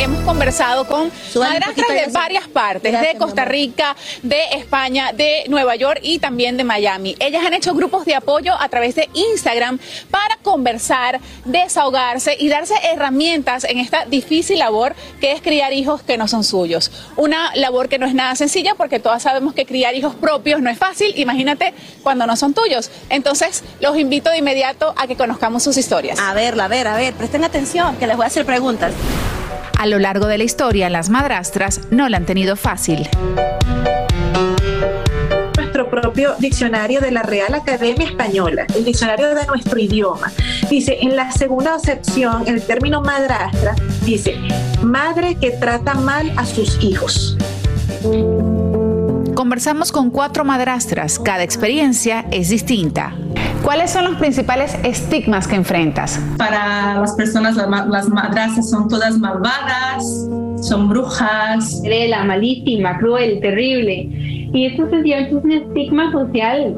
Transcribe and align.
hemos 0.00 0.22
conversado 0.22 0.86
con 0.86 1.12
madrastras 1.34 1.88
de 1.88 2.10
varias 2.10 2.48
partes, 2.48 2.98
de 3.00 3.18
Costa 3.18 3.44
Rica, 3.44 3.94
de 4.22 4.40
España, 4.52 5.12
de 5.12 5.44
Nueva 5.48 5.76
York 5.76 6.00
y 6.02 6.18
también 6.18 6.56
de 6.56 6.64
Miami. 6.64 7.16
Ellas 7.20 7.44
han 7.44 7.52
hecho 7.52 7.74
grupos 7.74 8.06
de 8.06 8.14
apoyo 8.14 8.54
a 8.58 8.68
través 8.70 8.94
de 8.94 9.10
Instagram 9.12 9.78
para 10.10 10.38
conversar, 10.38 11.20
desahogarse 11.44 12.34
y 12.38 12.48
darse 12.48 12.74
herramientas 12.82 13.64
en 13.64 13.78
esta 13.78 14.06
difícil 14.06 14.58
labor 14.58 14.94
que 15.20 15.32
es 15.32 15.42
criar 15.42 15.74
hijos 15.74 16.02
que 16.02 16.16
no 16.16 16.28
son 16.28 16.44
suyos. 16.44 16.90
Una 17.16 17.54
labor 17.54 17.88
que 17.88 17.98
no 17.98 18.06
es 18.06 18.14
nada 18.14 18.34
sencilla 18.36 18.74
porque 18.76 19.00
todas 19.00 19.22
sabemos 19.22 19.52
que 19.52 19.66
criar 19.66 19.94
hijos 19.94 20.14
propios 20.14 20.62
no 20.62 20.70
es 20.70 20.78
fácil, 20.78 21.12
imagínate 21.16 21.74
cuando 22.02 22.26
no 22.26 22.36
son 22.36 22.54
tuyos. 22.54 22.90
Entonces, 23.10 23.64
los 23.80 23.98
invito 23.98 24.30
de 24.30 24.38
inmediato 24.38 24.94
a 24.96 25.06
que 25.06 25.16
conozcamos 25.16 25.62
sus 25.62 25.76
historias. 25.76 26.18
A 26.18 26.32
ver, 26.32 26.58
a 26.58 26.68
ver, 26.68 26.88
a 26.88 26.96
ver, 26.96 27.12
presten 27.12 27.44
atención, 27.44 27.96
que 27.96 28.06
les 28.06 28.16
voy 28.16 28.24
a 28.24 28.28
hacer 28.28 28.46
preguntas. 28.46 28.94
A 29.80 29.86
lo 29.86 29.98
largo 29.98 30.26
de 30.26 30.36
la 30.36 30.44
historia, 30.44 30.90
las 30.90 31.08
madrastras 31.08 31.80
no 31.90 32.06
la 32.10 32.18
han 32.18 32.26
tenido 32.26 32.54
fácil. 32.54 33.08
Nuestro 35.56 35.88
propio 35.88 36.34
diccionario 36.38 37.00
de 37.00 37.10
la 37.10 37.22
Real 37.22 37.54
Academia 37.54 38.06
Española, 38.06 38.66
el 38.76 38.84
diccionario 38.84 39.34
de 39.34 39.46
nuestro 39.46 39.78
idioma, 39.78 40.30
dice 40.68 40.98
en 41.00 41.16
la 41.16 41.32
segunda 41.32 41.76
acepción 41.76 42.46
el 42.46 42.60
término 42.60 43.00
madrastra 43.00 43.74
dice 44.04 44.36
madre 44.82 45.36
que 45.36 45.52
trata 45.52 45.94
mal 45.94 46.30
a 46.36 46.44
sus 46.44 46.78
hijos. 46.84 47.38
Conversamos 49.40 49.90
con 49.90 50.10
cuatro 50.10 50.44
madrastras, 50.44 51.18
cada 51.18 51.42
experiencia 51.42 52.26
es 52.30 52.50
distinta. 52.50 53.14
¿Cuáles 53.64 53.90
son 53.90 54.04
los 54.04 54.16
principales 54.16 54.76
estigmas 54.84 55.48
que 55.48 55.56
enfrentas? 55.56 56.20
Para 56.36 57.00
las 57.00 57.14
personas, 57.14 57.56
las, 57.56 57.86
las 57.88 58.08
madrastras 58.10 58.68
son 58.68 58.86
todas 58.88 59.16
malvadas, 59.16 60.04
son 60.60 60.90
brujas. 60.90 61.80
La 61.86 62.22
malísima, 62.22 62.98
cruel, 62.98 63.40
terrible. 63.40 64.10
Y 64.52 64.66
eso 64.66 64.86
es 64.92 65.32
un 65.32 65.52
estigma 65.52 66.12
social 66.12 66.76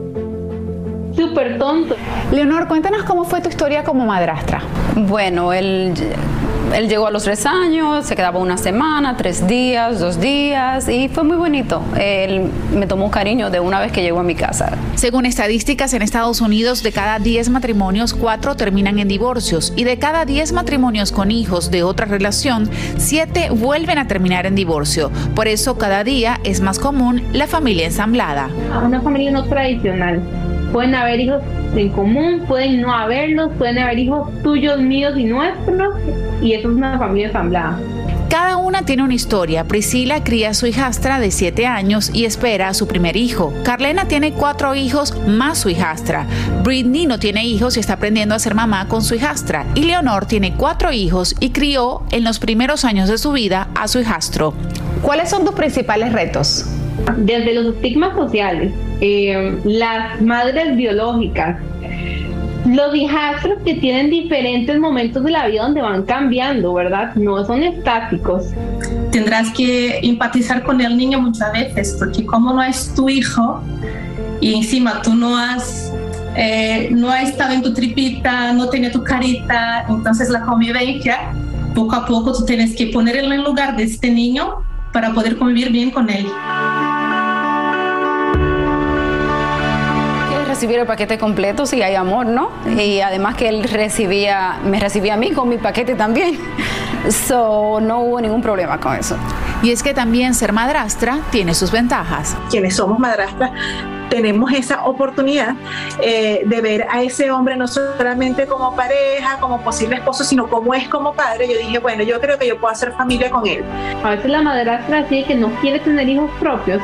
súper 1.16 1.58
tonto. 1.58 1.96
Leonor, 2.30 2.68
cuéntanos 2.68 3.02
cómo 3.02 3.24
fue 3.24 3.40
tu 3.40 3.48
historia 3.48 3.82
como 3.82 4.06
madrastra. 4.06 4.62
Bueno, 4.94 5.52
él, 5.52 5.94
él 6.74 6.88
llegó 6.88 7.06
a 7.06 7.10
los 7.10 7.24
tres 7.24 7.44
años, 7.46 8.06
se 8.06 8.16
quedaba 8.16 8.38
una 8.38 8.56
semana, 8.56 9.16
tres 9.16 9.46
días, 9.46 10.00
dos 10.00 10.20
días 10.20 10.88
y 10.88 11.08
fue 11.08 11.24
muy 11.24 11.36
bonito. 11.36 11.82
Él 11.98 12.50
me 12.74 12.86
tomó 12.86 13.10
cariño 13.10 13.50
de 13.50 13.60
una 13.60 13.80
vez 13.80 13.92
que 13.92 14.02
llegó 14.02 14.20
a 14.20 14.22
mi 14.22 14.34
casa. 14.34 14.76
Según 14.94 15.26
estadísticas 15.26 15.92
en 15.94 16.02
Estados 16.02 16.40
Unidos, 16.40 16.82
de 16.82 16.92
cada 16.92 17.18
10 17.18 17.50
matrimonios, 17.50 18.14
4 18.14 18.56
terminan 18.56 18.98
en 18.98 19.08
divorcios 19.08 19.72
y 19.76 19.84
de 19.84 19.98
cada 19.98 20.24
10 20.24 20.52
matrimonios 20.52 21.12
con 21.12 21.30
hijos 21.30 21.70
de 21.70 21.82
otra 21.82 22.06
relación, 22.06 22.70
7 22.96 23.50
vuelven 23.50 23.98
a 23.98 24.06
terminar 24.06 24.46
en 24.46 24.54
divorcio. 24.54 25.10
Por 25.34 25.48
eso 25.48 25.76
cada 25.76 26.04
día 26.04 26.40
es 26.44 26.60
más 26.60 26.78
común 26.78 27.22
la 27.32 27.46
familia 27.46 27.86
ensamblada. 27.86 28.48
Una 28.82 29.00
familia 29.00 29.30
no 29.30 29.44
tradicional. 29.44 30.22
Pueden 30.72 30.94
haber 30.94 31.20
hijos 31.20 31.42
en 31.76 31.90
común, 31.90 32.44
pueden 32.48 32.80
no 32.80 32.92
haberlos, 32.92 33.50
pueden 33.58 33.78
haber 33.78 33.98
hijos 33.98 34.30
tuyos, 34.42 34.80
míos 34.80 35.14
y 35.16 35.24
nuestros, 35.24 35.94
y 36.40 36.54
eso 36.54 36.70
es 36.70 36.76
una 36.76 36.98
familia 36.98 37.26
ensamblada. 37.28 37.78
Cada 38.32 38.56
una 38.56 38.86
tiene 38.86 39.02
una 39.02 39.12
historia. 39.12 39.64
Priscila 39.64 40.24
cría 40.24 40.48
a 40.48 40.54
su 40.54 40.66
hijastra 40.66 41.20
de 41.20 41.30
7 41.30 41.66
años 41.66 42.10
y 42.14 42.24
espera 42.24 42.68
a 42.68 42.74
su 42.74 42.88
primer 42.88 43.14
hijo. 43.14 43.52
Carlena 43.62 44.08
tiene 44.08 44.32
cuatro 44.32 44.74
hijos 44.74 45.14
más 45.26 45.58
su 45.58 45.68
hijastra. 45.68 46.26
Britney 46.64 47.04
no 47.04 47.18
tiene 47.18 47.44
hijos 47.44 47.76
y 47.76 47.80
está 47.80 47.92
aprendiendo 47.92 48.34
a 48.34 48.38
ser 48.38 48.54
mamá 48.54 48.88
con 48.88 49.02
su 49.02 49.16
hijastra. 49.16 49.66
Y 49.74 49.82
Leonor 49.82 50.24
tiene 50.24 50.54
cuatro 50.54 50.92
hijos 50.92 51.36
y 51.40 51.50
crió 51.50 52.04
en 52.10 52.24
los 52.24 52.38
primeros 52.38 52.86
años 52.86 53.10
de 53.10 53.18
su 53.18 53.32
vida 53.32 53.68
a 53.74 53.86
su 53.86 54.00
hijastro. 54.00 54.54
¿Cuáles 55.02 55.28
son 55.28 55.44
tus 55.44 55.54
principales 55.54 56.14
retos? 56.14 56.64
Desde 57.16 57.54
los 57.54 57.74
estigmas 57.74 58.14
sociales, 58.14 58.72
eh, 59.00 59.58
las 59.64 60.20
madres 60.20 60.76
biológicas, 60.76 61.58
los 62.66 62.94
hijastros 62.94 63.58
que 63.64 63.74
tienen 63.74 64.10
diferentes 64.10 64.78
momentos 64.78 65.24
de 65.24 65.30
la 65.32 65.48
vida 65.48 65.62
donde 65.62 65.82
van 65.82 66.04
cambiando, 66.04 66.72
¿verdad? 66.74 67.14
No 67.16 67.44
son 67.44 67.62
estáticos. 67.62 68.46
Tendrás 69.10 69.50
que 69.50 69.98
empatizar 70.02 70.62
con 70.62 70.80
el 70.80 70.96
niño 70.96 71.20
muchas 71.20 71.52
veces, 71.52 71.96
porque 71.98 72.24
como 72.24 72.52
no 72.52 72.62
es 72.62 72.94
tu 72.94 73.08
hijo 73.08 73.62
y 74.40 74.54
encima 74.54 75.02
tú 75.02 75.14
no 75.14 75.36
has, 75.36 75.92
eh, 76.36 76.88
no 76.92 77.10
has 77.10 77.30
estado 77.30 77.52
en 77.54 77.62
tu 77.62 77.74
tripita, 77.74 78.52
no 78.52 78.68
tiene 78.68 78.90
tu 78.90 79.02
carita, 79.02 79.84
entonces 79.88 80.30
la 80.30 80.42
convivencia, 80.42 81.32
poco 81.74 81.96
a 81.96 82.06
poco 82.06 82.32
tú 82.32 82.44
tienes 82.44 82.76
que 82.76 82.86
ponerlo 82.86 83.32
en 83.32 83.40
el 83.40 83.44
lugar 83.44 83.76
de 83.76 83.84
este 83.84 84.10
niño 84.10 84.58
para 84.92 85.12
poder 85.12 85.36
convivir 85.36 85.70
bien 85.72 85.90
con 85.90 86.08
él. 86.10 86.26
Recibir 90.62 90.78
el 90.78 90.86
paquete 90.86 91.18
completo 91.18 91.66
si 91.66 91.82
hay 91.82 91.96
amor, 91.96 92.24
¿no? 92.24 92.52
Y 92.78 93.00
además 93.00 93.34
que 93.34 93.48
él 93.48 93.64
recibía, 93.64 94.60
me 94.64 94.78
recibía 94.78 95.14
a 95.14 95.16
mí 95.16 95.32
con 95.32 95.48
mi 95.48 95.58
paquete 95.58 95.96
también. 95.96 96.38
So, 97.10 97.80
no 97.80 98.02
hubo 98.02 98.20
ningún 98.20 98.42
problema 98.42 98.78
con 98.78 98.94
eso. 98.94 99.16
Y 99.60 99.72
es 99.72 99.82
que 99.82 99.92
también 99.92 100.34
ser 100.34 100.52
madrastra 100.52 101.18
tiene 101.32 101.52
sus 101.52 101.72
ventajas. 101.72 102.36
Quienes 102.48 102.76
somos 102.76 103.00
madrastras 103.00 103.50
tenemos 104.08 104.52
esa 104.52 104.84
oportunidad 104.84 105.56
eh, 106.00 106.42
de 106.46 106.60
ver 106.60 106.86
a 106.88 107.02
ese 107.02 107.32
hombre 107.32 107.56
no 107.56 107.66
solamente 107.66 108.46
como 108.46 108.76
pareja, 108.76 109.38
como 109.40 109.60
posible 109.62 109.96
esposo, 109.96 110.22
sino 110.22 110.46
como 110.48 110.74
es 110.74 110.88
como 110.88 111.12
padre. 111.12 111.48
Yo 111.52 111.58
dije, 111.58 111.80
bueno, 111.80 112.04
yo 112.04 112.20
creo 112.20 112.38
que 112.38 112.46
yo 112.46 112.56
puedo 112.56 112.72
hacer 112.72 112.92
familia 112.92 113.28
con 113.30 113.48
él. 113.48 113.64
A 114.04 114.10
veces 114.10 114.30
la 114.30 114.40
madrastra 114.40 115.02
dice 115.02 115.24
que 115.26 115.34
no 115.34 115.48
quiere 115.60 115.80
tener 115.80 116.08
hijos 116.08 116.30
propios, 116.38 116.80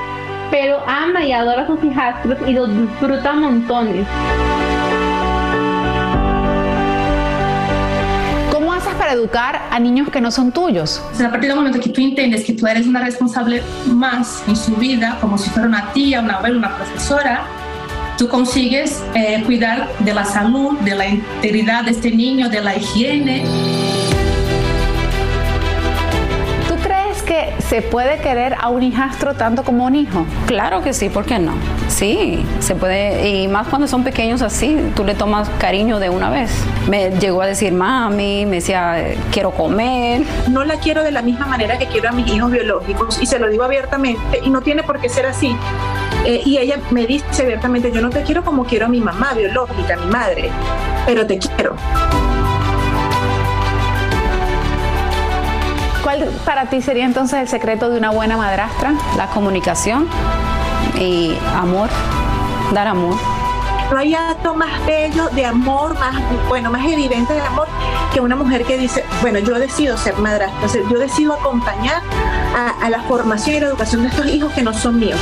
pero 0.51 0.83
ama 0.87 1.25
y 1.25 1.33
adora 1.33 1.63
a 1.63 1.67
sus 1.67 1.83
hijastros 1.85 2.39
y 2.47 2.53
los 2.53 2.69
disfruta 2.69 3.33
montones. 3.33 4.07
¿Cómo 8.51 8.73
haces 8.73 8.95
para 8.95 9.13
educar 9.13 9.63
a 9.71 9.79
niños 9.79 10.09
que 10.11 10.21
no 10.21 10.31
son 10.31 10.53
tuyos? 10.53 11.03
A 11.15 11.31
partir 11.31 11.49
del 11.49 11.57
momento 11.57 11.81
que 11.81 11.91
tú 11.91 12.01
entiendes 12.01 12.45
que 12.45 12.53
tú 12.53 12.67
eres 12.67 12.87
una 12.87 13.01
responsable 13.01 13.63
más 13.87 14.43
en 14.49 14.57
su 14.57 14.75
vida, 14.77 15.19
como 15.21 15.39
si 15.39 15.51
fuera 15.51 15.69
una 15.69 15.93
tía, 15.93 16.21
una 16.21 16.35
abuela, 16.35 16.59
una 16.59 16.77
profesora, 16.77 17.43
tú 18.17 18.29
consigues 18.29 19.03
eh, 19.15 19.43
cuidar 19.45 19.89
de 20.01 20.13
la 20.13 20.25
salud, 20.25 20.79
de 20.81 20.95
la 20.95 21.07
integridad 21.07 21.85
de 21.85 21.93
este 21.93 22.11
niño, 22.11 22.49
de 22.49 22.61
la 22.61 22.77
higiene. 22.77 23.45
¿Se 27.69 27.83
puede 27.83 28.19
querer 28.21 28.57
a 28.59 28.71
un 28.71 28.83
hijastro 28.83 29.35
tanto 29.35 29.63
como 29.63 29.85
un 29.85 29.95
hijo? 29.95 30.25
Claro 30.47 30.83
que 30.83 30.95
sí, 30.95 31.11
¿por 31.11 31.27
qué 31.27 31.39
no? 31.39 31.53
Sí, 31.89 32.43
se 32.61 32.75
puede, 32.75 33.29
y 33.29 33.47
más 33.47 33.69
cuando 33.69 33.87
son 33.87 34.05
pequeños 34.05 34.41
así, 34.41 34.79
tú 34.97 35.05
le 35.05 35.15
tomas 35.15 35.51
cariño 35.59 35.99
de 35.99 36.09
una 36.09 36.31
vez. 36.31 36.51
Me 36.89 37.11
llegó 37.11 37.43
a 37.43 37.47
decir 37.47 37.75
mami, 37.75 38.47
me 38.47 38.57
decía, 38.57 39.15
quiero 39.33 39.51
comer. 39.51 40.23
No 40.49 40.65
la 40.65 40.77
quiero 40.77 41.03
de 41.03 41.11
la 41.11 41.21
misma 41.21 41.45
manera 41.45 41.77
que 41.77 41.85
quiero 41.89 42.09
a 42.09 42.13
mis 42.13 42.27
hijos 42.33 42.51
biológicos 42.51 43.21
y 43.21 43.27
se 43.27 43.39
lo 43.39 43.51
digo 43.51 43.65
abiertamente 43.65 44.41
y 44.43 44.49
no 44.49 44.63
tiene 44.63 44.83
por 44.83 44.99
qué 44.99 45.11
ser 45.11 45.27
así. 45.27 45.55
Eh, 46.25 46.41
y 46.47 46.57
ella 46.57 46.77
me 46.91 47.07
dice 47.07 47.43
abiertamente, 47.43 47.93
yo 47.93 48.01
no 48.01 48.09
te 48.09 48.23
quiero 48.23 48.47
como 48.47 48.65
quiero 48.65 48.87
a 48.87 48.89
mi 48.89 49.01
mamá 49.01 49.35
biológica, 49.35 49.93
a 49.93 49.97
mi 49.99 50.11
madre, 50.11 50.49
pero 51.05 51.27
te 51.27 51.39
quiero. 51.39 51.77
¿Cuál 56.09 56.25
para 56.47 56.65
ti 56.71 56.81
sería 56.81 57.05
entonces 57.05 57.39
el 57.39 57.49
secreto 57.49 57.91
de 57.91 57.99
una 57.99 58.09
buena 58.09 58.39
madrastra? 58.39 58.95
La 59.19 59.27
comunicación 59.27 60.09
y 60.99 61.37
amor, 61.55 61.91
dar 62.73 62.87
amor. 62.89 63.15
No 63.93 63.99
hay 63.99 64.15
acto 64.15 64.55
más 64.55 64.87
bello 64.87 65.29
de 65.29 65.45
amor, 65.45 65.99
más 65.99 66.17
bueno, 66.49 66.71
más 66.71 66.91
evidente 66.91 67.35
de 67.35 67.43
amor 67.43 67.69
que 68.11 68.21
una 68.21 68.37
mujer 68.37 68.65
que 68.65 68.79
dice, 68.79 69.05
bueno, 69.21 69.39
yo 69.41 69.59
decido 69.59 69.99
ser 69.99 70.17
madrastra, 70.17 70.81
yo 70.91 70.99
decido 70.99 71.35
acompañar 71.35 72.01
a 72.81 72.89
la 72.89 73.03
formación 73.03 73.57
y 73.57 73.61
la 73.61 73.67
educación 73.67 74.01
de 74.01 74.09
estos 74.09 74.27
hijos 74.29 74.51
que 74.55 74.63
no 74.63 74.73
son 74.73 74.99
míos. 74.99 75.21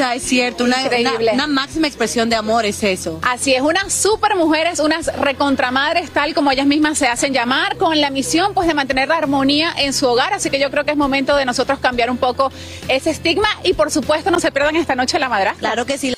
Es 0.00 0.22
cierto. 0.22 0.64
Una, 0.64 0.82
Increíble. 0.82 1.30
una- 1.32 1.44
una 1.44 1.46
máxima 1.46 1.86
expresión 1.86 2.28
de 2.30 2.36
amor 2.36 2.64
es 2.64 2.82
eso. 2.82 3.18
Así 3.22 3.54
es, 3.54 3.62
unas 3.62 3.92
super 3.92 4.34
mujeres, 4.36 4.78
unas 4.80 5.06
recontramadres, 5.18 6.10
tal 6.10 6.34
como 6.34 6.50
ellas 6.50 6.66
mismas 6.66 6.98
se 6.98 7.06
hacen 7.06 7.32
llamar, 7.32 7.76
con 7.76 8.00
la 8.00 8.10
misión 8.10 8.54
pues 8.54 8.66
de 8.66 8.74
mantener 8.74 9.08
la 9.08 9.16
armonía 9.18 9.72
en 9.78 9.92
su 9.92 10.06
hogar. 10.06 10.32
Así 10.32 10.50
que 10.50 10.58
yo 10.58 10.70
creo 10.70 10.84
que 10.84 10.92
es 10.92 10.96
momento 10.96 11.36
de 11.36 11.44
nosotros 11.44 11.78
cambiar 11.78 12.10
un 12.10 12.18
poco 12.18 12.50
ese 12.88 13.10
estigma 13.10 13.48
y 13.62 13.74
por 13.74 13.90
supuesto 13.90 14.30
no 14.30 14.40
se 14.40 14.50
pierdan 14.52 14.76
esta 14.76 14.94
noche 14.94 15.18
la 15.18 15.28
madrastra. 15.28 15.68
Claro 15.70 15.86
que 15.86 15.98
sí. 15.98 16.14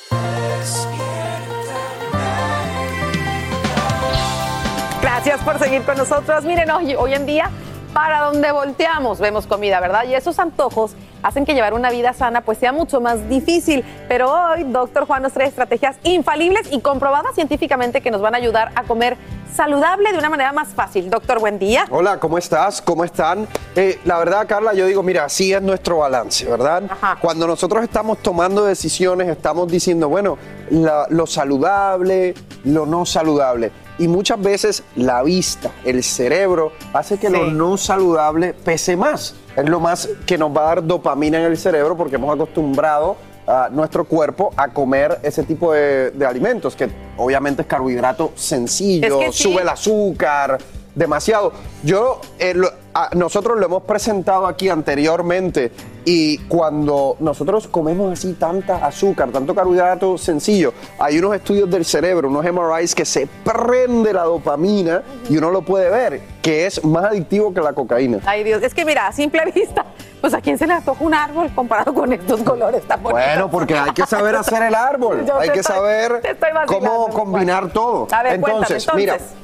Gracias 5.01 5.41
por 5.41 5.59
seguir 5.59 5.83
con 5.83 5.97
nosotros. 5.97 6.43
Miren, 6.43 6.69
hoy, 6.71 6.95
hoy 6.95 7.13
en 7.13 7.25
día, 7.25 7.49
para 7.93 8.21
donde 8.21 8.51
volteamos, 8.51 9.19
vemos 9.19 9.45
comida, 9.47 9.79
¿verdad? 9.79 10.05
Y 10.07 10.15
esos 10.15 10.39
antojos 10.39 10.91
hacen 11.23 11.45
que 11.45 11.53
llevar 11.55 11.73
una 11.73 11.89
vida 11.89 12.13
sana 12.13 12.41
pues 12.41 12.57
sea 12.59 12.71
mucho 12.71 13.01
más 13.01 13.27
difícil. 13.29 13.83
Pero 14.07 14.31
hoy, 14.31 14.63
doctor 14.65 15.07
Juan 15.07 15.23
nos 15.23 15.33
trae 15.33 15.47
estrategias 15.47 15.95
infalibles 16.03 16.67
y 16.71 16.81
comprobadas 16.81 17.33
científicamente 17.35 18.01
que 18.01 18.11
nos 18.11 18.21
van 18.21 18.35
a 18.35 18.37
ayudar 18.37 18.71
a 18.75 18.83
comer 18.83 19.17
saludable 19.55 20.11
de 20.11 20.17
una 20.17 20.29
manera 20.31 20.51
más 20.51 20.69
fácil. 20.69 21.09
Doctor, 21.11 21.39
buen 21.39 21.59
día. 21.59 21.85
Hola, 21.91 22.19
¿cómo 22.19 22.37
estás? 22.39 22.81
¿Cómo 22.81 23.03
están? 23.03 23.47
Eh, 23.75 23.99
la 24.03 24.17
verdad, 24.17 24.47
Carla, 24.47 24.73
yo 24.73 24.87
digo, 24.87 25.03
mira, 25.03 25.25
así 25.25 25.53
es 25.53 25.61
nuestro 25.61 25.99
balance, 25.99 26.45
¿verdad? 26.49 26.83
Cuando 27.21 27.45
nosotros 27.47 27.83
estamos 27.83 28.17
tomando 28.19 28.65
decisiones, 28.65 29.29
estamos 29.29 29.67
diciendo, 29.71 30.09
bueno, 30.09 30.37
la- 30.71 31.05
lo 31.09 31.27
saludable, 31.27 32.33
lo 32.63 32.85
no 32.87 33.05
saludable. 33.05 33.71
Y 33.99 34.07
muchas 34.07 34.41
veces 34.41 34.83
la 34.95 35.21
vista, 35.23 35.71
el 35.85 36.03
cerebro, 36.03 36.71
hace 36.93 37.17
que 37.17 37.29
lo 37.29 37.45
no 37.47 37.77
saludable 37.77 38.53
pese 38.53 38.97
más. 38.97 39.35
Es 39.55 39.69
lo 39.69 39.79
más 39.79 40.09
que 40.25 40.37
nos 40.37 40.55
va 40.55 40.61
a 40.63 40.65
dar 40.75 40.85
dopamina 40.87 41.37
en 41.39 41.45
el 41.45 41.57
cerebro 41.57 41.95
porque 41.95 42.15
hemos 42.15 42.33
acostumbrado 42.33 43.15
a 43.45 43.69
nuestro 43.71 44.05
cuerpo 44.05 44.51
a 44.57 44.69
comer 44.69 45.19
ese 45.21 45.43
tipo 45.43 45.73
de, 45.73 46.11
de 46.11 46.25
alimentos, 46.25 46.75
que 46.75 46.89
obviamente 47.17 47.61
es 47.61 47.67
carbohidrato 47.67 48.31
sencillo, 48.35 49.19
Es 49.21 49.27
que 49.27 49.31
sí. 49.33 49.43
sube 49.43 49.61
el 49.61 49.69
azúcar, 49.69 50.57
demasiado. 50.95 51.51
Yo, 51.83 52.19
eh, 52.39 52.53
lo- 52.55 52.71
nosotros 53.15 53.59
lo 53.59 53.65
hemos 53.65 53.83
presentado 53.83 54.45
aquí 54.45 54.69
anteriormente 54.69 55.71
y 56.05 56.37
cuando 56.47 57.15
nosotros 57.19 57.67
comemos 57.67 58.11
así 58.13 58.33
tanta 58.33 58.85
azúcar, 58.85 59.29
tanto 59.31 59.55
carbohidrato 59.55 60.17
sencillo, 60.17 60.73
hay 60.99 61.17
unos 61.17 61.35
estudios 61.35 61.69
del 61.71 61.85
cerebro, 61.85 62.29
unos 62.29 62.45
MRIs 62.45 62.93
que 62.93 63.05
se 63.05 63.27
prende 63.27 64.13
la 64.13 64.23
dopamina 64.23 65.01
y 65.29 65.37
uno 65.37 65.49
lo 65.49 65.61
puede 65.63 65.89
ver, 65.89 66.21
que 66.41 66.65
es 66.65 66.83
más 66.83 67.05
adictivo 67.05 67.53
que 67.53 67.61
la 67.61 67.73
cocaína. 67.73 68.19
Ay 68.25 68.43
Dios, 68.43 68.61
es 68.61 68.73
que 68.73 68.85
mira, 68.85 69.07
a 69.07 69.11
simple 69.11 69.43
vista, 69.55 69.85
pues 70.21 70.33
a 70.33 70.41
quién 70.41 70.57
se 70.57 70.67
le 70.67 70.73
antoja 70.73 71.03
un 71.03 71.13
árbol 71.13 71.49
comparado 71.55 71.93
con 71.93 72.11
estos 72.13 72.41
colores 72.43 72.83
tan 72.83 73.01
bonitos. 73.01 73.25
Bueno, 73.25 73.49
porque 73.49 73.75
hay 73.75 73.91
que 73.91 74.05
saber 74.05 74.35
hacer 74.35 74.61
el 74.63 74.75
árbol, 74.75 75.25
Yo 75.27 75.39
hay 75.39 75.49
que 75.49 75.61
estoy- 75.61 75.75
saber 75.77 76.21
cómo 76.67 77.07
mi 77.07 77.13
combinar 77.13 77.71
todo. 77.71 78.07
A 78.11 78.23
ver, 78.23 78.39
cuéntame, 78.39 78.65
entonces, 78.67 78.87
mira, 78.93 79.13
entonces. 79.13 79.37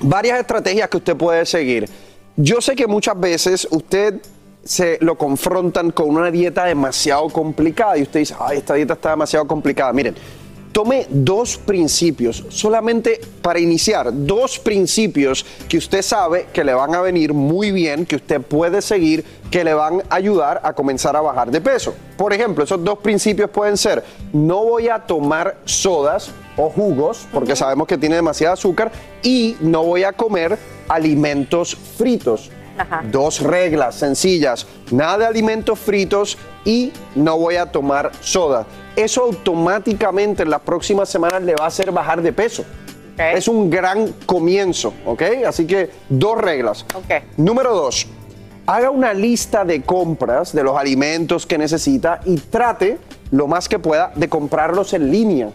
varias 0.00 0.38
estrategias 0.40 0.88
que 0.88 0.96
usted 0.96 1.16
puede 1.16 1.44
seguir. 1.44 2.05
Yo 2.38 2.60
sé 2.60 2.76
que 2.76 2.86
muchas 2.86 3.18
veces 3.18 3.66
usted 3.70 4.20
se 4.62 4.98
lo 5.00 5.16
confrontan 5.16 5.90
con 5.90 6.10
una 6.10 6.30
dieta 6.30 6.66
demasiado 6.66 7.30
complicada 7.30 7.96
y 7.96 8.02
usted 8.02 8.20
dice, 8.20 8.34
ay, 8.38 8.58
esta 8.58 8.74
dieta 8.74 8.92
está 8.92 9.10
demasiado 9.10 9.46
complicada. 9.46 9.90
Miren, 9.94 10.14
tome 10.70 11.06
dos 11.08 11.56
principios, 11.56 12.44
solamente 12.50 13.22
para 13.40 13.58
iniciar, 13.58 14.10
dos 14.12 14.58
principios 14.58 15.46
que 15.66 15.78
usted 15.78 16.02
sabe 16.02 16.48
que 16.52 16.62
le 16.62 16.74
van 16.74 16.94
a 16.94 17.00
venir 17.00 17.32
muy 17.32 17.72
bien, 17.72 18.04
que 18.04 18.16
usted 18.16 18.42
puede 18.42 18.82
seguir, 18.82 19.24
que 19.50 19.64
le 19.64 19.72
van 19.72 20.02
a 20.10 20.16
ayudar 20.16 20.60
a 20.62 20.74
comenzar 20.74 21.16
a 21.16 21.22
bajar 21.22 21.50
de 21.50 21.62
peso. 21.62 21.94
Por 22.18 22.34
ejemplo, 22.34 22.64
esos 22.64 22.84
dos 22.84 22.98
principios 22.98 23.48
pueden 23.48 23.78
ser, 23.78 24.04
no 24.34 24.62
voy 24.62 24.88
a 24.88 24.98
tomar 24.98 25.56
sodas 25.64 26.32
o 26.58 26.68
jugos, 26.68 27.26
porque 27.32 27.56
sabemos 27.56 27.86
que 27.86 27.96
tiene 27.96 28.16
demasiado 28.16 28.52
azúcar, 28.52 28.92
y 29.22 29.56
no 29.62 29.84
voy 29.84 30.04
a 30.04 30.12
comer 30.12 30.58
alimentos 30.88 31.74
fritos. 31.74 32.50
Dos 33.10 33.40
reglas 33.40 33.94
sencillas, 33.94 34.66
nada 34.90 35.18
de 35.18 35.26
alimentos 35.26 35.78
fritos 35.78 36.36
y 36.64 36.92
no 37.14 37.38
voy 37.38 37.56
a 37.56 37.66
tomar 37.66 38.12
soda. 38.20 38.66
Eso 38.94 39.22
automáticamente 39.22 40.42
en 40.42 40.50
las 40.50 40.60
próximas 40.60 41.08
semanas 41.08 41.42
le 41.42 41.54
va 41.54 41.64
a 41.64 41.68
hacer 41.68 41.90
bajar 41.90 42.20
de 42.20 42.32
peso. 42.32 42.64
Es 43.16 43.48
un 43.48 43.70
gran 43.70 44.12
comienzo, 44.26 44.92
¿ok? 45.06 45.22
Así 45.46 45.66
que 45.66 45.90
dos 46.10 46.36
reglas. 46.38 46.84
Número 47.38 47.74
dos, 47.74 48.06
haga 48.66 48.90
una 48.90 49.14
lista 49.14 49.64
de 49.64 49.80
compras 49.80 50.52
de 50.52 50.62
los 50.62 50.76
alimentos 50.76 51.46
que 51.46 51.56
necesita 51.56 52.20
y 52.26 52.36
trate 52.36 52.98
lo 53.30 53.46
más 53.46 53.68
que 53.68 53.78
pueda 53.78 54.12
de 54.14 54.28
comprarlos 54.28 54.92
en 54.92 55.10
línea 55.10 55.50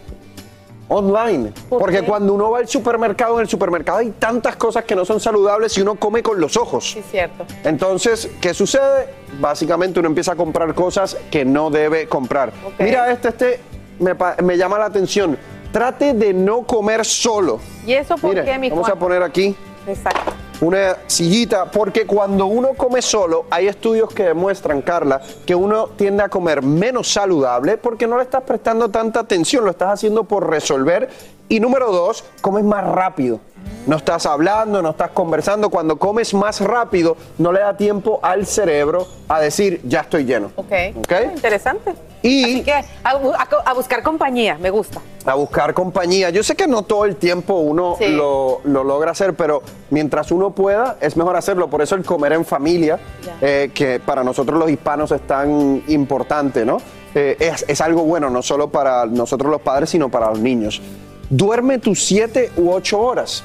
online. 0.92 1.54
Porque 1.70 2.04
cuando 2.04 2.34
uno 2.34 2.52
va 2.52 2.60
al 2.60 2.68
supermercado, 2.68 3.36
en 3.36 3.42
el 3.42 3.48
supermercado 3.48 4.00
hay 4.00 4.12
tantas 4.12 4.58
cosas 4.58 4.84
que 4.84 4.96
no 4.96 5.06
son 5.06 5.20
saludables 5.20 5.78
y 5.78 5.82
uno 5.82 5.96
come 5.96 6.22
con 6.22 6.40
los 6.40 6.58
ojos. 6.58 6.92
Sí, 6.92 7.02
cierto. 7.10 7.46
Entonces, 7.64 8.30
¿qué 8.42 8.54
sucede? 8.54 9.08
Básicamente 9.40 10.00
uno 10.00 10.10
empieza 10.10 10.34
a 10.34 10.36
comprar 10.36 10.74
cosas 10.76 11.18
que 11.32 11.46
no 11.46 11.70
debe 11.70 12.08
comprar. 12.08 12.52
Mira, 12.78 13.10
este, 13.12 13.30
este 13.30 13.60
me, 14.00 14.14
me 14.44 14.58
llama 14.58 14.78
la 14.78 14.86
atención. 14.86 15.38
Trate 15.72 16.14
de 16.14 16.34
no 16.34 16.64
comer 16.64 17.06
solo. 17.06 17.60
¿Y 17.88 17.94
eso 17.94 18.16
por 18.18 18.34
qué, 18.44 18.58
mi 18.60 18.70
vamos 18.70 18.86
Juan? 18.86 18.98
a 18.98 19.00
poner 19.00 19.24
aquí 19.24 19.56
Exacto. 19.88 20.34
Una 20.62 20.98
sillita, 21.08 21.66
porque 21.66 22.06
cuando 22.06 22.46
uno 22.46 22.70
come 22.78 23.02
solo, 23.02 23.46
hay 23.50 23.68
estudios 23.68 24.14
que 24.14 24.24
demuestran, 24.24 24.82
Carla, 24.82 25.22
que 25.46 25.56
uno 25.56 25.88
tiende 25.88 26.24
a 26.24 26.30
comer 26.30 26.62
menos 26.62 27.12
saludable 27.12 27.78
porque 27.78 28.08
no 28.08 28.18
le 28.18 28.24
estás 28.24 28.44
prestando 28.44 28.90
tanta 28.90 29.22
atención, 29.22 29.66
lo 29.66 29.72
estás 29.72 29.94
haciendo 29.94 30.24
por 30.24 30.50
resolver. 30.50 31.10
Y 31.50 31.60
número 31.60 31.92
dos, 31.92 32.24
comes 32.40 32.64
más 32.64 32.86
rápido. 32.86 33.42
No 33.86 33.98
estás 33.98 34.26
hablando, 34.26 34.82
no 34.82 34.92
estás 34.92 35.12
conversando. 35.12 35.70
Cuando 35.70 35.98
comes 35.98 36.34
más 36.34 36.62
rápido, 36.62 37.18
no 37.40 37.52
le 37.52 37.60
da 37.60 37.76
tiempo 37.76 38.20
al 38.22 38.46
cerebro 38.46 39.06
a 39.28 39.42
decir, 39.42 39.82
ya 39.84 40.02
estoy 40.02 40.24
lleno. 40.24 40.52
Ok. 40.56 40.72
¿Ok? 40.98 41.14
Interesante. 41.36 41.94
Y 42.24 42.44
Así 42.44 42.64
que 42.64 42.74
a, 43.04 43.74
buscar 43.74 44.04
compañía, 44.04 44.58
me 44.60 44.70
gusta. 44.70 45.02
a 45.26 45.34
buscar 45.34 45.74
compañía. 45.74 46.30
Yo 46.30 46.44
sé 46.44 46.56
que 46.56 46.68
no 46.68 46.84
todo 46.84 47.06
el 47.06 47.16
tiempo 47.16 47.56
uno 47.56 47.96
Sí. 47.98 48.10
lo, 48.10 48.62
lo 48.64 48.84
logra 48.84 49.12
hacer, 49.12 49.34
pero 49.34 49.64
mientras 49.90 50.32
uno 50.32 50.52
pueda, 50.52 50.98
es 51.02 51.18
mejor 51.18 51.36
hacerlo. 51.36 51.68
Por 51.70 51.82
eso 51.82 51.96
el 51.96 52.04
comer 52.06 52.34
en 52.34 52.46
familia, 52.46 53.00
eh, 53.42 53.72
que 53.74 54.00
para 54.00 54.24
nosotros 54.24 54.60
los 54.60 54.70
hispanos 54.70 55.12
es 55.12 55.22
tan 55.26 55.84
importante, 55.88 56.64
¿no? 56.66 56.78
Eh, 57.16 57.38
es, 57.40 57.66
es 57.68 57.82
algo 57.82 58.04
bueno, 58.04 58.30
no 58.30 58.42
solo 58.42 58.70
para 58.70 59.06
nosotros 59.08 59.52
los 59.52 59.62
padres, 59.62 59.90
sino 59.90 60.10
para 60.10 60.30
los 60.30 60.40
niños. 60.40 60.82
Duerme 61.30 61.80
tus 61.80 62.04
siete 62.04 62.52
u 62.58 62.72
ocho 62.72 63.00
horas. 63.00 63.44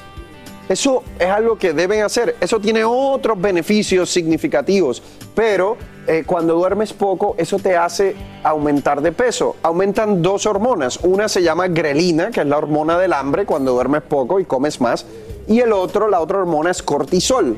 Eso 0.69 1.03
es 1.17 1.29
algo 1.29 1.57
que 1.57 1.73
deben 1.73 2.03
hacer. 2.03 2.35
Eso 2.41 2.59
tiene 2.59 2.83
otros 2.83 3.39
beneficios 3.39 4.09
significativos, 4.09 5.01
pero 5.33 5.77
eh, 6.07 6.23
cuando 6.25 6.55
duermes 6.55 6.93
poco, 6.93 7.35
eso 7.37 7.59
te 7.59 7.75
hace 7.75 8.15
aumentar 8.43 9.01
de 9.01 9.11
peso. 9.11 9.55
Aumentan 9.63 10.21
dos 10.21 10.45
hormonas. 10.45 10.97
Una 11.03 11.29
se 11.29 11.41
llama 11.41 11.67
grelina, 11.67 12.31
que 12.31 12.41
es 12.41 12.47
la 12.47 12.57
hormona 12.57 12.97
del 12.97 13.13
hambre 13.13 13.45
cuando 13.45 13.73
duermes 13.73 14.03
poco 14.03 14.39
y 14.39 14.45
comes 14.45 14.81
más. 14.81 15.05
Y 15.47 15.61
el 15.61 15.71
otro, 15.71 16.09
la 16.09 16.19
otra 16.19 16.39
hormona 16.39 16.71
es 16.71 16.83
cortisol. 16.83 17.57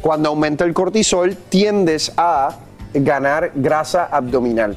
Cuando 0.00 0.28
aumenta 0.28 0.64
el 0.64 0.72
cortisol, 0.72 1.36
tiendes 1.48 2.12
a 2.16 2.56
ganar 2.92 3.50
grasa 3.54 4.04
abdominal. 4.04 4.76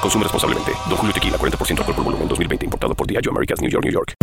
Consume 0.00 0.24
responsablemente. 0.24 0.72
Don 0.88 0.96
Julio 0.96 1.12
Tequila, 1.12 1.38
40% 1.38 1.78
alcohol 1.78 1.94
por 1.94 2.04
volumen, 2.04 2.28
2020. 2.28 2.64
Importado 2.64 2.94
por 2.94 3.06
Diageo 3.06 3.32
Americas, 3.32 3.60
New 3.60 3.70
York, 3.70 3.84
New 3.84 3.92
York. 3.92 4.14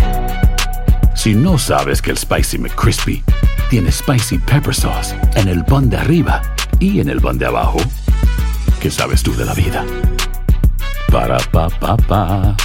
Si 1.16 1.34
no 1.34 1.58
sabes 1.58 2.02
que 2.02 2.12
el 2.12 2.18
Spicy 2.18 2.58
McCrispy 2.58 3.24
tiene 3.70 3.92
Spicy 3.92 4.38
Pepper 4.38 4.76
Sauce 4.76 5.16
en 5.36 5.48
el 5.48 5.64
pan 5.66 5.90
de 5.90 5.98
arriba 5.98 6.42
y 6.80 7.00
en 7.00 7.10
el 7.10 7.22
pan 7.22 7.38
de 7.38 7.46
abajo, 7.46 7.78
¿qué 8.82 8.92
sabes 8.92 9.24
tú 9.24 9.36
de 9.36 9.46
la 9.46 9.54
vida? 9.54 9.86
Para, 11.12 11.38
pa, 11.52 11.70
pa, 11.70 11.98
pa. 11.98 12.56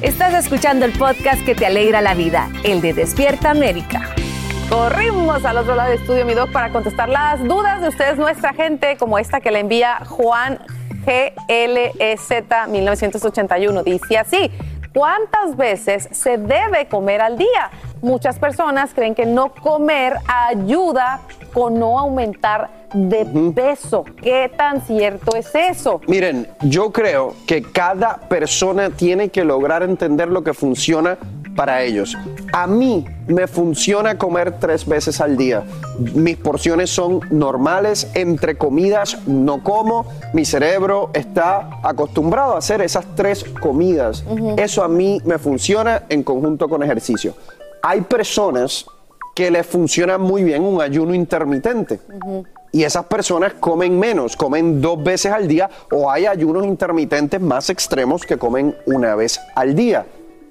Estás 0.00 0.34
escuchando 0.34 0.84
el 0.84 0.92
podcast 0.92 1.44
que 1.44 1.56
te 1.56 1.66
alegra 1.66 2.00
la 2.00 2.14
vida, 2.14 2.50
el 2.62 2.80
de 2.80 2.92
Despierta 2.92 3.50
América. 3.50 4.14
Corrimos 4.68 5.46
al 5.46 5.56
otro 5.56 5.74
lado 5.74 5.90
del 5.90 5.98
estudio, 5.98 6.26
mi 6.26 6.34
doc, 6.34 6.52
para 6.52 6.70
contestar 6.70 7.08
las 7.08 7.42
dudas 7.42 7.80
de 7.80 7.88
ustedes, 7.88 8.18
nuestra 8.18 8.52
gente, 8.52 8.98
como 8.98 9.18
esta 9.18 9.40
que 9.40 9.50
le 9.50 9.60
envía 9.60 10.04
Juan 10.04 10.58
GLEZ 11.06 12.68
1981. 12.68 13.82
Dice 13.82 14.18
así, 14.18 14.50
¿cuántas 14.92 15.56
veces 15.56 16.10
se 16.12 16.36
debe 16.36 16.86
comer 16.86 17.22
al 17.22 17.38
día? 17.38 17.70
Muchas 18.02 18.38
personas 18.38 18.90
creen 18.94 19.14
que 19.14 19.24
no 19.24 19.54
comer 19.54 20.16
ayuda 20.26 21.20
con 21.54 21.78
no 21.78 21.98
aumentar 21.98 22.68
de 22.92 23.26
peso. 23.54 24.04
¿Qué 24.22 24.50
tan 24.54 24.82
cierto 24.82 25.34
es 25.34 25.54
eso? 25.54 26.00
Miren, 26.06 26.46
yo 26.60 26.92
creo 26.92 27.34
que 27.46 27.62
cada 27.62 28.16
persona 28.28 28.90
tiene 28.90 29.30
que 29.30 29.44
lograr 29.44 29.82
entender 29.82 30.28
lo 30.28 30.44
que 30.44 30.52
funciona 30.52 31.16
para 31.58 31.82
ellos. 31.82 32.16
A 32.52 32.68
mí 32.68 33.04
me 33.26 33.48
funciona 33.48 34.16
comer 34.16 34.60
tres 34.60 34.86
veces 34.86 35.20
al 35.20 35.36
día. 35.36 35.64
Mis 36.14 36.36
porciones 36.36 36.88
son 36.88 37.20
normales, 37.32 38.06
entre 38.14 38.56
comidas 38.56 39.18
no 39.26 39.64
como. 39.64 40.06
Mi 40.34 40.44
cerebro 40.44 41.10
está 41.14 41.68
acostumbrado 41.82 42.54
a 42.54 42.58
hacer 42.58 42.80
esas 42.80 43.04
tres 43.16 43.42
comidas. 43.60 44.22
Eso 44.56 44.84
a 44.84 44.88
mí 44.88 45.20
me 45.24 45.36
funciona 45.38 46.04
en 46.08 46.22
conjunto 46.22 46.68
con 46.68 46.84
ejercicio. 46.84 47.34
Hay 47.82 48.02
personas 48.02 48.86
que 49.34 49.50
les 49.50 49.66
funciona 49.66 50.16
muy 50.16 50.44
bien 50.44 50.62
un 50.62 50.80
ayuno 50.80 51.12
intermitente. 51.12 51.98
Y 52.70 52.84
esas 52.84 53.06
personas 53.06 53.54
comen 53.54 53.98
menos, 53.98 54.36
comen 54.36 54.80
dos 54.80 55.02
veces 55.02 55.32
al 55.32 55.48
día 55.48 55.68
o 55.90 56.08
hay 56.08 56.26
ayunos 56.26 56.64
intermitentes 56.64 57.40
más 57.40 57.68
extremos 57.68 58.24
que 58.24 58.36
comen 58.36 58.76
una 58.86 59.16
vez 59.16 59.40
al 59.56 59.74
día. 59.74 60.06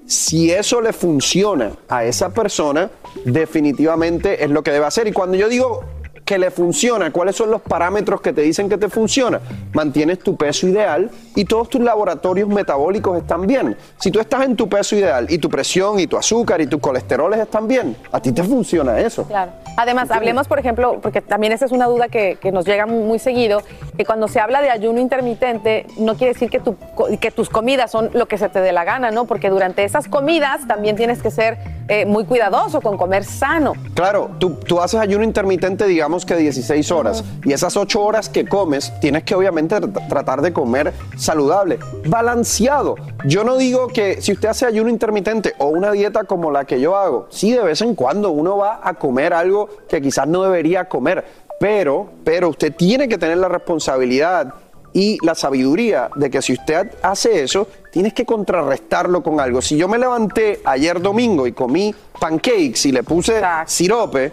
Si 0.08 0.52
eso 0.52 0.80
le 0.80 0.94
funciona 0.94 1.74
a 1.90 2.06
esa 2.06 2.30
persona, 2.30 2.90
definitivamente 3.26 4.42
es 4.42 4.50
lo 4.50 4.64
que 4.64 4.72
debe 4.72 4.86
hacer. 4.86 5.06
Y 5.08 5.12
cuando 5.12 5.36
yo 5.36 5.50
digo 5.50 5.84
que 6.28 6.38
le 6.38 6.52
funciona, 6.52 7.10
¿cuáles 7.10 7.38
son 7.38 7.50
los 7.50 7.62
parámetros 7.62 8.20
que 8.20 8.34
te 8.34 8.42
dicen 8.42 8.68
que 8.68 8.78
te 8.78 8.90
funciona? 8.90 9.40
Mantienes 9.72 10.20
tu 10.20 10.36
peso 10.36 10.68
ideal 10.68 11.10
y 11.36 11.46
todos 11.46 11.70
tus 11.70 11.80
laboratorios 11.80 12.50
metabólicos 12.50 13.18
están 13.18 13.48
bien. 13.48 13.78
Si 13.98 14.12
tú 14.12 14.20
estás 14.20 14.44
en 14.44 14.58
tu 14.58 14.68
peso 14.68 14.98
ideal 14.98 15.28
y 15.30 15.38
tu 15.38 15.50
presión 15.50 16.02
y 16.02 16.06
tu 16.06 16.18
azúcar 16.18 16.60
y 16.60 16.68
tus 16.68 16.82
colesteroles 16.82 17.40
están 17.40 17.66
bien, 17.66 17.96
a 18.12 18.20
ti 18.20 18.34
te 18.34 18.44
funciona 18.44 19.00
eso. 19.00 19.24
Claro. 19.24 19.54
Además, 19.78 20.12
hablemos, 20.12 20.50
por 20.50 20.60
ejemplo, 20.60 21.00
porque 21.02 21.22
también 21.22 21.54
esa 21.54 21.64
es 21.64 21.72
una 21.72 21.86
duda 21.86 22.10
que, 22.10 22.38
que 22.42 22.52
nos 22.52 22.66
llega 22.66 22.86
muy, 22.88 23.20
seguido, 23.20 23.62
que 23.96 24.06
cuando 24.06 24.28
se 24.28 24.40
habla 24.40 24.62
de 24.62 24.70
ayuno 24.70 25.00
intermitente, 25.00 25.86
no 25.98 26.16
quiere 26.16 26.34
decir 26.34 26.50
que, 26.50 26.60
tu, 26.60 26.76
que 27.22 27.32
tus 27.32 27.50
comidas 27.50 27.92
son 27.92 28.10
lo 28.14 28.26
que 28.26 28.38
se 28.38 28.50
te 28.50 28.60
dé 28.60 28.72
la 28.72 28.84
gana, 28.84 29.12
¿no? 29.12 29.26
Porque 29.26 29.50
durante 29.50 29.84
esas 29.84 30.08
comidas 30.08 30.68
también 30.68 30.96
tienes 30.96 31.22
que 31.22 31.32
ser 31.32 31.58
eh, 31.90 32.06
muy 32.06 32.26
cuidadoso 32.26 32.82
con 32.82 32.98
comer 32.98 33.24
sano. 33.24 33.74
Claro, 33.94 34.32
tú, 34.40 34.56
tú 34.56 34.82
haces 34.82 35.00
ayuno 35.00 35.24
intermitente, 35.24 35.86
digamos 35.86 36.17
que 36.26 36.36
16 36.36 36.92
horas, 36.92 37.24
y 37.44 37.54
esas 37.54 37.76
8 37.78 38.02
horas 38.02 38.30
que 38.30 38.46
comes, 38.46 38.92
tienes 39.02 39.24
que 39.24 39.36
obviamente 39.36 39.76
tr- 39.76 40.08
tratar 40.08 40.42
de 40.42 40.54
comer 40.54 40.94
saludable, 41.18 41.80
balanceado. 42.06 42.96
Yo 43.26 43.44
no 43.44 43.58
digo 43.58 43.88
que 43.88 44.22
si 44.22 44.32
usted 44.34 44.50
hace 44.50 44.66
ayuno 44.66 44.90
intermitente 44.90 45.54
o 45.58 45.68
una 45.68 45.92
dieta 45.92 46.24
como 46.26 46.52
la 46.52 46.66
que 46.66 46.80
yo 46.80 46.96
hago, 46.96 47.28
sí, 47.30 47.52
de 47.52 47.64
vez 47.64 47.82
en 47.82 47.96
cuando 47.96 48.32
uno 48.32 48.58
va 48.58 48.80
a 48.84 48.94
comer 48.96 49.34
algo 49.34 49.70
que 49.88 50.02
quizás 50.02 50.28
no 50.28 50.44
debería 50.44 50.86
comer, 50.90 51.26
pero, 51.60 52.08
pero 52.24 52.50
usted 52.50 52.76
tiene 52.76 53.08
que 53.08 53.18
tener 53.18 53.38
la 53.38 53.48
responsabilidad 53.48 54.54
y 54.94 55.18
la 55.24 55.36
sabiduría 55.36 56.10
de 56.16 56.30
que 56.30 56.42
si 56.42 56.54
usted 56.54 56.92
hace 57.04 57.44
eso, 57.44 57.68
tienes 57.92 58.14
que 58.14 58.26
contrarrestarlo 58.26 59.22
con 59.22 59.40
algo. 59.40 59.62
Si 59.62 59.78
yo 59.78 59.88
me 59.88 59.98
levanté 59.98 60.60
ayer 60.66 61.02
domingo 61.02 61.46
y 61.46 61.52
comí 61.52 61.94
pancakes 62.20 62.86
y 62.86 62.92
le 62.92 63.04
puse 63.04 63.42
sirope, 63.68 64.32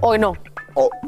hoy 0.00 0.18
no. 0.18 0.32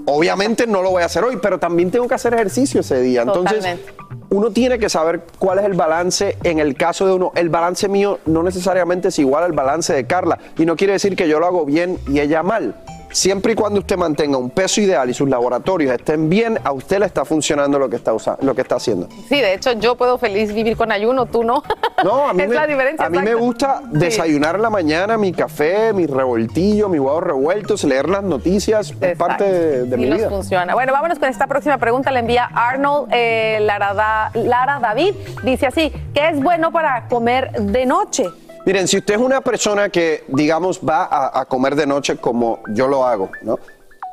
Obviamente 0.07 0.67
no 0.67 0.83
lo 0.83 0.91
voy 0.91 1.03
a 1.03 1.07
hacer 1.07 1.25
hoy, 1.25 1.39
pero 1.41 1.59
también 1.59 1.91
tengo 1.91 2.09
que 2.09 2.15
hacer 2.15 2.35
ejercicio 2.35 2.81
ese 2.81 3.01
día. 3.01 3.23
Entonces, 3.23 3.59
Totalmente. 3.59 3.93
uno 4.31 4.51
tiene 4.51 4.79
que 4.79 4.89
saber 4.89 5.23
cuál 5.39 5.59
es 5.59 5.65
el 5.65 5.75
balance 5.75 6.37
en 6.43 6.59
el 6.59 6.75
caso 6.75 7.07
de 7.07 7.13
uno. 7.13 7.33
El 7.35 7.51
balance 7.51 7.89
mío 7.89 8.19
no 8.27 8.43
necesariamente 8.43 9.09
es 9.09 9.19
igual 9.19 9.45
al 9.45 9.53
balance 9.53 9.93
de 9.93 10.07
Carla 10.07 10.39
y 10.57 10.65
no 10.65 10.77
quiere 10.77 10.95
decir 10.95 11.17
que 11.17 11.29
yo 11.29 11.39
lo 11.39 11.47
hago 11.47 11.65
bien 11.65 11.99
y 12.09 12.21
ella 12.21 12.43
mal. 12.43 12.75
Siempre 13.19 13.55
y 13.55 13.55
cuando 13.57 13.81
usted 13.81 13.97
mantenga 13.97 14.39
un 14.39 14.49
peso 14.49 14.81
ideal 14.81 15.11
y 15.11 15.13
sus 15.15 15.29
laboratorios 15.29 15.93
estén 15.93 16.29
bien, 16.29 16.57
a 16.63 16.71
usted 16.71 17.01
le 17.01 17.07
está 17.07 17.25
funcionando 17.25 17.77
lo 17.77 17.91
que 17.91 17.97
está, 17.97 18.15
usa- 18.15 18.39
lo 18.43 18.55
que 18.55 18.61
está 18.63 18.77
haciendo. 18.77 19.09
Sí, 19.29 19.41
de 19.41 19.55
hecho, 19.55 19.73
yo 19.73 19.97
puedo 19.97 20.19
feliz 20.19 20.55
vivir 20.55 20.77
con 20.77 20.93
ayuno, 20.93 21.27
tú 21.27 21.43
no. 21.43 21.65
No, 22.05 22.29
a 22.29 22.33
mí, 22.33 22.43
es 22.45 22.49
me, 22.49 22.55
la 22.55 22.67
diferencia. 22.69 23.07
a 23.07 23.11
mí 23.11 23.19
me 23.19 23.35
gusta 23.35 23.83
desayunar 23.91 24.55
en 24.55 24.63
la 24.63 24.71
mañana, 24.71 25.19
mi 25.19 25.33
café, 25.33 25.93
mi 25.93 26.07
revoltillo, 26.07 26.89
mi 26.89 27.01
huevos 27.01 27.25
revueltos, 27.25 27.83
leer 27.83 28.09
las 28.09 28.23
noticias, 28.23 28.95
es 29.01 29.19
parte 29.19 29.43
de, 29.43 29.85
de 29.87 29.97
Sí 29.97 30.01
mi 30.03 30.09
nos 30.11 30.19
vida. 30.19 30.29
funciona. 30.31 30.75
Bueno, 30.75 30.93
vámonos 30.93 31.19
con 31.19 31.29
esta 31.29 31.49
próxima 31.49 31.77
pregunta. 31.79 32.13
Le 32.13 32.21
envía 32.21 32.45
Arnold 32.55 33.09
eh, 33.11 33.59
Lara, 33.63 34.31
Lara 34.35 34.79
David. 34.81 35.15
Dice 35.43 35.67
así, 35.67 35.93
¿qué 36.15 36.29
es 36.29 36.41
bueno 36.41 36.71
para 36.71 37.09
comer 37.09 37.51
de 37.51 37.85
noche? 37.85 38.27
Miren, 38.69 38.87
si 38.87 38.99
usted 38.99 39.15
es 39.15 39.21
una 39.21 39.41
persona 39.41 39.89
que, 39.89 40.25
digamos, 40.29 40.79
va 40.87 41.05
a, 41.05 41.41
a 41.41 41.47
comer 41.47 41.75
de 41.75 41.87
noche 41.87 42.19
como 42.19 42.61
yo 42.69 42.87
lo 42.87 43.07
hago, 43.07 43.31
¿no? 43.41 43.59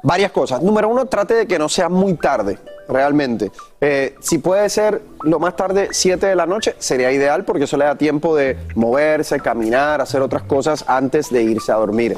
Varias 0.01 0.31
cosas. 0.31 0.61
Número 0.61 0.87
uno, 0.87 1.07
trate 1.07 1.33
de 1.33 1.45
que 1.45 1.59
no 1.59 1.67
sea 1.67 1.89
muy 1.89 2.13
tarde, 2.13 2.57
realmente. 2.87 3.51
Eh, 3.81 4.15
si 4.21 4.37
puede 4.37 4.69
ser 4.69 5.01
lo 5.23 5.39
más 5.39 5.57
tarde 5.57 5.89
7 5.91 6.27
de 6.27 6.35
la 6.37 6.45
noche, 6.45 6.73
sería 6.77 7.11
ideal 7.11 7.43
porque 7.43 7.65
eso 7.65 7.75
le 7.75 7.83
da 7.83 7.95
tiempo 7.95 8.33
de 8.33 8.57
moverse, 8.75 9.41
caminar, 9.41 9.99
hacer 9.99 10.21
otras 10.21 10.43
cosas 10.43 10.85
antes 10.87 11.29
de 11.29 11.43
irse 11.43 11.73
a 11.73 11.75
dormir. 11.75 12.15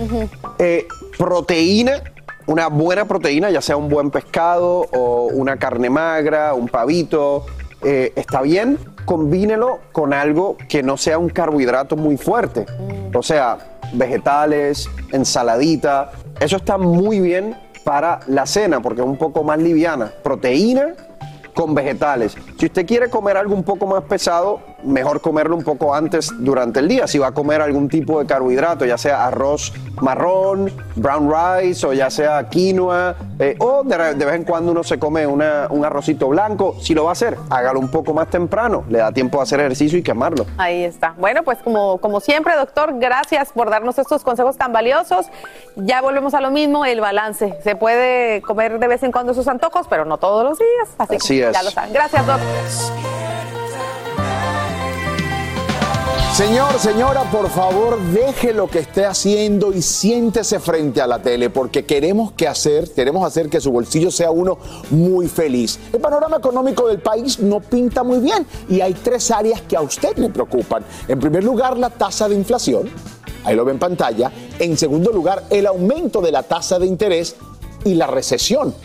Eh, 0.59 0.85
proteína, 1.17 2.03
una 2.45 2.67
buena 2.67 3.05
proteína, 3.05 3.49
ya 3.49 3.63
sea 3.63 3.77
un 3.77 3.89
buen 3.89 4.11
pescado 4.11 4.85
o 4.93 5.29
una 5.33 5.57
carne 5.57 5.89
magra, 5.89 6.53
un 6.53 6.67
pavito, 6.67 7.47
eh, 7.83 8.13
está 8.15 8.43
bien, 8.43 8.77
combínelo 9.07 9.79
con 9.93 10.13
algo 10.13 10.57
que 10.67 10.83
no 10.83 10.97
sea 10.97 11.17
un 11.17 11.29
carbohidrato 11.29 11.95
muy 11.95 12.17
fuerte. 12.17 12.65
O 13.13 13.23
sea, 13.23 13.57
vegetales, 13.93 14.89
ensaladita, 15.13 16.11
eso 16.41 16.57
está 16.57 16.77
muy 16.77 17.21
bien 17.21 17.55
para 17.85 18.19
la 18.27 18.45
cena 18.45 18.81
porque 18.81 18.99
es 18.99 19.07
un 19.07 19.17
poco 19.17 19.45
más 19.45 19.59
liviana. 19.59 20.11
Proteína 20.21 20.93
con 21.53 21.73
vegetales. 21.73 22.35
Si 22.59 22.65
usted 22.65 22.85
quiere 22.85 23.09
comer 23.09 23.37
algo 23.37 23.55
un 23.55 23.63
poco 23.63 23.87
más 23.87 24.03
pesado, 24.03 24.59
mejor 24.87 25.21
comerlo 25.21 25.55
un 25.55 25.63
poco 25.63 25.93
antes 25.93 26.31
durante 26.39 26.79
el 26.79 26.87
día. 26.87 27.07
Si 27.07 27.19
va 27.19 27.27
a 27.27 27.31
comer 27.33 27.61
algún 27.61 27.89
tipo 27.89 28.19
de 28.19 28.25
carbohidrato, 28.25 28.85
ya 28.85 28.97
sea 28.97 29.25
arroz 29.27 29.73
marrón, 30.01 30.71
brown 30.95 31.31
rice 31.31 31.85
o 31.85 31.93
ya 31.93 32.09
sea 32.09 32.47
quinoa, 32.49 33.15
eh, 33.39 33.55
o 33.59 33.83
de, 33.83 34.15
de 34.15 34.25
vez 34.25 34.35
en 34.35 34.43
cuando 34.43 34.71
uno 34.71 34.83
se 34.83 34.97
come 34.99 35.25
una- 35.27 35.67
un 35.69 35.83
arrocito 35.85 36.27
blanco, 36.29 36.75
si 36.81 36.93
lo 36.93 37.03
va 37.05 37.09
a 37.09 37.13
hacer, 37.13 37.37
hágalo 37.49 37.79
un 37.79 37.89
poco 37.89 38.13
más 38.13 38.27
temprano, 38.29 38.83
le 38.89 38.99
da 38.99 39.11
tiempo 39.11 39.39
a 39.39 39.43
hacer 39.43 39.59
ejercicio 39.59 39.97
y 39.97 40.03
quemarlo. 40.03 40.45
Ahí 40.57 40.83
está. 40.83 41.13
Bueno, 41.17 41.43
pues 41.43 41.57
como, 41.63 41.97
como 41.97 42.19
siempre, 42.19 42.55
doctor, 42.55 42.93
gracias 42.99 43.49
por 43.53 43.69
darnos 43.69 43.97
estos 43.99 44.23
consejos 44.23 44.57
tan 44.57 44.71
valiosos. 44.71 45.25
Ya 45.75 46.01
volvemos 46.01 46.33
a 46.33 46.41
lo 46.41 46.51
mismo, 46.51 46.85
el 46.85 47.01
balance. 47.01 47.57
Se 47.63 47.75
puede 47.75 48.41
comer 48.43 48.79
de 48.79 48.87
vez 48.87 49.03
en 49.03 49.11
cuando 49.11 49.33
sus 49.33 49.47
antojos, 49.47 49.87
pero 49.89 50.05
no 50.05 50.17
todos 50.17 50.43
los 50.43 50.57
días. 50.59 50.89
Así, 50.97 51.15
Así 51.15 51.37
que 51.39 51.47
es. 51.47 51.53
ya 51.53 51.63
lo 51.63 51.71
saben. 51.71 51.93
Gracias, 51.93 52.25
doctor. 52.25 52.47
Señor, 56.37 56.77
señora, 56.77 57.23
por 57.31 57.49
favor, 57.49 57.99
deje 58.13 58.53
lo 58.53 58.67
que 58.67 58.77
esté 58.77 59.07
haciendo 59.07 59.73
y 59.73 59.81
siéntese 59.81 60.59
frente 60.59 61.01
a 61.01 61.07
la 61.07 61.19
tele, 61.19 61.49
porque 61.49 61.83
queremos 61.83 62.31
que 62.33 62.47
hacer, 62.47 62.93
queremos 62.93 63.25
hacer 63.25 63.49
que 63.49 63.59
su 63.59 63.71
bolsillo 63.71 64.11
sea 64.11 64.29
uno 64.29 64.59
muy 64.91 65.27
feliz. 65.29 65.79
El 65.91 65.99
panorama 65.99 66.37
económico 66.37 66.87
del 66.87 66.99
país 66.99 67.39
no 67.39 67.59
pinta 67.59 68.03
muy 68.03 68.19
bien 68.19 68.45
y 68.69 68.81
hay 68.81 68.93
tres 68.93 69.31
áreas 69.31 69.61
que 69.61 69.77
a 69.77 69.81
usted 69.81 70.15
le 70.17 70.29
preocupan. 70.29 70.85
En 71.07 71.19
primer 71.19 71.43
lugar, 71.43 71.75
la 71.75 71.89
tasa 71.89 72.29
de 72.29 72.35
inflación. 72.35 72.87
Ahí 73.43 73.55
lo 73.55 73.65
ve 73.65 73.71
en 73.71 73.79
pantalla. 73.79 74.31
En 74.59 74.77
segundo 74.77 75.11
lugar, 75.11 75.43
el 75.49 75.65
aumento 75.65 76.21
de 76.21 76.31
la 76.31 76.43
tasa 76.43 76.77
de 76.77 76.85
interés 76.85 77.35
y 77.83 77.95
la 77.95 78.05
recesión. 78.05 78.75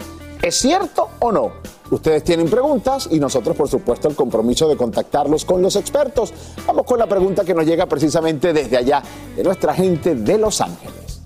¿Es 0.43 0.57
cierto 0.57 1.09
o 1.21 1.31
no? 1.31 1.53
Ustedes 1.93 2.25
tienen 2.25 2.51
preguntas 2.51 3.09
y 3.13 3.21
nosotros, 3.21 3.57
por 3.57 3.69
supuesto, 3.69 4.09
el 4.09 4.17
compromiso 4.17 4.69
de 4.69 4.77
contactarlos 4.77 5.45
con 5.45 5.63
los 5.63 5.77
expertos. 5.77 6.35
Vamos 6.67 6.85
con 6.85 6.99
la 6.99 7.07
pregunta 7.07 7.45
que 7.45 7.55
nos 7.55 7.65
llega 7.65 7.87
precisamente 7.87 8.53
desde 8.53 8.77
allá, 8.77 9.01
de 9.37 9.45
nuestra 9.45 9.73
gente 9.73 10.17
de 10.17 10.39
Los 10.39 10.61
Ángeles. 10.61 11.23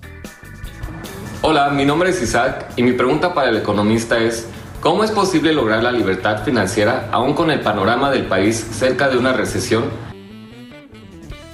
Hola, 1.41 1.71
mi 1.71 1.83
nombre 1.83 2.11
es 2.11 2.21
Isaac 2.21 2.73
y 2.75 2.83
mi 2.83 2.93
pregunta 2.93 3.33
para 3.33 3.49
el 3.49 3.57
economista 3.57 4.19
es, 4.19 4.45
¿cómo 4.81 5.03
es 5.03 5.09
posible 5.09 5.51
lograr 5.51 5.81
la 5.81 5.91
libertad 5.91 6.43
financiera 6.43 7.09
aún 7.11 7.33
con 7.33 7.49
el 7.49 7.61
panorama 7.61 8.11
del 8.11 8.27
país 8.27 8.63
cerca 8.71 9.09
de 9.09 9.17
una 9.17 9.33
recesión? 9.33 9.85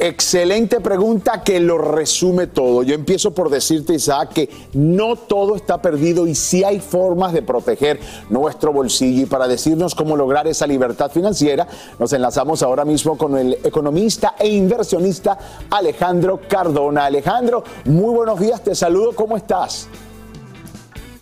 Excelente 0.06 0.82
pregunta 0.82 1.44
que 1.44 1.62
lo 1.62 1.78
resume 1.78 2.48
todo. 2.48 2.84
Yo 2.84 2.94
empiezo 2.94 3.34
por 3.34 3.50
decirte, 3.50 3.94
Isaac, 3.94 4.34
que 4.34 4.50
no 4.74 5.16
todo 5.16 5.56
está 5.56 5.82
perdido 5.82 6.28
y 6.28 6.36
sí 6.36 6.62
hay 6.66 6.82
formas 6.82 7.32
de 7.32 7.42
proteger 7.42 8.02
nuestro 8.30 8.74
bolsillo. 8.74 9.22
Y 9.22 9.26
para 9.28 9.48
decirnos 9.48 9.96
cómo 9.96 10.18
lograr 10.18 10.46
esa 10.46 10.68
libertad 10.68 11.10
financiera, 11.10 11.70
nos 12.00 12.12
enlazamos 12.12 12.62
ahora 12.64 12.84
mismo 12.84 13.18
con 13.18 13.38
el 13.38 13.54
economista 13.64 14.36
e 14.38 14.50
inversionista 14.50 15.38
Alejandro 15.70 16.42
Cardona. 16.50 17.06
Alejandro, 17.06 17.64
muy 17.86 18.14
buenos 18.14 18.42
días, 18.42 18.62
te 18.62 18.76
saludo, 18.76 19.14
¿cómo 19.16 19.38
estás? 19.38 19.88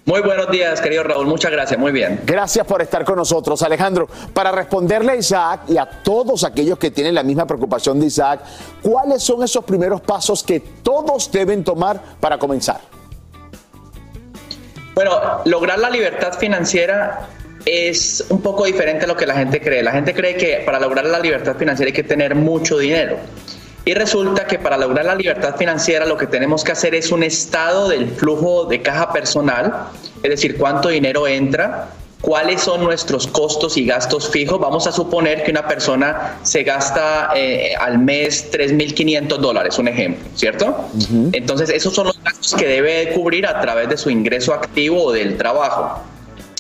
Muy 0.05 0.21
buenos 0.21 0.49
días, 0.49 0.81
querido 0.81 1.03
Raúl. 1.03 1.27
Muchas 1.27 1.51
gracias. 1.51 1.79
Muy 1.79 1.91
bien. 1.91 2.21
Gracias 2.25 2.65
por 2.65 2.81
estar 2.81 3.05
con 3.05 3.17
nosotros, 3.17 3.61
Alejandro. 3.61 4.07
Para 4.33 4.51
responderle 4.51 5.11
a 5.11 5.15
Isaac 5.15 5.61
y 5.67 5.77
a 5.77 5.85
todos 5.85 6.43
aquellos 6.43 6.79
que 6.79 6.89
tienen 6.89 7.13
la 7.13 7.21
misma 7.21 7.45
preocupación 7.45 7.99
de 7.99 8.07
Isaac, 8.07 8.41
¿cuáles 8.81 9.21
son 9.21 9.43
esos 9.43 9.63
primeros 9.63 10.01
pasos 10.01 10.41
que 10.43 10.59
todos 10.59 11.31
deben 11.31 11.63
tomar 11.63 12.01
para 12.19 12.39
comenzar? 12.39 12.81
Bueno, 14.95 15.11
lograr 15.45 15.77
la 15.77 15.89
libertad 15.89 16.33
financiera 16.33 17.27
es 17.65 18.25
un 18.29 18.41
poco 18.41 18.65
diferente 18.65 19.05
a 19.05 19.07
lo 19.07 19.15
que 19.15 19.27
la 19.27 19.35
gente 19.35 19.61
cree. 19.61 19.83
La 19.83 19.91
gente 19.91 20.15
cree 20.15 20.35
que 20.35 20.63
para 20.65 20.79
lograr 20.79 21.05
la 21.05 21.19
libertad 21.19 21.55
financiera 21.55 21.89
hay 21.89 21.93
que 21.93 22.03
tener 22.03 22.33
mucho 22.33 22.79
dinero. 22.79 23.17
Y 23.83 23.93
resulta 23.93 24.45
que 24.45 24.59
para 24.59 24.77
lograr 24.77 25.05
la 25.05 25.15
libertad 25.15 25.55
financiera 25.55 26.05
lo 26.05 26.17
que 26.17 26.27
tenemos 26.27 26.63
que 26.63 26.71
hacer 26.71 26.93
es 26.93 27.11
un 27.11 27.23
estado 27.23 27.89
del 27.89 28.09
flujo 28.09 28.65
de 28.65 28.81
caja 28.81 29.11
personal, 29.11 29.87
es 30.21 30.29
decir, 30.29 30.57
cuánto 30.57 30.89
dinero 30.89 31.27
entra, 31.27 31.89
cuáles 32.21 32.61
son 32.61 32.83
nuestros 32.83 33.25
costos 33.25 33.77
y 33.77 33.85
gastos 33.85 34.29
fijos. 34.29 34.59
Vamos 34.59 34.85
a 34.85 34.91
suponer 34.91 35.43
que 35.43 35.49
una 35.49 35.67
persona 35.67 36.37
se 36.43 36.63
gasta 36.63 37.31
eh, 37.35 37.73
al 37.75 37.97
mes 37.97 38.51
3.500 38.51 39.37
dólares, 39.37 39.79
un 39.79 39.87
ejemplo, 39.87 40.29
¿cierto? 40.35 40.89
Entonces, 41.33 41.69
esos 41.69 41.93
son 41.95 42.07
los 42.07 42.23
gastos 42.23 42.53
que 42.53 42.67
debe 42.67 43.11
cubrir 43.13 43.47
a 43.47 43.59
través 43.61 43.89
de 43.89 43.97
su 43.97 44.11
ingreso 44.11 44.53
activo 44.53 45.05
o 45.05 45.11
del 45.11 45.37
trabajo. 45.37 45.99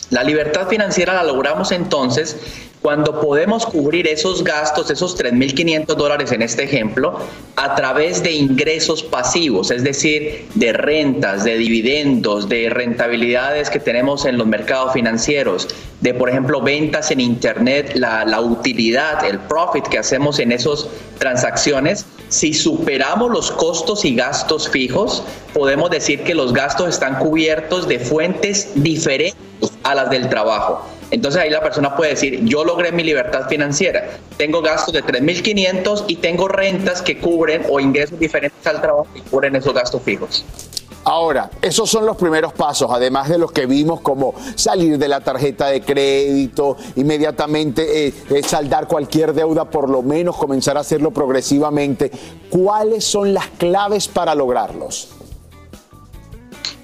La 0.09 0.23
libertad 0.23 0.67
financiera 0.67 1.13
la 1.13 1.23
logramos 1.23 1.71
entonces 1.71 2.37
cuando 2.81 3.21
podemos 3.21 3.65
cubrir 3.65 4.07
esos 4.07 4.43
gastos, 4.43 4.89
esos 4.89 5.15
3.500 5.15 5.85
dólares 5.95 6.31
en 6.31 6.41
este 6.41 6.63
ejemplo, 6.63 7.19
a 7.55 7.75
través 7.75 8.23
de 8.23 8.31
ingresos 8.31 9.03
pasivos, 9.03 9.69
es 9.69 9.83
decir, 9.83 10.47
de 10.55 10.73
rentas, 10.73 11.43
de 11.43 11.57
dividendos, 11.57 12.49
de 12.49 12.71
rentabilidades 12.71 13.69
que 13.69 13.79
tenemos 13.79 14.25
en 14.25 14.39
los 14.39 14.47
mercados 14.47 14.93
financieros, 14.93 15.67
de, 15.99 16.15
por 16.15 16.29
ejemplo, 16.29 16.59
ventas 16.59 17.11
en 17.11 17.19
Internet, 17.19 17.91
la, 17.93 18.25
la 18.25 18.41
utilidad, 18.41 19.23
el 19.25 19.37
profit 19.37 19.85
que 19.87 19.99
hacemos 19.99 20.39
en 20.39 20.51
esas 20.51 20.87
transacciones. 21.19 22.07
Si 22.29 22.55
superamos 22.55 23.29
los 23.29 23.51
costos 23.51 24.05
y 24.05 24.15
gastos 24.15 24.67
fijos, 24.67 25.23
podemos 25.53 25.91
decir 25.91 26.23
que 26.23 26.33
los 26.33 26.51
gastos 26.51 26.89
están 26.89 27.19
cubiertos 27.19 27.87
de 27.87 27.99
fuentes 27.99 28.71
diferentes 28.73 29.37
a 29.83 29.93
las 29.93 30.09
del 30.09 30.29
trabajo. 30.29 30.83
Entonces 31.11 31.41
ahí 31.41 31.49
la 31.49 31.61
persona 31.61 31.95
puede 31.95 32.11
decir, 32.11 32.43
yo 32.45 32.63
logré 32.63 32.91
mi 32.91 33.03
libertad 33.03 33.47
financiera, 33.47 34.09
tengo 34.37 34.61
gastos 34.61 34.93
de 34.93 35.03
3.500 35.03 36.05
y 36.07 36.15
tengo 36.15 36.47
rentas 36.47 37.01
que 37.01 37.19
cubren 37.19 37.63
o 37.69 37.79
ingresos 37.79 38.17
diferentes 38.17 38.65
al 38.65 38.81
trabajo 38.81 39.07
que 39.13 39.21
cubren 39.21 39.55
esos 39.55 39.73
gastos 39.73 40.01
fijos. 40.01 40.45
Ahora, 41.03 41.49
esos 41.61 41.89
son 41.89 42.05
los 42.05 42.15
primeros 42.15 42.53
pasos, 42.53 42.89
además 42.93 43.27
de 43.27 43.39
los 43.39 43.51
que 43.51 43.65
vimos 43.65 44.01
como 44.01 44.35
salir 44.55 44.99
de 44.99 45.07
la 45.07 45.19
tarjeta 45.19 45.67
de 45.67 45.81
crédito, 45.81 46.77
inmediatamente 46.95 48.07
eh, 48.07 48.13
eh, 48.29 48.43
saldar 48.43 48.87
cualquier 48.87 49.33
deuda, 49.33 49.65
por 49.65 49.89
lo 49.89 50.03
menos 50.03 50.37
comenzar 50.37 50.77
a 50.77 50.81
hacerlo 50.81 51.09
progresivamente. 51.09 52.11
¿Cuáles 52.51 53.03
son 53.03 53.33
las 53.33 53.47
claves 53.47 54.07
para 54.07 54.35
lograrlos? 54.35 55.20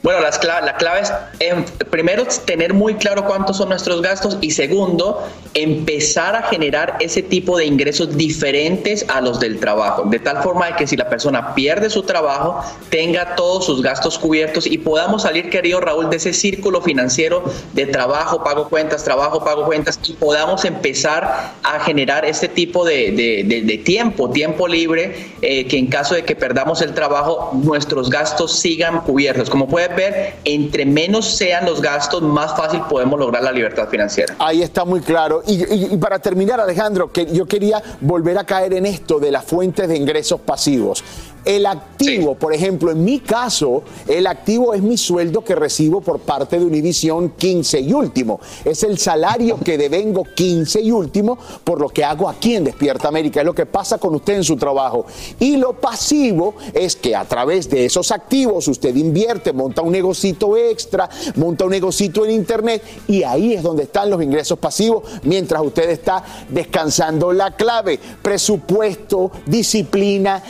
Bueno, 0.07 0.21
las 0.21 0.39
cla- 0.39 0.61
la 0.63 0.77
clave 0.77 1.01
es, 1.01 1.11
em, 1.41 1.65
primero, 1.91 2.23
tener 2.45 2.73
muy 2.73 2.95
claro 2.95 3.25
cuántos 3.25 3.57
son 3.57 3.67
nuestros 3.67 4.01
gastos 4.01 4.37
y 4.39 4.51
segundo, 4.51 5.27
empezar 5.53 6.33
a 6.33 6.43
generar 6.43 6.95
ese 7.01 7.21
tipo 7.21 7.57
de 7.57 7.65
ingresos 7.65 8.15
diferentes 8.15 9.03
a 9.09 9.19
los 9.19 9.41
del 9.41 9.59
trabajo, 9.59 10.03
de 10.05 10.19
tal 10.19 10.41
forma 10.43 10.67
de 10.67 10.75
que 10.77 10.87
si 10.87 10.95
la 10.95 11.09
persona 11.09 11.53
pierde 11.55 11.89
su 11.89 12.03
trabajo, 12.03 12.63
tenga 12.89 13.35
todos 13.35 13.65
sus 13.65 13.81
gastos 13.81 14.17
cubiertos 14.17 14.65
y 14.65 14.77
podamos 14.77 15.23
salir, 15.23 15.49
querido 15.49 15.81
Raúl, 15.81 16.09
de 16.09 16.15
ese 16.15 16.31
círculo 16.31 16.81
financiero 16.81 17.43
de 17.73 17.85
trabajo, 17.87 18.41
pago 18.45 18.69
cuentas, 18.69 19.03
trabajo, 19.03 19.43
pago 19.43 19.65
cuentas 19.65 19.99
y 20.07 20.13
podamos 20.13 20.63
empezar 20.63 21.51
a 21.63 21.79
generar 21.81 22.23
este 22.23 22.47
tipo 22.47 22.85
de, 22.85 23.11
de- 23.11 23.77
tiempo, 23.79 24.29
tiempo 24.29 24.69
libre, 24.69 25.31
eh, 25.41 25.67
que 25.67 25.77
en 25.77 25.87
caso 25.87 26.15
de 26.15 26.23
que 26.23 26.33
perdamos 26.37 26.81
el 26.81 26.93
trabajo, 26.93 27.51
nuestros 27.61 28.09
gastos 28.09 28.57
sigan 28.57 29.01
cubiertos. 29.01 29.49
Como 29.49 29.67
puedes 29.67 29.96
entre 30.43 30.85
menos 30.85 31.25
sean 31.25 31.65
los 31.65 31.81
gastos, 31.81 32.21
más 32.21 32.55
fácil 32.55 32.81
podemos 32.89 33.19
lograr 33.19 33.43
la 33.43 33.51
libertad 33.51 33.87
financiera. 33.89 34.35
Ahí 34.39 34.61
está 34.61 34.85
muy 34.85 35.01
claro. 35.01 35.41
Y- 35.47 35.93
y 35.93 35.97
para 35.97 36.19
terminar, 36.19 36.59
Alejandro, 36.59 37.11
que 37.11 37.25
yo 37.25 37.45
quería 37.45 37.81
volver 38.01 38.37
a 38.37 38.43
caer 38.43 38.73
en 38.73 38.85
esto 38.85 39.19
de 39.19 39.31
las 39.31 39.43
fuentes 39.45 39.87
de 39.87 39.97
ingresos 39.97 40.39
pasivos. 40.41 41.03
El 41.47 41.65
activo, 41.65 42.35
por 42.35 42.53
ejemplo, 42.53 42.91
en 42.91 43.05
mi 43.05 43.21
caso, 43.21 43.81
el 44.05 44.27
activo 44.27 44.73
es 44.73 44.81
mi 44.81 44.97
sueldo 44.97 45.45
que 45.45 45.55
recibo 45.55 46.01
por 46.01 46.19
parte 46.19 46.59
de 46.59 46.65
Univisión 46.65 47.29
15 47.37 47.79
y 47.79 47.93
último. 47.93 48.41
Es 48.65 48.83
el 48.83 48.97
salario 48.97 49.57
que 49.57 49.77
devengo 49.77 50.25
15 50.25 50.81
y 50.81 50.91
último 50.91 51.37
por 51.63 51.79
lo 51.79 51.87
que 51.87 52.03
hago 52.03 52.27
aquí 52.27 52.55
en 52.55 52.65
Despierta 52.65 53.07
América. 53.07 53.39
Es 53.39 53.45
lo 53.45 53.55
que 53.55 53.65
pasa 53.65 53.97
con 53.97 54.13
usted 54.15 54.33
en 54.33 54.43
su 54.43 54.57
trabajo. 54.57 55.05
Y 55.39 55.55
lo 55.55 55.79
pasivo 55.79 56.55
es 56.73 56.97
que 56.97 57.15
a 57.15 57.23
través 57.23 57.69
de 57.69 57.85
esos 57.85 58.11
activos 58.11 58.67
usted 58.67 58.93
invierte, 58.93 59.53
monta 59.53 59.81
un 59.81 59.93
negocito 59.93 60.57
extra, 60.57 61.09
monta 61.35 61.63
un 61.63 61.71
negocito 61.71 62.25
en 62.25 62.31
internet 62.31 62.83
y 63.07 63.23
ahí 63.23 63.53
es 63.53 63.63
donde 63.63 63.83
están 63.83 64.09
los 64.09 64.21
ingresos 64.21 64.59
pasivos 64.59 65.03
mientras 65.23 65.61
usted 65.61 65.89
está 65.91 66.21
descansando. 66.49 67.31
La 67.31 67.55
clave, 67.55 67.97
presupuesto, 68.21 69.31
disciplina, 69.45 70.43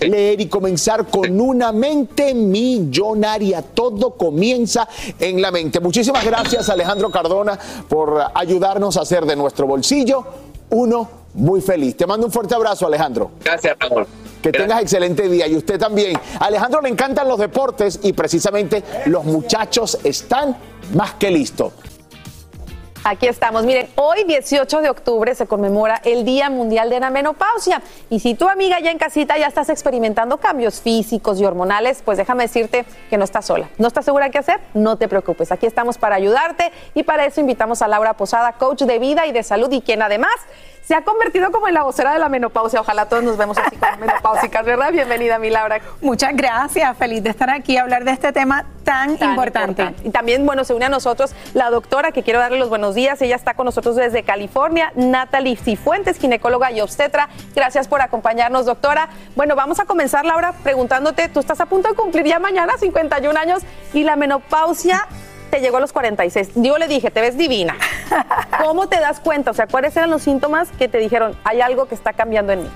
leer 0.00 0.40
y 0.40 0.46
comenzar 0.46 1.06
con 1.08 1.40
una 1.40 1.72
mente 1.72 2.34
millonaria. 2.34 3.62
Todo 3.62 4.16
comienza 4.16 4.88
en 5.18 5.40
la 5.40 5.50
mente. 5.50 5.80
Muchísimas 5.80 6.24
gracias 6.24 6.68
Alejandro 6.68 7.10
Cardona 7.10 7.58
por 7.88 8.20
ayudarnos 8.34 8.96
a 8.96 9.02
hacer 9.02 9.24
de 9.24 9.36
nuestro 9.36 9.66
bolsillo 9.66 10.24
uno 10.70 11.08
muy 11.34 11.60
feliz. 11.60 11.96
Te 11.96 12.06
mando 12.06 12.26
un 12.26 12.32
fuerte 12.32 12.54
abrazo 12.54 12.86
Alejandro. 12.86 13.32
Gracias, 13.44 13.76
Raúl. 13.78 14.06
Que 14.42 14.50
tengas 14.50 14.82
excelente 14.82 15.28
día 15.28 15.46
y 15.46 15.54
usted 15.54 15.78
también. 15.78 16.18
A 16.40 16.46
Alejandro 16.46 16.80
le 16.80 16.88
encantan 16.88 17.28
los 17.28 17.38
deportes 17.38 18.00
y 18.02 18.12
precisamente 18.12 18.82
los 19.06 19.24
muchachos 19.24 19.98
están 20.02 20.56
más 20.94 21.14
que 21.14 21.30
listos. 21.30 21.72
Aquí 23.04 23.26
estamos. 23.26 23.64
Miren, 23.64 23.88
hoy 23.96 24.22
18 24.22 24.80
de 24.80 24.88
octubre 24.88 25.34
se 25.34 25.48
conmemora 25.48 26.00
el 26.04 26.24
Día 26.24 26.50
Mundial 26.50 26.88
de 26.88 27.00
la 27.00 27.10
Menopausia. 27.10 27.82
Y 28.10 28.20
si 28.20 28.34
tu 28.34 28.48
amiga 28.48 28.78
ya 28.78 28.92
en 28.92 28.98
casita 28.98 29.36
ya 29.36 29.48
estás 29.48 29.70
experimentando 29.70 30.36
cambios 30.36 30.80
físicos 30.80 31.40
y 31.40 31.44
hormonales, 31.44 32.00
pues 32.04 32.16
déjame 32.16 32.44
decirte 32.44 32.84
que 33.10 33.18
no 33.18 33.24
estás 33.24 33.46
sola. 33.46 33.68
¿No 33.78 33.88
estás 33.88 34.04
segura 34.04 34.30
qué 34.30 34.38
hacer? 34.38 34.60
No 34.72 34.98
te 34.98 35.08
preocupes. 35.08 35.50
Aquí 35.50 35.66
estamos 35.66 35.98
para 35.98 36.14
ayudarte 36.14 36.70
y 36.94 37.02
para 37.02 37.26
eso 37.26 37.40
invitamos 37.40 37.82
a 37.82 37.88
Laura 37.88 38.14
Posada, 38.14 38.52
coach 38.52 38.82
de 38.82 39.00
vida 39.00 39.26
y 39.26 39.32
de 39.32 39.42
salud 39.42 39.72
y 39.72 39.80
quien 39.80 40.00
además 40.00 40.36
se 40.84 40.94
ha 40.94 41.02
convertido 41.02 41.50
como 41.52 41.68
en 41.68 41.74
la 41.74 41.82
vocera 41.84 42.12
de 42.12 42.18
la 42.18 42.28
menopausia. 42.28 42.80
Ojalá 42.80 43.06
todos 43.06 43.22
nos 43.22 43.36
vemos 43.36 43.56
así 43.58 43.76
como 43.76 43.96
menopáusicas, 43.98 44.64
¿verdad? 44.64 44.92
Bienvenida, 44.92 45.38
mi 45.38 45.50
Laura. 45.50 45.80
Muchas 46.00 46.36
gracias, 46.36 46.96
feliz 46.96 47.22
de 47.22 47.30
estar 47.30 47.50
aquí 47.50 47.76
a 47.76 47.82
hablar 47.82 48.04
de 48.04 48.10
este 48.10 48.32
tema 48.32 48.66
tan, 48.84 49.12
importante. 49.12 49.94
Y 50.04 50.10
también, 50.10 50.44
bueno, 50.44 50.64
se 50.64 50.74
une 50.74 50.86
a 50.86 50.88
nosotros 50.88 51.34
la 51.54 51.70
doctora, 51.70 52.10
que 52.10 52.22
quiero 52.22 52.40
darle 52.40 52.58
los 52.58 52.68
buenos 52.68 52.94
días. 52.94 53.22
Ella 53.22 53.36
está 53.36 53.54
con 53.54 53.66
nosotros 53.66 53.94
desde 53.96 54.24
California, 54.24 54.92
Natalie 54.96 55.56
Cifuentes, 55.56 56.18
ginecóloga 56.18 56.72
y 56.72 56.80
obstetra. 56.80 57.28
Gracias 57.54 57.86
por 57.86 58.00
acompañarnos, 58.00 58.66
doctora. 58.66 59.08
Bueno, 59.36 59.54
vamos 59.54 59.78
a 59.78 59.84
comenzar, 59.84 60.24
Laura, 60.24 60.52
preguntándote, 60.62 61.28
tú 61.28 61.40
estás 61.40 61.60
a 61.60 61.66
punto 61.66 61.88
de 61.88 61.94
cumplir 61.94 62.26
ya 62.26 62.40
mañana 62.40 62.72
51 62.76 63.38
años 63.38 63.62
y 63.92 64.02
la 64.02 64.16
menopausia 64.16 65.06
te 65.52 65.60
llegó 65.60 65.76
a 65.76 65.80
los 65.80 65.92
46. 65.92 66.52
Yo 66.54 66.78
le 66.78 66.88
dije, 66.88 67.10
te 67.10 67.20
ves 67.20 67.36
divina. 67.36 67.76
¿Cómo 68.64 68.88
te 68.88 68.98
das 68.98 69.20
cuenta? 69.20 69.50
O 69.50 69.54
sea, 69.54 69.66
¿cuáles 69.66 69.94
eran 69.94 70.08
los 70.08 70.22
síntomas 70.22 70.70
que 70.78 70.88
te 70.88 70.96
dijeron, 70.96 71.36
hay 71.44 71.60
algo 71.60 71.84
que 71.84 71.94
está 71.94 72.14
cambiando 72.14 72.54
en 72.54 72.62
mí? 72.62 72.70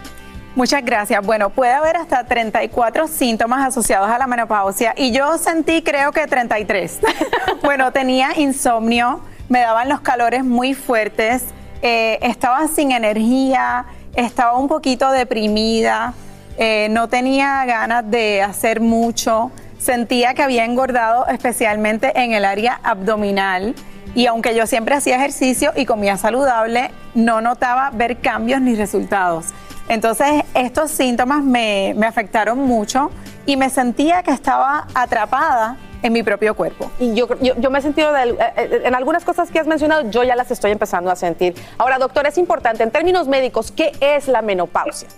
Muchas 0.55 0.85
gracias. 0.85 1.25
Bueno, 1.25 1.49
puede 1.49 1.73
haber 1.73 1.97
hasta 1.97 2.25
34 2.25 3.09
síntomas 3.09 3.67
asociados 3.67 4.11
a 4.11 4.19
la 4.19 4.27
menopausia 4.27 4.93
y 4.95 5.11
yo 5.11 5.39
sentí 5.39 5.83
creo 5.83 6.13
que 6.13 6.27
33. 6.27 7.01
bueno, 7.63 7.93
tenía 7.93 8.39
insomnio, 8.39 9.23
me 9.49 9.61
daban 9.61 9.89
los 9.89 10.03
calores 10.03 10.45
muy 10.45 10.75
fuertes, 10.75 11.45
eh, 11.81 12.19
estaba 12.21 12.69
sin 12.69 12.93
energía, 12.93 13.87
estaba 14.15 14.59
un 14.59 14.69
poquito 14.69 15.11
deprimida, 15.13 16.13
eh, 16.59 16.89
no 16.91 17.09
tenía 17.09 17.65
ganas 17.65 18.11
de 18.11 18.43
hacer 18.43 18.81
mucho 18.81 19.51
sentía 19.79 20.35
que 20.35 20.43
había 20.43 20.65
engordado 20.65 21.27
especialmente 21.29 22.13
en 22.21 22.33
el 22.33 22.45
área 22.45 22.81
abdominal 22.83 23.75
y 24.15 24.27
aunque 24.27 24.55
yo 24.55 24.67
siempre 24.67 24.95
hacía 24.95 25.17
ejercicio 25.17 25.73
y 25.77 25.85
comía 25.85 26.17
saludable, 26.17 26.91
no 27.15 27.41
notaba 27.41 27.91
ver 27.91 28.17
cambios 28.19 28.63
ni 28.63 28.75
resultados. 28.75 29.47
Entonces 29.89 30.43
estos 30.55 30.91
síntomas 30.91 31.45
me, 31.45 31.95
afectaron 32.07 32.59
mucho 32.59 33.11
y 33.45 33.57
me 33.57 33.71
sentía 33.71 34.23
que 34.23 34.31
estaba 34.31 34.87
atrapada 34.95 35.77
en 36.03 36.13
mi 36.13 36.23
propio 36.23 36.55
cuerpo. 36.55 36.91
Y 36.99 37.15
yo, 37.15 37.29
yo, 37.41 37.71
me 37.71 37.79
he 37.79 37.83
sentido, 37.83 38.17
eh, 38.17 38.37
eh, 38.57 38.83
en 38.85 38.95
algunas 38.95 39.25
cosas 39.25 39.51
que 39.51 39.59
has 39.59 39.67
mencionado, 39.67 40.09
yo 40.11 40.25
ya 40.25 40.35
las 40.35 40.51
estoy 40.51 40.73
empezando 40.73 41.11
a 41.11 41.17
sentir. 41.17 41.55
Ahora, 41.79 41.99
doctor, 41.99 42.27
es 42.27 42.39
importante, 42.39 42.83
en 42.83 42.91
términos 42.91 43.29
médicos, 43.29 43.71
¿qué 43.71 43.93
es 44.01 44.29
la 44.29 44.43
menopausia? 44.43 45.09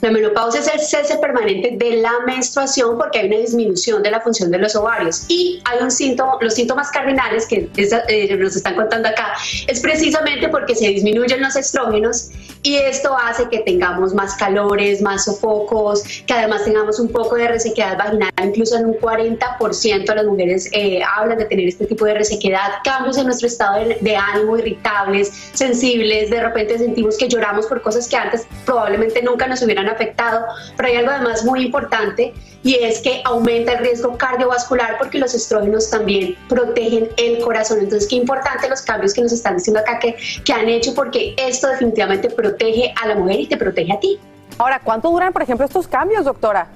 La 0.00 0.10
menopausia 0.10 0.60
es 0.60 0.68
el 0.68 0.80
cese 0.80 1.18
permanente 1.18 1.76
de 1.76 1.96
la 1.98 2.12
menstruación 2.26 2.98
porque 2.98 3.20
hay 3.20 3.26
una 3.28 3.38
disminución 3.38 4.02
de 4.02 4.10
la 4.10 4.20
función 4.20 4.50
de 4.50 4.58
los 4.58 4.74
ovarios. 4.74 5.24
Y 5.28 5.62
hay 5.64 5.82
un 5.82 5.90
síntoma, 5.90 6.38
los 6.40 6.54
síntomas 6.54 6.90
cardinales 6.90 7.46
que 7.46 7.70
eh, 7.76 8.36
nos 8.36 8.56
están 8.56 8.74
contando 8.74 9.08
acá 9.08 9.34
es 9.66 9.80
precisamente 9.80 10.48
porque 10.48 10.74
se 10.74 10.88
disminuyen 10.88 11.40
los 11.40 11.56
estrógenos 11.56 12.30
y 12.62 12.76
esto 12.76 13.16
hace 13.16 13.48
que 13.48 13.60
tengamos 13.60 14.14
más 14.14 14.36
calores, 14.36 15.02
más 15.02 15.24
sofocos, 15.24 16.02
que 16.26 16.32
además 16.32 16.64
tengamos 16.64 17.00
un 17.00 17.08
poco 17.08 17.34
de 17.36 17.48
resequedad 17.48 17.98
vaginal, 17.98 18.30
incluso 18.42 18.76
en 18.76 18.86
un 18.86 18.94
40% 18.94 20.04
de 20.04 20.14
las 20.14 20.24
mujeres 20.24 20.68
eh, 20.72 21.00
hablan 21.16 21.38
de 21.38 21.46
tener 21.46 21.68
este 21.68 21.86
tipo 21.86 22.04
de 22.04 22.14
resequedad, 22.14 22.70
cambios 22.84 23.18
en 23.18 23.26
nuestro 23.26 23.48
estado 23.48 23.84
de, 23.84 23.98
de 24.00 24.16
ánimo, 24.16 24.56
irritables, 24.58 25.32
sensibles, 25.52 26.30
de 26.30 26.40
repente 26.40 26.78
sentimos 26.78 27.16
que 27.16 27.28
lloramos 27.28 27.66
por 27.66 27.82
cosas 27.82 28.06
que 28.06 28.16
antes 28.16 28.46
probablemente 28.64 29.22
nunca 29.22 29.46
nos 29.48 29.60
hubieran 29.62 29.71
afectado, 29.78 30.44
pero 30.76 30.88
hay 30.88 30.96
algo 30.96 31.10
además 31.10 31.44
muy 31.44 31.64
importante 31.64 32.32
y 32.62 32.74
es 32.76 33.00
que 33.00 33.22
aumenta 33.24 33.72
el 33.72 33.78
riesgo 33.78 34.16
cardiovascular 34.16 34.96
porque 34.98 35.18
los 35.18 35.34
estrógenos 35.34 35.90
también 35.90 36.36
protegen 36.48 37.08
el 37.16 37.38
corazón. 37.40 37.78
Entonces, 37.80 38.08
qué 38.08 38.16
importante 38.16 38.68
los 38.68 38.82
cambios 38.82 39.14
que 39.14 39.22
nos 39.22 39.32
están 39.32 39.56
diciendo 39.56 39.80
acá 39.80 39.98
que, 39.98 40.16
que 40.44 40.52
han 40.52 40.68
hecho 40.68 40.94
porque 40.94 41.34
esto 41.36 41.68
definitivamente 41.68 42.30
protege 42.30 42.94
a 43.02 43.08
la 43.08 43.14
mujer 43.16 43.40
y 43.40 43.46
te 43.46 43.56
protege 43.56 43.92
a 43.92 44.00
ti. 44.00 44.18
Ahora, 44.58 44.80
¿cuánto 44.82 45.10
duran, 45.10 45.32
por 45.32 45.42
ejemplo, 45.42 45.66
estos 45.66 45.88
cambios, 45.88 46.24
doctora? 46.24 46.68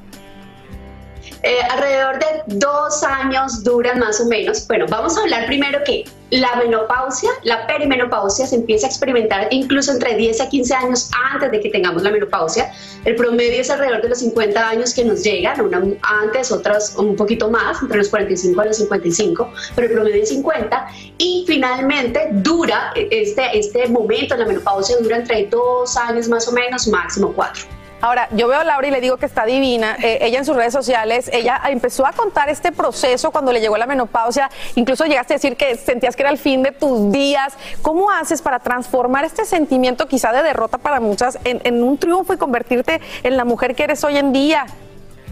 Eh, 1.43 1.59
alrededor 1.71 2.19
de 2.19 2.57
dos 2.57 3.03
años 3.03 3.63
duran 3.63 3.99
más 3.99 4.21
o 4.21 4.27
menos. 4.27 4.67
Bueno, 4.67 4.87
vamos 4.89 5.17
a 5.17 5.21
hablar 5.21 5.47
primero 5.47 5.79
que 5.85 6.05
la 6.31 6.57
menopausia, 6.57 7.31
la 7.45 7.67
perimenopausia 7.69 8.47
se 8.47 8.57
empieza 8.57 8.87
a 8.87 8.91
experimentar 8.91 9.47
incluso 9.53 9.93
entre 9.93 10.17
10 10.17 10.41
a 10.41 10.49
15 10.49 10.75
años 10.75 11.11
antes 11.33 11.53
de 11.53 11.61
que 11.61 11.71
tengamos 11.71 12.03
la 12.03 12.11
menopausia. 12.11 12.73
El 13.05 13.15
promedio 13.15 13.61
es 13.61 13.71
alrededor 13.71 14.03
de 14.03 14.09
los 14.09 14.19
50 14.19 14.69
años 14.69 14.93
que 14.93 15.05
nos 15.05 15.23
llegan, 15.23 15.61
una 15.61 15.83
antes, 16.03 16.51
otras 16.51 16.97
un 16.97 17.15
poquito 17.15 17.49
más, 17.49 17.81
entre 17.81 17.99
los 17.99 18.09
45 18.09 18.61
y 18.61 18.67
los 18.67 18.77
55, 18.79 19.53
pero 19.77 19.87
el 19.87 19.95
promedio 19.95 20.23
es 20.23 20.29
50. 20.31 20.89
Y 21.19 21.45
finalmente 21.47 22.29
dura, 22.33 22.93
este, 22.97 23.57
este 23.57 23.87
momento, 23.89 24.37
la 24.37 24.47
menopausia 24.47 24.97
dura 25.01 25.19
entre 25.19 25.47
dos 25.47 25.97
años 25.97 26.29
más 26.29 26.49
o 26.49 26.53
menos, 26.53 26.89
máximo 26.89 27.33
cuatro. 27.35 27.76
Ahora, 28.01 28.29
yo 28.33 28.47
veo 28.47 28.61
a 28.61 28.65
Laura 28.65 28.87
y 28.87 28.91
le 28.91 29.01
digo 29.01 29.17
que 29.17 29.27
está 29.27 29.47
divina. 29.47 29.97
Eh, 30.03 30.19
ella 30.21 30.39
en 30.39 30.45
sus 30.45 30.55
redes 30.55 30.73
sociales, 30.73 31.31
ella 31.33 31.61
empezó 31.69 32.07
a 32.07 32.13
contar 32.13 32.51
este 32.51 32.71
proceso 32.71 33.31
cuando 33.31 33.53
le 33.53 33.61
llegó 33.61 33.77
la 33.79 33.87
menopausia. 33.87 34.51
Incluso 34.75 35.07
llegaste 35.07 35.35
a 35.35 35.37
decir 35.37 35.57
que 35.57 35.77
sentías 35.77 36.15
que 36.15 36.23
era 36.23 36.31
el 36.31 36.39
fin 36.39 36.63
de 36.63 36.73
tus 36.73 37.11
días. 37.11 37.55
¿Cómo 37.81 38.11
haces 38.11 38.43
para 38.43 38.59
transformar 38.59 39.25
este 39.25 39.45
sentimiento 39.45 40.07
quizá 40.09 40.33
de 40.33 40.43
derrota 40.43 40.77
para 40.79 41.01
muchas 41.01 41.39
en, 41.45 41.61
en 41.65 41.83
un 41.83 41.97
triunfo 41.97 42.35
y 42.35 42.37
convertirte 42.37 43.01
en 43.23 43.37
la 43.37 43.45
mujer 43.45 43.75
que 43.75 43.85
eres 43.85 44.05
hoy 44.05 44.19
en 44.19 44.33
día? 44.33 44.67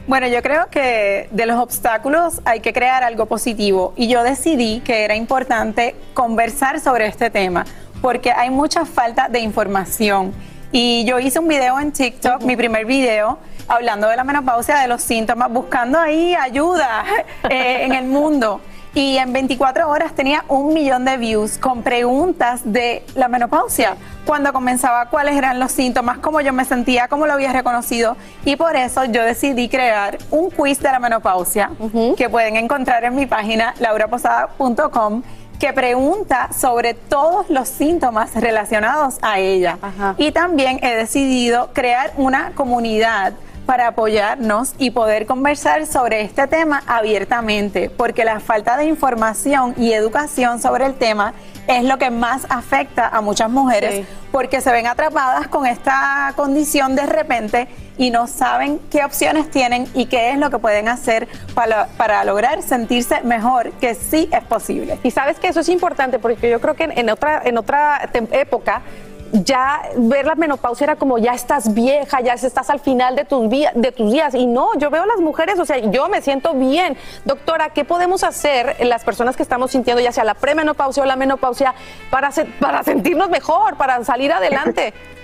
Bueno, 0.06 0.26
yo 0.26 0.42
creo 0.42 0.68
que 0.70 1.28
de 1.30 1.46
los 1.46 1.58
obstáculos 1.58 2.40
hay 2.44 2.60
que 2.60 2.72
crear 2.72 3.02
algo 3.02 3.26
positivo 3.26 3.94
y 3.96 4.08
yo 4.08 4.22
decidí 4.22 4.80
que 4.80 5.04
era 5.04 5.16
importante 5.16 5.94
conversar 6.12 6.80
sobre 6.80 7.06
este 7.06 7.30
tema 7.30 7.64
porque 8.02 8.30
hay 8.30 8.50
mucha 8.50 8.84
falta 8.84 9.28
de 9.28 9.40
información 9.40 10.34
y 10.76 11.04
yo 11.04 11.20
hice 11.20 11.38
un 11.38 11.46
video 11.46 11.78
en 11.78 11.92
TikTok, 11.92 12.42
mi 12.42 12.56
primer 12.56 12.84
video, 12.84 13.38
hablando 13.68 14.08
de 14.08 14.16
la 14.16 14.24
menopausia, 14.24 14.80
de 14.80 14.88
los 14.88 15.02
síntomas, 15.02 15.48
buscando 15.48 16.00
ahí 16.00 16.34
ayuda 16.34 17.04
eh, 17.48 17.84
en 17.84 17.92
el 17.92 18.06
mundo. 18.06 18.60
Y 18.92 19.16
en 19.18 19.32
24 19.32 19.88
horas 19.88 20.14
tenía 20.16 20.44
un 20.48 20.74
millón 20.74 21.04
de 21.04 21.16
views 21.16 21.58
con 21.58 21.84
preguntas 21.84 22.62
de 22.64 23.04
la 23.14 23.28
menopausia. 23.28 23.96
Cuando 24.26 24.52
comenzaba, 24.52 25.10
cuáles 25.10 25.36
eran 25.36 25.60
los 25.60 25.70
síntomas, 25.70 26.18
cómo 26.18 26.40
yo 26.40 26.52
me 26.52 26.64
sentía, 26.64 27.06
cómo 27.06 27.28
lo 27.28 27.34
había 27.34 27.52
reconocido. 27.52 28.16
Y 28.44 28.56
por 28.56 28.74
eso 28.74 29.04
yo 29.04 29.22
decidí 29.22 29.68
crear 29.68 30.18
un 30.32 30.50
quiz 30.50 30.80
de 30.80 30.90
la 30.90 30.98
menopausia 30.98 31.70
que 32.16 32.28
pueden 32.28 32.56
encontrar 32.56 33.04
en 33.04 33.14
mi 33.14 33.26
página 33.26 33.74
lauraposada.com 33.78 35.22
que 35.64 35.72
pregunta 35.72 36.50
sobre 36.52 36.92
todos 36.92 37.48
los 37.48 37.70
síntomas 37.70 38.34
relacionados 38.34 39.14
a 39.22 39.38
ella. 39.38 39.78
Y 40.18 40.30
también 40.30 40.78
he 40.82 40.94
decidido 40.94 41.70
crear 41.72 42.12
una 42.18 42.52
comunidad 42.54 43.32
para 43.64 43.86
apoyarnos 43.86 44.74
y 44.76 44.90
poder 44.90 45.24
conversar 45.24 45.86
sobre 45.86 46.20
este 46.20 46.46
tema 46.48 46.82
abiertamente, 46.86 47.88
porque 47.88 48.26
la 48.26 48.40
falta 48.40 48.76
de 48.76 48.84
información 48.84 49.74
y 49.78 49.94
educación 49.94 50.60
sobre 50.60 50.84
el 50.84 50.96
tema 50.96 51.32
es 51.66 51.82
lo 51.84 51.96
que 51.96 52.10
más 52.10 52.46
afecta 52.50 53.08
a 53.08 53.22
muchas 53.22 53.48
mujeres, 53.48 54.06
porque 54.32 54.60
se 54.60 54.70
ven 54.70 54.86
atrapadas 54.86 55.48
con 55.48 55.64
esta 55.64 56.34
condición 56.36 56.94
de 56.94 57.06
repente 57.06 57.68
y 57.98 58.10
no 58.10 58.26
saben 58.26 58.80
qué 58.90 59.04
opciones 59.04 59.50
tienen 59.50 59.88
y 59.94 60.06
qué 60.06 60.30
es 60.30 60.38
lo 60.38 60.50
que 60.50 60.58
pueden 60.58 60.88
hacer 60.88 61.28
para, 61.54 61.86
para 61.96 62.24
lograr 62.24 62.62
sentirse 62.62 63.20
mejor, 63.22 63.72
que 63.72 63.94
sí 63.94 64.28
es 64.32 64.42
posible. 64.44 64.98
Y 65.02 65.10
sabes 65.10 65.38
que 65.38 65.48
eso 65.48 65.60
es 65.60 65.68
importante 65.68 66.18
porque 66.18 66.50
yo 66.50 66.60
creo 66.60 66.74
que 66.74 66.84
en, 66.84 67.10
otra, 67.10 67.42
en 67.44 67.58
otra 67.58 68.10
época 68.32 68.82
ya 69.42 69.82
ver 69.96 70.26
la 70.26 70.36
menopausia 70.36 70.84
era 70.84 70.96
como 70.96 71.18
ya 71.18 71.34
estás 71.34 71.74
vieja, 71.74 72.20
ya 72.20 72.34
estás 72.34 72.70
al 72.70 72.78
final 72.78 73.16
de 73.16 73.24
tus, 73.24 73.48
de 73.50 73.92
tus 73.96 74.12
días. 74.12 74.34
Y 74.34 74.46
no, 74.46 74.78
yo 74.78 74.90
veo 74.90 75.02
a 75.02 75.06
las 75.06 75.20
mujeres, 75.20 75.58
o 75.58 75.64
sea, 75.64 75.78
yo 75.78 76.08
me 76.08 76.22
siento 76.22 76.54
bien. 76.54 76.96
Doctora, 77.24 77.70
¿qué 77.70 77.84
podemos 77.84 78.22
hacer 78.22 78.76
las 78.86 79.02
personas 79.02 79.36
que 79.36 79.42
estamos 79.42 79.72
sintiendo 79.72 80.00
ya 80.00 80.12
sea 80.12 80.24
la 80.24 80.34
premenopausia 80.34 81.02
o 81.02 81.06
la 81.06 81.16
menopausia 81.16 81.74
para, 82.10 82.30
para 82.60 82.84
sentirnos 82.84 83.28
mejor, 83.28 83.76
para 83.76 84.04
salir 84.04 84.32
adelante? 84.32 84.94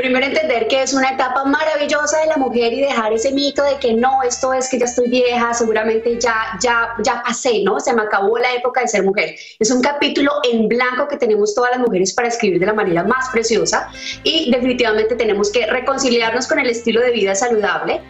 Primero 0.00 0.24
entender 0.24 0.66
que 0.66 0.82
es 0.82 0.94
una 0.94 1.10
etapa 1.10 1.44
maravillosa 1.44 2.20
de 2.20 2.28
la 2.28 2.38
mujer 2.38 2.72
y 2.72 2.80
dejar 2.80 3.12
ese 3.12 3.32
mito 3.32 3.62
de 3.62 3.76
que 3.76 3.92
no, 3.92 4.22
esto 4.22 4.50
es 4.54 4.70
que 4.70 4.78
ya 4.78 4.86
estoy 4.86 5.10
vieja, 5.10 5.52
seguramente 5.52 6.18
ya, 6.18 6.34
ya, 6.62 6.94
ya 7.04 7.22
pasé, 7.22 7.62
¿no? 7.64 7.78
Se 7.80 7.92
me 7.92 8.00
acabó 8.00 8.38
la 8.38 8.50
época 8.54 8.80
de 8.80 8.88
ser 8.88 9.02
mujer. 9.02 9.36
Es 9.58 9.70
un 9.70 9.82
capítulo 9.82 10.32
en 10.50 10.68
blanco 10.68 11.06
que 11.06 11.18
tenemos 11.18 11.54
todas 11.54 11.72
las 11.72 11.80
mujeres 11.80 12.14
para 12.14 12.28
escribir 12.28 12.58
de 12.60 12.64
la 12.64 12.72
manera 12.72 13.04
más 13.04 13.28
preciosa 13.28 13.90
y 14.24 14.50
definitivamente 14.50 15.16
tenemos 15.16 15.52
que 15.52 15.66
reconciliarnos 15.66 16.46
con 16.46 16.58
el 16.58 16.70
estilo 16.70 17.02
de 17.02 17.10
vida 17.10 17.34
saludable, 17.34 18.00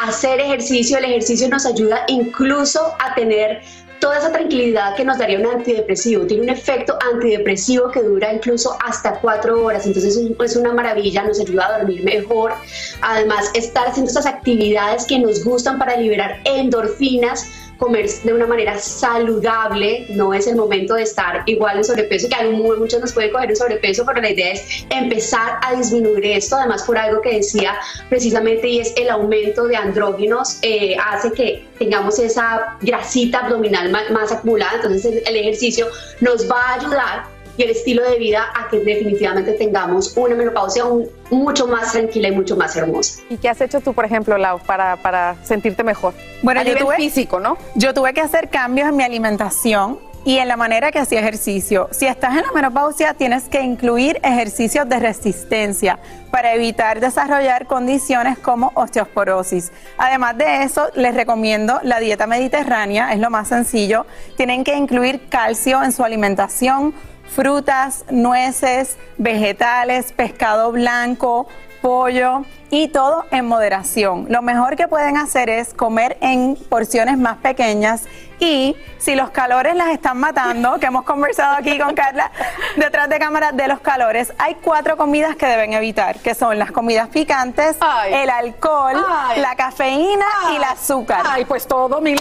hacer 0.00 0.38
ejercicio, 0.38 0.98
el 0.98 1.06
ejercicio 1.06 1.48
nos 1.48 1.66
ayuda 1.66 2.04
incluso 2.06 2.94
a 3.00 3.12
tener 3.16 3.60
toda 4.00 4.18
esa 4.18 4.32
tranquilidad 4.32 4.96
que 4.96 5.04
nos 5.04 5.18
daría 5.18 5.38
un 5.38 5.46
antidepresivo. 5.46 6.26
Tiene 6.26 6.44
un 6.44 6.48
efecto 6.48 6.98
antidepresivo 7.12 7.90
que 7.90 8.02
dura 8.02 8.32
incluso 8.32 8.76
hasta 8.84 9.20
cuatro 9.20 9.62
horas, 9.62 9.86
entonces 9.86 10.16
es 10.16 10.56
una 10.56 10.72
maravilla, 10.72 11.22
nos 11.22 11.38
ayuda 11.38 11.66
a 11.66 11.78
dormir 11.78 12.02
mejor. 12.02 12.54
Además, 13.02 13.50
estar 13.54 13.86
haciendo 13.86 14.08
estas 14.08 14.26
actividades 14.26 15.04
que 15.04 15.18
nos 15.18 15.44
gustan 15.44 15.78
para 15.78 15.96
liberar 15.96 16.40
endorfinas 16.44 17.46
comer 17.80 18.08
de 18.08 18.32
una 18.32 18.46
manera 18.46 18.78
saludable, 18.78 20.06
no 20.10 20.32
es 20.34 20.46
el 20.46 20.54
momento 20.54 20.94
de 20.94 21.02
estar 21.02 21.42
igual 21.46 21.78
en 21.78 21.84
sobrepeso, 21.84 22.28
que 22.28 22.34
a 22.34 22.44
muchos 22.44 23.00
nos 23.00 23.12
pueden 23.12 23.32
coger 23.32 23.50
en 23.50 23.56
sobrepeso, 23.56 24.04
pero 24.06 24.20
la 24.20 24.30
idea 24.30 24.52
es 24.52 24.84
empezar 24.90 25.58
a 25.62 25.74
disminuir 25.74 26.26
esto, 26.26 26.56
además 26.56 26.82
por 26.84 26.98
algo 26.98 27.22
que 27.22 27.36
decía 27.36 27.74
precisamente 28.08 28.68
y 28.68 28.80
es 28.80 28.92
el 28.96 29.08
aumento 29.08 29.66
de 29.66 29.76
andrógenos, 29.76 30.58
eh, 30.62 30.94
hace 31.02 31.32
que 31.32 31.66
tengamos 31.78 32.18
esa 32.18 32.76
grasita 32.82 33.38
abdominal 33.40 33.90
más, 33.90 34.10
más 34.10 34.30
acumulada, 34.30 34.76
entonces 34.76 35.22
el 35.26 35.36
ejercicio 35.36 35.86
nos 36.20 36.48
va 36.50 36.60
a 36.60 36.74
ayudar 36.74 37.39
y 37.60 37.64
el 37.64 37.70
estilo 37.70 38.02
de 38.02 38.16
vida 38.16 38.46
a 38.54 38.68
que 38.68 38.78
definitivamente 38.80 39.52
tengamos 39.52 40.16
una 40.16 40.34
menopausia 40.34 40.84
mucho 41.30 41.66
más 41.66 41.92
tranquila 41.92 42.28
y 42.28 42.32
mucho 42.32 42.56
más 42.56 42.74
hermosa. 42.74 43.20
¿Y 43.28 43.36
qué 43.36 43.50
has 43.50 43.60
hecho 43.60 43.82
tú, 43.82 43.92
por 43.92 44.06
ejemplo, 44.06 44.38
Lau, 44.38 44.58
para, 44.60 44.96
para 44.96 45.36
sentirte 45.44 45.84
mejor? 45.84 46.14
Bueno, 46.42 46.60
a 46.60 46.64
yo 46.64 46.70
nivel 46.70 46.84
tuve, 46.84 46.96
físico, 46.96 47.38
¿no? 47.38 47.58
Yo 47.74 47.92
tuve 47.92 48.14
que 48.14 48.22
hacer 48.22 48.48
cambios 48.48 48.88
en 48.88 48.96
mi 48.96 49.02
alimentación 49.02 49.98
y 50.24 50.38
en 50.38 50.48
la 50.48 50.56
manera 50.56 50.90
que 50.90 50.98
hacía 50.98 51.20
ejercicio. 51.20 51.88
Si 51.92 52.06
estás 52.06 52.30
en 52.36 52.42
la 52.42 52.52
menopausia, 52.54 53.12
tienes 53.14 53.44
que 53.44 53.60
incluir 53.60 54.18
ejercicios 54.22 54.88
de 54.88 54.98
resistencia 54.98 55.98
para 56.30 56.54
evitar 56.54 57.00
desarrollar 57.00 57.66
condiciones 57.66 58.38
como 58.38 58.72
osteoporosis. 58.74 59.72
Además 59.98 60.38
de 60.38 60.62
eso, 60.62 60.88
les 60.94 61.14
recomiendo 61.14 61.80
la 61.82 62.00
dieta 62.00 62.26
mediterránea, 62.26 63.12
es 63.12 63.18
lo 63.18 63.30
más 63.30 63.48
sencillo. 63.48 64.06
Tienen 64.36 64.64
que 64.64 64.76
incluir 64.76 65.28
calcio 65.28 65.82
en 65.82 65.92
su 65.92 66.04
alimentación, 66.04 66.94
frutas, 67.34 68.04
nueces, 68.10 68.96
vegetales, 69.18 70.12
pescado 70.12 70.72
blanco, 70.72 71.46
pollo 71.80 72.44
y 72.70 72.88
todo 72.88 73.24
en 73.30 73.46
moderación. 73.46 74.26
Lo 74.28 74.42
mejor 74.42 74.76
que 74.76 74.86
pueden 74.86 75.16
hacer 75.16 75.48
es 75.48 75.72
comer 75.72 76.18
en 76.20 76.56
porciones 76.68 77.16
más 77.18 77.38
pequeñas 77.38 78.04
y 78.38 78.76
si 78.98 79.14
los 79.14 79.30
calores 79.30 79.74
las 79.74 79.88
están 79.88 80.18
matando, 80.18 80.78
que 80.78 80.86
hemos 80.86 81.04
conversado 81.04 81.56
aquí 81.56 81.78
con 81.78 81.94
Carla 81.94 82.30
detrás 82.76 83.08
de 83.08 83.18
cámara 83.18 83.52
de 83.52 83.68
los 83.68 83.80
calores, 83.80 84.32
hay 84.38 84.56
cuatro 84.56 84.96
comidas 84.96 85.36
que 85.36 85.46
deben 85.46 85.72
evitar, 85.72 86.18
que 86.20 86.34
son 86.34 86.58
las 86.58 86.70
comidas 86.70 87.08
picantes, 87.08 87.76
el 88.10 88.30
alcohol, 88.30 89.04
Ay. 89.08 89.40
la 89.40 89.56
cafeína 89.56 90.26
y 90.52 90.56
el 90.56 90.64
azúcar. 90.64 91.22
Ay, 91.26 91.44
pues 91.44 91.66
todo 91.66 92.00
mil. 92.00 92.20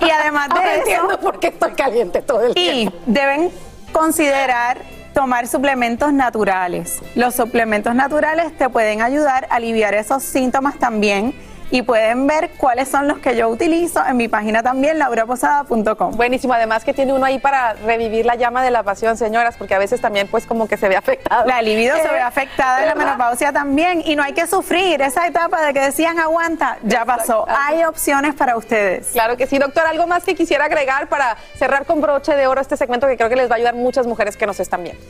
Y 0.00 0.10
además 0.10 0.48
de 0.48 0.54
Ahora 0.56 0.72
eso, 0.74 0.80
entiendo 0.80 1.20
por 1.20 1.38
qué 1.40 1.48
estoy 1.48 1.72
caliente 1.72 2.22
todo 2.22 2.42
el 2.42 2.50
y 2.52 2.54
tiempo. 2.54 2.98
deben 3.06 3.50
considerar 3.94 4.82
tomar 5.14 5.46
suplementos 5.46 6.12
naturales. 6.12 6.98
Los 7.14 7.36
suplementos 7.36 7.94
naturales 7.94 8.54
te 8.58 8.68
pueden 8.68 9.00
ayudar 9.00 9.46
a 9.48 9.54
aliviar 9.54 9.94
esos 9.94 10.24
síntomas 10.24 10.76
también 10.78 11.32
y 11.70 11.82
pueden 11.82 12.26
ver 12.26 12.50
cuáles 12.56 12.88
son 12.88 13.08
los 13.08 13.18
que 13.18 13.36
yo 13.36 13.48
utilizo 13.48 14.04
en 14.06 14.16
mi 14.16 14.28
página 14.28 14.62
también, 14.62 14.98
lauraposada.com. 14.98 16.12
Buenísimo, 16.16 16.52
además 16.54 16.84
que 16.84 16.94
tiene 16.94 17.12
uno 17.12 17.24
ahí 17.24 17.38
para 17.38 17.74
revivir 17.74 18.26
la 18.26 18.34
llama 18.36 18.62
de 18.62 18.70
la 18.70 18.82
pasión, 18.82 19.16
señoras, 19.16 19.56
porque 19.56 19.74
a 19.74 19.78
veces 19.78 20.00
también 20.00 20.28
pues 20.28 20.46
como 20.46 20.68
que 20.68 20.76
se 20.76 20.88
ve 20.88 20.96
afectada. 20.96 21.44
La 21.46 21.62
libido 21.62 21.96
se 21.96 22.02
Eh, 22.04 22.12
ve 22.12 22.20
afectada 22.20 22.80
en 22.80 22.86
la 22.88 22.94
¿verdad? 22.94 23.06
menopausia 23.12 23.52
también 23.52 24.02
y 24.04 24.14
no 24.16 24.22
hay 24.22 24.32
que 24.32 24.46
sufrir 24.46 25.00
esa 25.02 25.26
etapa 25.26 25.62
de 25.66 25.72
que 25.72 25.80
decían 25.80 26.18
aguanta, 26.18 26.78
ya 26.82 27.04
pasó. 27.04 27.44
Hay 27.48 27.84
opciones 27.84 28.34
para 28.34 28.56
ustedes. 28.56 29.08
Claro 29.12 29.36
que 29.36 29.46
sí, 29.46 29.58
doctor. 29.58 29.84
¿Algo 29.86 30.06
más 30.06 30.24
que 30.24 30.34
quisiera 30.34 30.64
agregar 30.66 31.08
para 31.08 31.36
cerrar 31.58 31.86
con 31.86 32.00
broche 32.00 32.34
de 32.34 32.46
oro 32.46 32.60
este 32.60 32.76
segmento 32.76 33.06
que 33.06 33.16
creo 33.16 33.28
que 33.28 33.36
les 33.36 33.48
va 33.50 33.54
a 33.54 33.56
ayudar 33.56 33.74
muchas 33.74 34.06
mujeres 34.06 34.36
que 34.36 34.46
nos 34.46 34.60
están 34.60 34.82
viendo? 34.82 35.02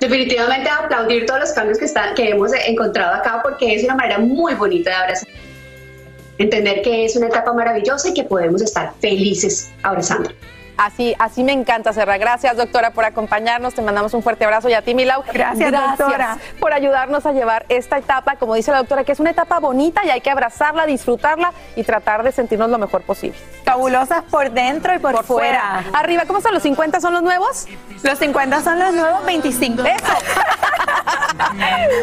Definitivamente 0.00 0.70
aplaudir 0.70 1.26
todos 1.26 1.40
los 1.40 1.52
cambios 1.52 1.78
que, 1.78 2.30
hemos 2.30 2.52
encontrado 2.66 3.14
acá 3.14 3.40
porque 3.42 3.74
es 3.74 3.84
una 3.84 3.94
manera 3.94 4.18
muy 4.18 4.54
bonita 4.54 4.90
de 4.90 4.96
abrazar. 4.96 5.28
Entender 6.38 6.80
que 6.80 7.04
es 7.04 7.16
una 7.16 7.26
etapa 7.26 7.52
maravillosa 7.52 8.08
y 8.08 8.14
que 8.14 8.24
podemos 8.24 8.62
estar 8.62 8.94
felices 9.00 9.70
abrazando. 9.82 10.30
Así, 10.80 11.14
así 11.18 11.44
me 11.44 11.52
encanta, 11.52 11.92
Serra. 11.92 12.16
Gracias, 12.16 12.56
doctora, 12.56 12.92
por 12.92 13.04
acompañarnos. 13.04 13.74
Te 13.74 13.82
mandamos 13.82 14.14
un 14.14 14.22
fuerte 14.22 14.46
abrazo 14.46 14.70
y 14.70 14.72
a 14.72 14.80
ti, 14.80 14.94
Milau. 14.94 15.22
Gracias, 15.30 15.70
doctora. 15.70 16.38
por 16.58 16.72
ayudarnos 16.72 17.26
a 17.26 17.32
llevar 17.32 17.66
esta 17.68 17.98
etapa, 17.98 18.36
como 18.36 18.54
dice 18.54 18.70
la 18.70 18.78
doctora, 18.78 19.04
que 19.04 19.12
es 19.12 19.20
una 19.20 19.28
etapa 19.28 19.58
bonita 19.58 20.00
y 20.06 20.08
hay 20.08 20.22
que 20.22 20.30
abrazarla, 20.30 20.86
disfrutarla 20.86 21.52
y 21.76 21.84
tratar 21.84 22.22
de 22.22 22.32
sentirnos 22.32 22.70
lo 22.70 22.78
mejor 22.78 23.02
posible. 23.02 23.38
Fabulosas 23.62 24.24
por 24.30 24.52
dentro 24.52 24.94
y 24.94 24.98
por, 24.98 25.22
fuera. 25.22 25.84
Arriba, 25.92 26.24
¿cómo 26.26 26.38
están 26.38 26.54
los 26.54 26.62
50? 26.62 26.98
¿Son 26.98 27.12
los 27.12 27.22
nuevos? 27.22 27.66
Los 28.02 28.18
50 28.18 28.62
son 28.62 28.78
los 28.78 28.94
nuevos 28.94 29.22
25. 29.26 29.82
Eso. 29.82 30.04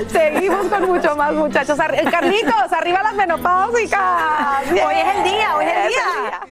Seguimos 0.12 0.68
con 0.68 0.84
mucho 0.86 1.16
más, 1.16 1.34
muchachos. 1.34 1.80
Carlitos, 2.12 2.72
arriba 2.72 3.02
las 3.02 3.16
menopáusicas. 3.16 4.02
Hoy 4.70 4.96
es 4.96 5.16
el 5.16 5.24
día, 5.24 5.56
hoy 5.56 5.66
es 5.66 5.78
el 5.78 5.88
día. 5.88 6.57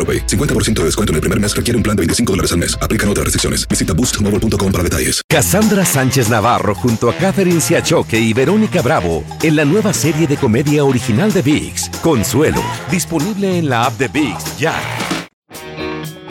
AroPay. 0.01 0.25
50% 0.25 0.79
de 0.79 0.85
descuento 0.85 1.11
en 1.11 1.15
el 1.15 1.21
primer 1.21 1.39
mes 1.39 1.55
requiere 1.55 1.77
un 1.77 1.83
plan 1.83 1.95
de 1.95 2.01
25 2.01 2.33
dólares 2.33 2.51
al 2.51 2.57
mes. 2.57 2.75
Aplican 2.81 3.07
otras 3.09 3.25
restricciones. 3.25 3.67
Visita 3.67 3.93
boostmobile.com 3.93 4.71
para 4.71 4.83
detalles. 4.83 5.21
Cassandra 5.29 5.85
Sánchez 5.85 6.29
Navarro 6.29 6.73
junto 6.73 7.09
a 7.09 7.13
Catherine 7.13 7.61
Siachoque 7.61 8.19
y 8.19 8.33
Verónica 8.33 8.81
Bravo 8.81 9.23
en 9.43 9.55
la 9.55 9.65
nueva 9.65 9.93
serie 9.93 10.27
de 10.27 10.37
comedia 10.37 10.83
original 10.83 11.31
de 11.31 11.41
VIX, 11.41 11.89
Consuelo, 12.01 12.61
disponible 12.89 13.57
en 13.57 13.69
la 13.69 13.85
app 13.85 13.97
de 13.97 14.07
VIX 14.07 14.57
ya. 14.57 14.75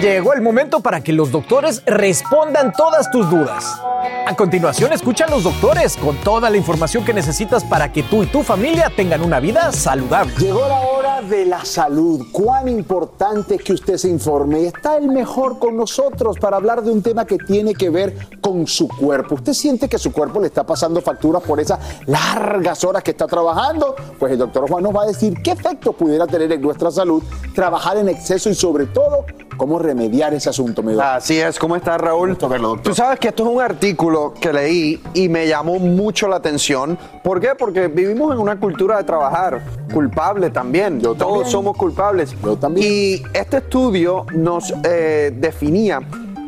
Llegó 0.00 0.32
el 0.32 0.40
momento 0.40 0.80
para 0.80 1.02
que 1.02 1.12
los 1.12 1.30
doctores 1.30 1.82
respondan 1.84 2.72
todas 2.72 3.10
tus 3.10 3.28
dudas. 3.28 3.78
A 4.26 4.34
continuación, 4.34 4.94
escucha 4.94 5.26
a 5.26 5.30
los 5.30 5.44
doctores 5.44 5.96
con 5.96 6.16
toda 6.18 6.48
la 6.48 6.56
información 6.56 7.04
que 7.04 7.12
necesitas 7.12 7.64
para 7.64 7.92
que 7.92 8.02
tú 8.02 8.22
y 8.22 8.26
tu 8.26 8.42
familia 8.42 8.90
tengan 8.96 9.22
una 9.22 9.40
vida 9.40 9.72
saludable. 9.72 10.32
Llegó 10.38 10.66
la 10.66 10.80
hora 10.80 10.99
de 11.30 11.46
la 11.46 11.64
salud. 11.64 12.26
Cuán 12.32 12.68
importante 12.68 13.54
es 13.54 13.62
que 13.62 13.72
usted 13.72 13.96
se 13.96 14.08
informe. 14.08 14.66
Está 14.66 14.96
el 14.96 15.08
mejor 15.08 15.58
con 15.58 15.76
nosotros 15.76 16.36
para 16.38 16.56
hablar 16.56 16.82
de 16.82 16.90
un 16.90 17.02
tema 17.02 17.24
que 17.24 17.38
tiene 17.38 17.74
que 17.74 17.88
ver 17.88 18.14
con 18.40 18.66
su 18.66 18.88
cuerpo. 18.88 19.36
¿Usted 19.36 19.52
siente 19.52 19.88
que 19.88 19.96
su 19.96 20.12
cuerpo 20.12 20.40
le 20.40 20.48
está 20.48 20.66
pasando 20.66 21.00
facturas 21.00 21.42
por 21.42 21.60
esas 21.60 21.78
largas 22.06 22.82
horas 22.84 23.04
que 23.04 23.12
está 23.12 23.26
trabajando? 23.26 23.94
Pues 24.18 24.32
el 24.32 24.38
doctor 24.38 24.68
Juan 24.68 24.82
nos 24.82 24.94
va 24.94 25.04
a 25.04 25.06
decir 25.06 25.34
qué 25.42 25.52
efecto 25.52 25.92
pudiera 25.92 26.26
tener 26.26 26.50
en 26.52 26.60
nuestra 26.60 26.90
salud 26.90 27.22
trabajar 27.54 27.96
en 27.96 28.08
exceso 28.08 28.50
y 28.50 28.54
sobre 28.54 28.86
todo 28.86 29.24
cómo 29.56 29.78
remediar 29.78 30.32
ese 30.32 30.48
asunto. 30.48 30.82
Mi. 30.82 30.98
Así 30.98 31.38
es, 31.38 31.58
¿cómo 31.58 31.76
está 31.76 31.98
Raúl? 31.98 32.36
Tú 32.82 32.94
sabes 32.94 33.18
que 33.18 33.28
esto 33.28 33.42
es 33.42 33.54
un 33.54 33.60
artículo 33.60 34.32
que 34.40 34.52
leí 34.52 35.02
y 35.12 35.28
me 35.28 35.46
llamó 35.46 35.78
mucho 35.78 36.28
la 36.28 36.36
atención. 36.36 36.98
¿Por 37.22 37.40
qué? 37.40 37.50
Porque 37.58 37.88
vivimos 37.88 38.32
en 38.32 38.40
una 38.40 38.58
cultura 38.58 38.96
de 38.96 39.04
trabajar 39.04 39.62
culpable 39.92 40.48
también. 40.48 40.98
Todos 41.20 41.32
también. 41.34 41.52
somos 41.52 41.76
culpables. 41.76 42.34
Yo 42.42 42.56
también. 42.56 42.86
Y 42.90 43.22
este 43.32 43.58
estudio 43.58 44.26
nos 44.32 44.72
eh, 44.84 45.32
definía 45.34 46.00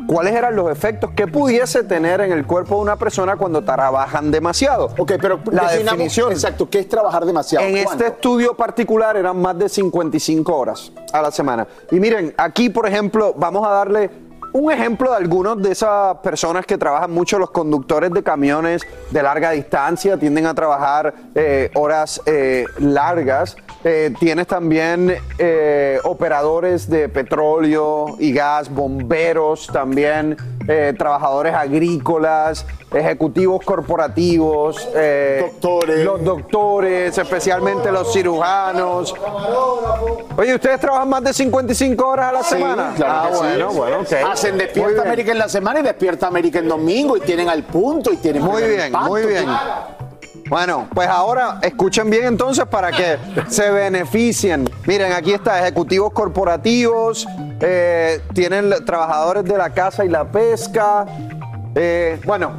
cuáles 0.05 0.35
eran 0.35 0.55
los 0.55 0.71
efectos 0.71 1.11
que 1.15 1.27
pudiese 1.27 1.83
tener 1.83 2.21
en 2.21 2.31
el 2.31 2.45
cuerpo 2.45 2.75
de 2.75 2.81
una 2.81 2.95
persona 2.97 3.35
cuando 3.35 3.63
trabajan 3.63 4.31
demasiado. 4.31 4.89
Ok, 4.97 5.13
pero 5.21 5.39
la 5.51 5.71
definición. 5.71 6.31
Exacto, 6.31 6.69
¿qué 6.69 6.79
es 6.79 6.89
trabajar 6.89 7.25
demasiado? 7.25 7.65
En 7.65 7.83
¿Cuánto? 7.83 8.03
este 8.03 8.15
estudio 8.15 8.55
particular 8.55 9.17
eran 9.17 9.41
más 9.41 9.57
de 9.57 9.69
55 9.69 10.55
horas 10.55 10.91
a 11.11 11.21
la 11.21 11.31
semana. 11.31 11.67
Y 11.91 11.99
miren, 11.99 12.33
aquí, 12.37 12.69
por 12.69 12.87
ejemplo, 12.87 13.33
vamos 13.37 13.65
a 13.65 13.71
darle 13.71 14.09
un 14.53 14.71
ejemplo 14.71 15.09
de 15.09 15.17
algunos 15.17 15.61
de 15.61 15.71
esas 15.71 16.17
personas 16.17 16.65
que 16.65 16.77
trabajan 16.77 17.11
mucho, 17.11 17.39
los 17.39 17.49
conductores 17.49 18.11
de 18.11 18.21
camiones 18.21 18.83
de 19.09 19.23
larga 19.23 19.51
distancia, 19.51 20.17
tienden 20.17 20.45
a 20.45 20.53
trabajar 20.53 21.13
eh, 21.33 21.71
horas 21.73 22.21
eh, 22.25 22.65
largas. 22.77 23.57
Eh, 23.83 24.13
tienes 24.19 24.47
también 24.47 25.13
operadores 26.03 26.89
de 26.89 27.09
petróleo 27.09 28.15
y 28.19 28.31
gas, 28.31 28.69
bomberos 28.69 29.67
también, 29.67 30.37
eh, 30.67 30.93
trabajadores 30.97 31.53
agrícolas, 31.53 32.65
ejecutivos 32.93 33.63
corporativos, 33.65 34.87
doctores. 35.39 36.05
los 36.05 36.23
doctores, 36.23 37.17
especialmente 37.17 37.91
los 37.91 38.11
cirujanos. 38.13 39.13
Oye, 40.37 40.55
¿ustedes 40.55 40.79
trabajan 40.79 41.09
más 41.09 41.23
de 41.23 41.33
55 41.33 42.07
horas 42.07 42.25
a 42.29 42.31
la 42.33 42.43
Sí, 42.43 42.55
semana? 42.55 42.93
claro 42.95 43.13
ah, 43.13 43.27
que 43.29 43.35
sí. 43.35 43.41
bueno, 43.41 43.71
bueno, 43.73 43.99
ok. 44.01 44.13
Hacen 44.31 44.57
Despierta. 44.57 45.01
América 45.01 45.31
en 45.31 45.37
la 45.39 45.49
semana 45.49 45.79
y 45.79 45.83
Despierta 45.83 46.27
América 46.27 46.59
en 46.59 46.67
domingo 46.69 47.17
y 47.17 47.21
tienen 47.21 47.49
al 47.49 47.63
punto 47.63 48.11
y 48.11 48.17
tienen 48.17 48.43
Muy 48.43 48.63
bien, 48.63 48.91
muy 49.07 49.25
bien. 49.25 49.45
Bueno, 50.53 50.87
pues 50.93 51.07
ahora 51.07 51.57
escuchen 51.63 52.11
bien 52.11 52.25
entonces 52.25 52.67
para 52.67 52.91
que 52.91 53.17
se 53.47 53.71
beneficien. 53.71 54.69
Miren, 54.85 55.11
aquí 55.11 55.33
está, 55.33 55.59
ejecutivos 55.59 56.13
corporativos, 56.13 57.25
eh, 57.59 58.21
tienen 58.35 58.71
trabajadores 58.85 59.45
de 59.45 59.57
la 59.57 59.71
casa 59.71 60.05
y 60.05 60.09
la 60.09 60.25
pesca, 60.25 61.07
eh, 61.73 62.21
bueno, 62.23 62.51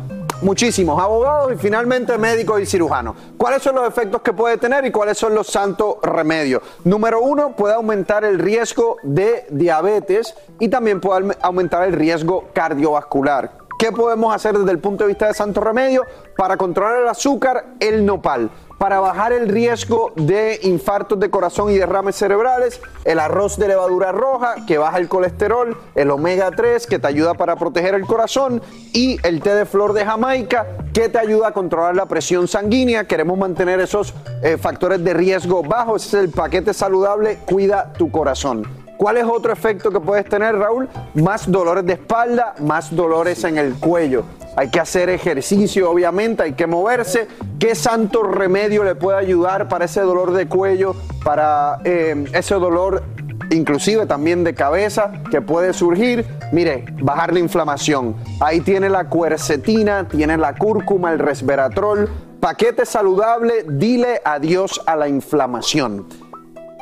muchísimos 0.43 1.01
abogados 1.01 1.53
y 1.53 1.57
finalmente 1.57 2.19
médicos 2.19 2.61
y 2.61 2.67
cirujanos. 2.67 3.15
¿Cuáles 3.37 3.63
son 3.63 3.77
los 3.77 3.87
efectos 3.87 4.23
que 4.23 4.33
puede 4.33 4.57
tener 4.57 4.85
y 4.85 4.91
cuáles 4.91 5.17
son 5.17 5.33
los 5.33 5.47
santos 5.47 5.99
remedios? 6.03 6.63
Número 6.83 7.21
uno, 7.21 7.55
puede 7.55 7.75
aumentar 7.75 8.25
el 8.25 8.41
riesgo 8.41 8.97
de 9.05 9.47
diabetes 9.51 10.35
y 10.59 10.69
también 10.69 11.01
puede 11.01 11.37
aumentar 11.41 11.85
el 11.85 11.93
riesgo 11.93 12.49
cardiovascular. 12.53 13.64
¿Qué 13.85 13.93
podemos 13.93 14.35
hacer 14.35 14.57
desde 14.57 14.71
el 14.71 14.79
punto 14.79 15.05
de 15.05 15.09
vista 15.09 15.27
de 15.27 15.35
santo 15.35 15.61
remedio? 15.61 16.07
Para 16.39 16.57
controlar 16.57 17.03
el 17.03 17.07
azúcar, 17.07 17.75
el 17.81 18.07
nopal. 18.07 18.51
Para 18.79 18.99
bajar 18.99 19.35
el 19.35 19.47
riesgo 19.47 20.11
de 20.17 20.59
infartos 20.63 21.21
de 21.21 21.29
corazón 21.29 21.71
y 21.71 21.75
derrames 21.75 22.17
cerebrales, 22.17 22.81
el 23.05 23.19
arroz 23.19 23.59
de 23.59 23.69
levadura 23.69 24.11
roja, 24.11 24.65
que 24.67 24.79
baja 24.79 24.97
el 24.97 25.07
colesterol, 25.07 25.77
el 25.95 26.11
omega 26.11 26.51
3, 26.51 26.87
que 26.87 26.99
te 26.99 27.07
ayuda 27.09 27.35
para 27.35 27.57
proteger 27.57 27.95
el 27.95 28.07
corazón, 28.07 28.63
y 28.95 29.19
el 29.23 29.43
té 29.43 29.55
de 29.55 29.67
flor 29.67 29.93
de 29.93 30.07
Jamaica, 30.07 30.67
que 30.95 31.11
te 31.11 31.19
ayuda 31.19 31.49
a 31.49 31.53
controlar 31.53 31.95
la 31.95 32.07
presión 32.07 32.49
sanguínea. 32.49 33.07
Queremos 33.07 33.37
mantener 33.37 33.81
esos 33.81 34.15
eh, 34.43 34.57
factores 34.57 35.05
de 35.05 35.13
riesgo 35.13 35.63
bajos. 35.63 36.07
Ese 36.07 36.21
es 36.21 36.25
el 36.25 36.31
paquete 36.31 36.73
saludable, 36.73 37.37
cuida 37.45 37.93
tu 37.93 38.11
corazón. 38.11 38.84
¿Cuál 38.97 39.17
es 39.17 39.25
otro 39.25 39.53
efecto 39.53 39.91
que 39.91 40.01
puedes 40.01 40.25
tener, 40.27 40.57
Raúl? 40.57 40.89
Más 41.15 41.51
dolores 41.51 41.85
de 41.85 41.95
espalda, 41.95 42.55
más 42.61 42.95
dolores 42.95 43.43
en 43.45 43.59
el 43.59 43.75
cuello. 43.75 44.25
Hay 44.57 44.71
que 44.71 44.79
hacer 44.79 45.11
ejercicio, 45.11 45.91
obviamente, 45.91 46.45
hay 46.45 46.53
que 46.53 46.67
moverse. 46.67 47.27
¿Qué 47.59 47.75
santo 47.75 48.23
remedio 48.23 48.85
le 48.85 48.95
puede 48.95 49.19
ayudar 49.19 49.69
para 49.69 49.87
ese 49.87 50.01
dolor 50.01 50.33
de 50.33 50.47
cuello, 50.47 50.95
para 51.25 51.81
eh, 51.85 52.25
ese 52.33 52.55
dolor 52.55 53.03
inclusive 53.51 54.07
también 54.07 54.45
de 54.45 54.55
cabeza 54.55 55.13
que 55.31 55.43
puede 55.43 55.73
surgir? 55.73 56.25
Mire, 56.53 56.85
bajar 57.03 57.33
la 57.33 57.41
inflamación. 57.41 58.15
Ahí 58.41 58.61
tiene 58.61 58.89
la 58.89 59.09
cuercetina, 59.09 60.07
tiene 60.09 60.37
la 60.37 60.55
cúrcuma, 60.55 61.13
el 61.13 61.19
resveratrol. 61.19 62.09
Paquete 62.39 62.87
saludable, 62.87 63.65
dile 63.67 64.21
adiós 64.25 64.81
a 64.87 64.95
la 64.95 65.09
inflamación. 65.09 66.07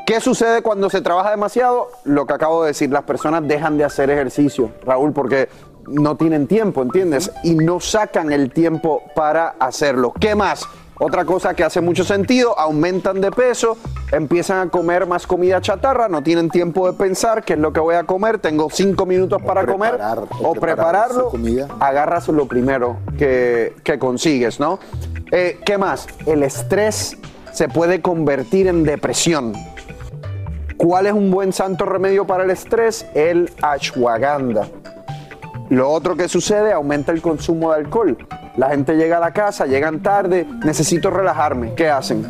¿Qué 0.06 0.20
sucede 0.20 0.62
cuando 0.62 0.90
se 0.90 1.00
trabaja 1.00 1.30
demasiado? 1.30 1.88
Lo 2.04 2.26
que 2.26 2.34
acabo 2.34 2.62
de 2.62 2.68
decir, 2.68 2.90
las 2.90 3.04
personas 3.04 3.46
dejan 3.46 3.78
de 3.78 3.84
hacer 3.84 4.10
ejercicio, 4.10 4.70
Raúl, 4.84 5.12
porque 5.12 5.48
no 5.86 6.16
tienen 6.16 6.46
tiempo, 6.46 6.82
¿entiendes? 6.82 7.30
Y 7.44 7.54
no 7.54 7.78
sacan 7.80 8.32
el 8.32 8.50
tiempo 8.50 9.02
para 9.14 9.50
hacerlo. 9.60 10.12
¿Qué 10.18 10.34
más? 10.34 10.66
Otra 10.98 11.24
cosa 11.24 11.54
que 11.54 11.64
hace 11.64 11.80
mucho 11.80 12.04
sentido, 12.04 12.56
aumentan 12.58 13.20
de 13.20 13.30
peso, 13.30 13.76
empiezan 14.12 14.68
a 14.68 14.70
comer 14.70 15.06
más 15.06 15.26
comida 15.26 15.60
chatarra, 15.60 16.08
no 16.08 16.22
tienen 16.22 16.48
tiempo 16.48 16.90
de 16.90 16.96
pensar 16.96 17.44
qué 17.44 17.54
es 17.54 17.58
lo 17.58 17.72
que 17.72 17.80
voy 17.80 17.94
a 17.94 18.04
comer, 18.04 18.38
tengo 18.38 18.68
cinco 18.70 19.06
minutos 19.06 19.42
para 19.42 19.64
comer 19.66 19.92
preparar, 19.92 20.18
o 20.18 20.22
o 20.22 20.52
preparar 20.52 20.60
prepararlo, 20.60 21.28
comida. 21.30 21.68
agarras 21.80 22.28
lo 22.28 22.46
primero 22.46 22.98
que, 23.18 23.74
que 23.82 23.98
consigues, 23.98 24.60
¿no? 24.60 24.78
Eh, 25.32 25.58
¿Qué 25.64 25.78
más? 25.78 26.06
El 26.26 26.42
estrés 26.42 27.16
se 27.52 27.68
puede 27.68 28.00
convertir 28.00 28.66
en 28.68 28.84
depresión. 28.84 29.54
¿Cuál 30.82 31.06
es 31.06 31.12
un 31.12 31.30
buen 31.30 31.52
santo 31.52 31.84
remedio 31.84 32.26
para 32.26 32.42
el 32.42 32.50
estrés? 32.50 33.06
El 33.14 33.52
ashwagandha. 33.62 34.66
Lo 35.68 35.88
otro 35.88 36.16
que 36.16 36.28
sucede, 36.28 36.72
aumenta 36.72 37.12
el 37.12 37.22
consumo 37.22 37.70
de 37.70 37.76
alcohol. 37.76 38.18
La 38.56 38.70
gente 38.70 38.96
llega 38.96 39.18
a 39.18 39.20
la 39.20 39.32
casa, 39.32 39.66
llegan 39.66 40.02
tarde, 40.02 40.44
necesito 40.64 41.08
relajarme. 41.08 41.74
¿Qué 41.76 41.88
hacen? 41.88 42.26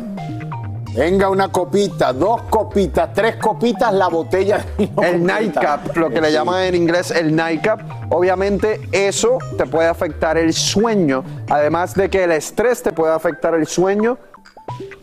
Venga, 0.95 1.31
una 1.31 1.51
copita, 1.51 2.13
dos 2.13 2.43
copitas, 2.43 3.11
tres 3.11 3.37
copitas, 3.37 3.91
la 3.91 4.07
botella. 4.07 4.63
El 5.01 5.23
nightcap, 5.23 5.97
lo 5.97 6.11
que 6.11 6.21
le 6.21 6.31
llaman 6.31 6.65
en 6.65 6.75
inglés 6.75 7.09
el 7.09 7.35
nightcap. 7.35 7.79
Obviamente 8.11 8.81
eso 8.91 9.39
te 9.57 9.65
puede 9.65 9.87
afectar 9.87 10.37
el 10.37 10.53
sueño, 10.53 11.23
además 11.49 11.95
de 11.95 12.07
que 12.11 12.23
el 12.23 12.31
estrés 12.31 12.83
te 12.83 12.91
puede 12.91 13.13
afectar 13.13 13.55
el 13.55 13.65
sueño. 13.65 14.19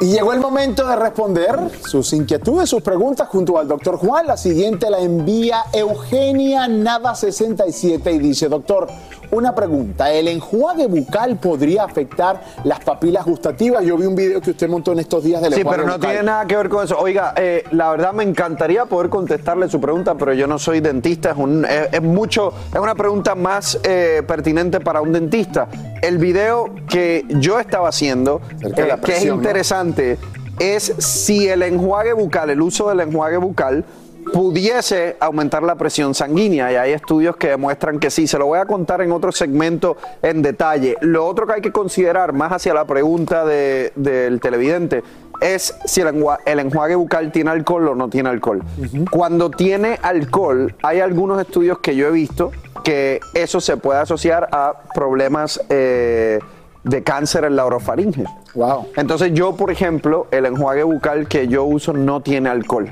Y 0.01 0.07
llegó 0.07 0.33
el 0.33 0.41
momento 0.41 0.87
de 0.87 0.97
responder 0.97 1.59
sus 1.87 2.13
inquietudes, 2.15 2.71
sus 2.71 2.81
preguntas 2.81 3.29
junto 3.29 3.59
al 3.59 3.69
doctor 3.69 3.99
Juan. 3.99 4.27
La 4.27 4.39
siguiente 4.39 4.89
la 4.89 5.01
envía 5.01 5.65
Eugenia 5.75 6.67
Nava 6.69 7.15
67 7.15 8.11
y 8.11 8.19
dice, 8.19 8.49
doctor, 8.49 8.89
una 9.33 9.55
pregunta, 9.55 10.13
¿el 10.13 10.29
enjuague 10.29 10.87
bucal 10.87 11.37
podría 11.37 11.85
afectar 11.85 12.41
las 12.65 12.81
papilas 12.81 13.25
gustativas? 13.25 13.85
Yo 13.85 13.97
vi 13.97 14.07
un 14.07 14.15
video 14.17 14.41
que 14.41 14.51
usted 14.51 14.69
montó 14.69 14.93
en 14.93 14.99
estos 14.99 15.23
días 15.25 15.41
del 15.41 15.55
Sí, 15.55 15.61
enjuague 15.61 15.77
pero 15.79 15.89
no 15.89 15.95
bucal. 15.97 16.11
tiene 16.11 16.25
nada 16.27 16.47
que 16.47 16.57
ver 16.57 16.69
con 16.69 16.85
eso. 16.85 16.99
Oiga, 16.99 17.35
eh, 17.37 17.65
la 17.71 17.91
verdad 17.91 18.13
me 18.13 18.25
encantaría 18.25 18.87
poder 18.87 19.09
contestarle 19.09 19.69
su 19.69 19.81
pregunta, 19.81 20.15
pero 20.17 20.33
yo 20.35 20.47
no 20.47 20.59
soy 20.59 20.81
dentista. 20.81 21.31
Es, 21.31 21.37
un- 21.37 21.65
es- 21.65 21.89
es 21.93 22.03
mucho, 22.03 22.53
es 22.73 22.81
una 22.81 22.95
pregunta 22.95 23.35
más 23.35 23.79
eh, 23.85 24.23
pertinente 24.27 24.81
para 24.81 25.01
un 25.01 25.13
dentista. 25.13 25.69
El 26.03 26.19
video 26.19 26.67
que 26.89 27.25
yo 27.29 27.61
estaba 27.61 27.89
haciendo, 27.89 28.41
eh, 28.63 28.95
que 29.05 29.17
es 29.17 29.25
interesante, 29.27 30.19
es 30.59 30.93
si 30.99 31.49
el 31.49 31.63
enjuague 31.63 32.13
bucal, 32.13 32.51
el 32.51 32.61
uso 32.61 32.89
del 32.89 33.01
enjuague 33.01 33.37
bucal, 33.39 33.85
pudiese 34.33 35.17
aumentar 35.21 35.63
la 35.63 35.75
presión 35.75 36.15
sanguínea 36.15 36.73
y 36.73 36.77
hay 36.77 36.93
estudios 36.93 37.37
que 37.37 37.49
demuestran 37.49 37.99
que 37.99 38.11
sí, 38.11 38.27
se 38.27 38.39
lo 38.39 38.47
voy 38.47 38.59
a 38.59 38.67
contar 38.67 39.01
en 39.03 39.13
otro 39.13 39.33
segmento 39.33 39.97
en 40.23 40.43
detalle. 40.43 40.97
Lo 41.01 41.27
otro 41.27 41.47
que 41.47 41.55
hay 41.55 41.61
que 41.61 41.73
considerar 41.73 42.33
más 42.33 42.53
hacia 42.53 42.75
la 42.75 42.85
pregunta 42.85 43.45
de- 43.45 43.93
del 43.97 44.41
televidente 44.41 45.03
es 45.41 45.75
si 45.87 46.03
el 46.03 46.59
enjuague 46.61 46.95
bucal 46.95 47.33
tiene 47.33 47.51
alcohol 47.51 47.89
o 47.89 47.95
no 47.95 48.09
tiene 48.09 48.29
alcohol. 48.29 48.63
Cuando 49.11 49.51
tiene 49.51 49.99
alcohol, 50.03 50.75
hay 50.83 51.01
algunos 51.01 51.41
estudios 51.41 51.79
que 51.79 51.97
yo 51.97 52.09
he 52.09 52.11
visto 52.11 52.53
que 52.85 53.21
eso 53.35 53.61
se 53.61 53.77
puede 53.77 54.01
asociar 54.01 54.49
a 54.53 54.75
problemas 54.95 55.61
eh, 55.71 56.39
de 56.85 57.03
cáncer 57.03 57.45
en 57.45 57.57
la 57.57 57.65
orofaringe. 57.65 58.25
Wow. 58.55 58.89
Entonces 58.97 59.33
yo, 59.33 59.55
por 59.57 59.71
ejemplo, 59.71 60.27
el 60.31 60.45
enjuague 60.47 60.83
bucal 60.83 61.27
que 61.29 61.49
yo 61.49 61.65
uso 61.65 61.93
no 61.93 62.21
tiene 62.21 62.49
alcohol. 62.51 62.91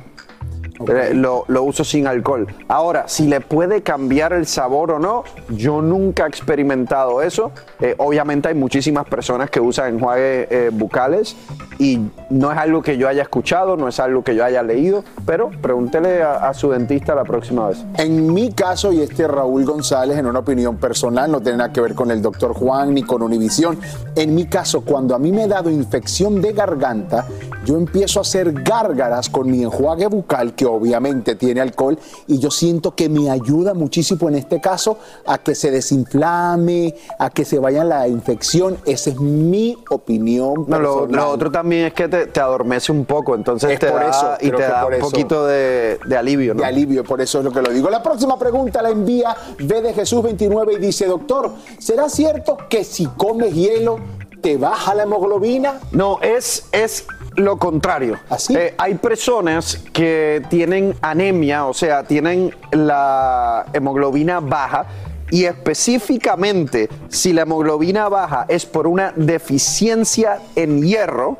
Eh, 0.87 1.13
Lo, 1.15 1.45
lo 1.49 1.63
uso 1.65 1.83
sin 1.85 2.07
alcohol. 2.07 2.47
Ahora, 2.69 3.09
si 3.09 3.27
le 3.27 3.41
puede 3.41 3.83
cambiar 3.83 4.33
el 4.33 4.47
sabor 4.47 4.93
o 4.93 4.99
no, 4.99 5.25
yo 5.49 5.83
nunca 5.83 6.25
he 6.25 6.29
experimentado 6.29 7.21
eso. 7.23 7.51
Eh, 7.81 7.95
obviamente 7.99 8.49
hay 8.49 8.55
muchísimas 8.55 9.07
personas 9.07 9.51
que 9.51 9.61
usan 9.61 9.95
enjuagues 9.95 10.49
eh, 10.51 10.71
bucales 10.73 11.37
y 11.79 12.01
no 12.31 12.53
es 12.53 12.59
algo 12.59 12.83
que 12.83 12.97
yo 12.97 13.09
haya 13.09 13.23
escuchado, 13.23 13.77
no 13.77 13.89
es 13.89 13.99
algo 14.01 14.23
que 14.23 14.35
yo 14.35 14.45
haya 14.45 14.63
leído, 14.63 15.05
pero 15.27 15.51
pregúntele 15.63 16.23
a, 16.23 16.49
a 16.49 16.55
su 16.55 16.71
dentista 16.71 17.15
la 17.15 17.25
próxima 17.25 17.69
vez. 17.69 17.85
En 17.97 18.33
mi 18.33 18.53
caso, 18.53 18.93
y 18.93 19.01
este 19.01 19.27
Raúl 19.27 19.65
González, 19.65 20.19
en 20.19 20.27
una 20.27 20.41
opinión 20.41 20.77
personal, 20.77 21.31
no 21.31 21.41
tiene 21.41 21.59
nada 21.59 21.73
que 21.73 21.81
ver 21.81 21.95
con 21.95 22.11
el 22.11 22.23
doctor 22.23 22.55
Juan 22.55 22.95
ni 22.95 23.03
con 23.03 23.23
Univisión. 23.23 23.79
En 24.15 24.35
mi 24.35 24.47
caso, 24.47 24.83
cuando 24.83 25.15
a 25.15 25.19
mí 25.19 25.33
me 25.33 25.45
he 25.45 25.49
dado 25.49 25.71
infección 25.71 26.41
de 26.41 26.53
garganta, 26.53 27.27
yo 27.65 27.77
empiezo 27.77 28.21
a 28.21 28.23
hacer 28.23 28.53
gárgaras 28.63 29.29
con 29.29 29.51
mi 29.51 29.63
enjuague 29.63 30.07
bucal, 30.07 30.55
que 30.55 30.68
obviamente 30.73 31.35
tiene 31.35 31.61
alcohol, 31.61 31.99
y 32.27 32.39
yo 32.39 32.51
siento 32.51 32.95
que 32.95 33.09
me 33.09 33.31
ayuda 33.31 33.75
muchísimo 33.75 34.29
en 34.29 34.37
este 34.37 34.61
caso 34.61 34.99
a 35.27 35.39
que 35.39 35.55
se 35.55 35.71
desinflame, 35.71 36.95
a 37.19 37.31
que 37.31 37.45
se 37.45 37.59
vaya 37.59 37.85
la 37.85 38.09
infección. 38.09 38.79
Esa 38.85 39.11
es 39.11 39.21
mi 39.21 39.77
opinión. 39.91 40.65
No, 40.67 40.79
lo, 40.79 41.29
otro 41.29 41.51
también 41.51 41.87
es 41.87 41.93
que 41.95 42.09
te, 42.09 42.27
te 42.27 42.41
adormece 42.41 42.93
un 42.93 43.05
poco, 43.05 43.35
entonces 43.35 43.71
Es 43.71 43.79
te 43.79 43.89
por 43.91 44.01
da, 44.01 44.11
eso, 44.11 44.35
y 44.41 44.51
te 44.51 44.63
da 44.63 44.87
un 44.87 44.95
eso. 44.95 45.03
poquito 45.03 45.47
de, 45.47 45.99
de 46.07 46.17
alivio, 46.17 46.55
¿no? 46.55 46.61
de 46.63 46.67
alivio, 46.67 47.05
por 47.05 47.21
eso 47.21 47.39
es 47.39 47.45
lo 47.45 47.53
que 47.53 47.63
lo 47.63 47.71
digo. 47.71 47.91
La 47.91 48.03
próxima 48.03 48.39
pregunta 48.39 48.83
la 48.83 48.91
envía 48.91 49.37
V 49.61 49.83
de 49.83 49.93
Jesús 49.95 50.23
29 50.23 50.75
y 50.75 50.79
dice, 50.79 51.07
doctor, 51.07 51.53
¿será 51.79 52.09
cierto 52.09 52.57
que 52.69 52.85
si 52.85 53.07
comes 53.07 53.55
hielo 53.55 53.99
te 54.41 54.57
baja 54.57 54.95
la 54.95 55.03
hemoglobina? 55.05 55.81
No, 55.93 56.21
es, 56.23 56.67
es 56.73 57.07
lo 57.39 57.57
contrario. 57.57 58.19
¿Así? 58.29 58.55
Eh, 58.55 58.75
hay 58.79 58.95
personas 58.95 59.83
que 59.93 60.43
tienen 60.51 60.95
anemia, 61.01 61.67
o 61.67 61.75
sea, 61.75 62.05
tienen 62.05 62.55
la 62.73 63.67
hemoglobina 63.73 64.41
baja. 64.41 64.87
Y 65.31 65.45
específicamente, 65.45 66.89
si 67.09 67.33
la 67.33 67.43
hemoglobina 67.43 68.09
baja 68.09 68.47
es 68.49 68.65
por 68.65 68.87
una 68.87 69.13
deficiencia 69.15 70.39
en 70.57 70.83
hierro, 70.83 71.37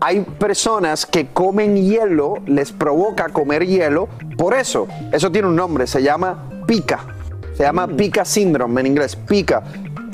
hay 0.00 0.20
personas 0.20 1.06
que 1.06 1.28
comen 1.28 1.76
hielo, 1.76 2.38
les 2.46 2.72
provoca 2.72 3.28
comer 3.28 3.66
hielo, 3.66 4.08
por 4.36 4.54
eso, 4.54 4.88
eso 5.12 5.30
tiene 5.30 5.46
un 5.46 5.54
nombre, 5.54 5.86
se 5.86 6.02
llama 6.02 6.48
pica, 6.66 7.06
se 7.54 7.62
llama 7.62 7.86
pica 7.86 8.24
síndrome 8.24 8.80
en 8.80 8.88
inglés, 8.88 9.14
pica. 9.14 9.62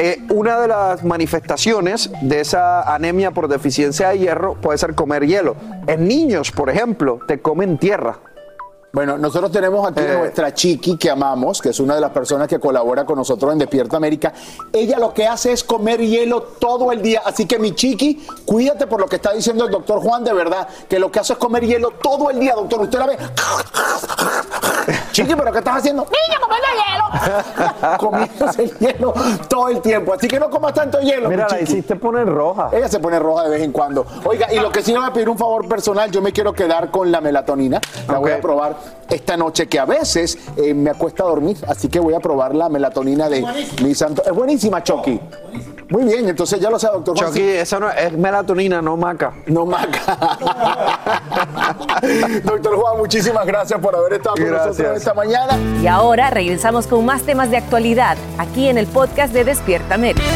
Eh, 0.01 0.23
una 0.31 0.61
de 0.61 0.69
las 0.69 1.03
manifestaciones 1.05 2.11
de 2.23 2.41
esa 2.41 2.83
anemia 2.95 3.33
por 3.33 3.49
deficiencia 3.49 4.11
de 4.11 4.19
hierro 4.21 4.55
puede 4.55 4.79
ser 4.79 4.95
comer 4.95 5.27
hielo. 5.27 5.57
En 5.89 6.07
niños, 6.07 6.53
por 6.53 6.71
ejemplo, 6.71 7.19
te 7.27 7.41
comen 7.43 7.79
tierra. 7.79 8.21
Bueno, 8.91 9.19
nosotros 9.19 9.53
tenemos 9.53 9.87
aquí 9.87 10.01
Eh. 10.01 10.17
nuestra 10.19 10.55
Chiqui, 10.55 10.97
que 10.97 11.11
amamos, 11.11 11.61
que 11.61 11.71
es 11.71 11.81
una 11.81 11.95
de 11.97 12.01
las 12.01 12.11
personas 12.11 12.49
que 12.49 12.59
colabora 12.59 13.05
con 13.05 13.17
nosotros 13.19 13.53
en 13.53 13.59
Despierta 13.59 13.97
América. 13.99 14.33
Ella 14.73 14.99
lo 14.99 15.13
que 15.13 15.27
hace 15.27 15.53
es 15.53 15.63
comer 15.63 16.01
hielo 16.01 16.43
todo 16.43 16.91
el 16.91 17.03
día. 17.03 17.21
Así 17.25 17.45
que 17.45 17.59
mi 17.59 17.75
Chiqui, 17.75 18.25
cuídate 18.47 18.87
por 18.87 19.01
lo 19.01 19.07
que 19.07 19.17
está 19.17 19.33
diciendo 19.35 19.67
el 19.67 19.71
doctor 19.71 20.01
Juan, 20.01 20.25
de 20.25 20.33
verdad, 20.33 20.67
que 20.89 20.99
lo 20.99 21.11
que 21.13 21.19
hace 21.21 21.35
es 21.35 21.39
comer 21.39 21.67
hielo 21.67 21.91
todo 22.03 22.31
el 22.31 22.41
día, 22.41 22.55
doctor. 22.55 22.81
Usted 22.81 22.99
la 22.99 23.07
ve. 23.07 23.19
Chiqui, 25.19 25.35
¿pero 25.35 25.51
qué 25.51 25.59
estás 25.59 25.79
haciendo? 25.79 26.05
Niña, 26.05 26.39
comiendo 26.41 26.69
hielo. 26.79 27.99
Comiéndose 27.99 28.63
el 28.63 28.79
hielo 28.79 29.15
todo 29.49 29.69
el 29.69 29.81
tiempo. 29.81 30.15
Así 30.15 30.29
que 30.29 30.39
no 30.39 30.49
comas 30.49 30.75
tanto 30.75 31.01
hielo. 31.01 31.29
Mira, 31.29 31.47
mi 31.51 31.57
la 31.57 31.61
hiciste 31.61 31.97
poner 31.97 32.29
roja. 32.29 32.71
Ella 32.73 32.89
se 32.89 33.01
pone 33.01 33.19
roja 33.19 33.45
de 33.45 33.51
vez 33.51 33.63
en 33.63 33.73
cuando. 33.73 34.07
Oiga, 34.25 34.53
y 34.53 34.61
lo 34.61 34.71
que 34.71 34.81
sí 34.81 34.93
le 34.93 34.99
voy 34.99 35.09
a 35.09 35.13
pedir 35.13 35.29
un 35.29 35.37
favor 35.37 35.67
personal, 35.67 36.09
yo 36.13 36.23
me 36.23 36.33
quiero 36.33 36.53
quedar 36.53 36.93
con 36.93 37.11
la 37.11 37.21
melatonina. 37.21 37.81
La 38.07 38.19
voy 38.19 38.31
a 38.31 38.41
probar 38.41 38.77
esta 39.11 39.37
noche, 39.37 39.67
que 39.67 39.79
a 39.79 39.85
veces 39.85 40.39
eh, 40.57 40.75
me 40.75 40.91
acuesta 40.91 41.23
a 41.23 41.27
dormir. 41.27 41.57
Así 41.67 41.89
que 41.89 42.01
voy 42.01 42.15
a 42.15 42.21
probar 42.21 42.55
la 42.55 42.69
melatonina 42.69 43.29
de 43.29 43.45
mi 43.83 43.95
santo. 43.95 44.23
Es 44.25 44.33
buenísima, 44.33 44.83
Chucky. 44.83 45.21
Muy 45.91 46.05
bien, 46.05 46.29
entonces 46.29 46.61
ya 46.61 46.69
lo 46.69 46.79
sabe, 46.79 46.97
doctor. 46.97 47.17
Juan. 47.17 47.29
Chucky, 47.31 47.43
esa 47.43 47.81
no 47.81 47.91
es 47.91 48.13
melatonina, 48.13 48.83
no 48.83 48.97
maca. 48.97 49.33
No 49.47 49.65
maca. 49.65 50.19
doctor 52.45 52.77
Juan, 52.77 52.99
muchísimas 52.99 53.47
gracias 53.47 53.81
por 53.81 53.97
haber 53.97 54.15
estado 54.15 54.37
con 54.37 54.51
nosotros 54.51 54.97
esta 54.97 55.15
mañana. 55.15 55.59
Y 55.83 55.87
ahora 55.87 56.29
regresamos 56.29 56.87
con 56.87 57.05
más 57.07 57.23
temas 57.23 57.51
de 57.51 57.57
actualidad 57.57 58.19
aquí 58.37 58.69
en 58.69 58.77
el 58.77 58.87
podcast 58.87 59.33
de 59.33 59.45
Despierta 59.45 59.95
América. 59.95 60.27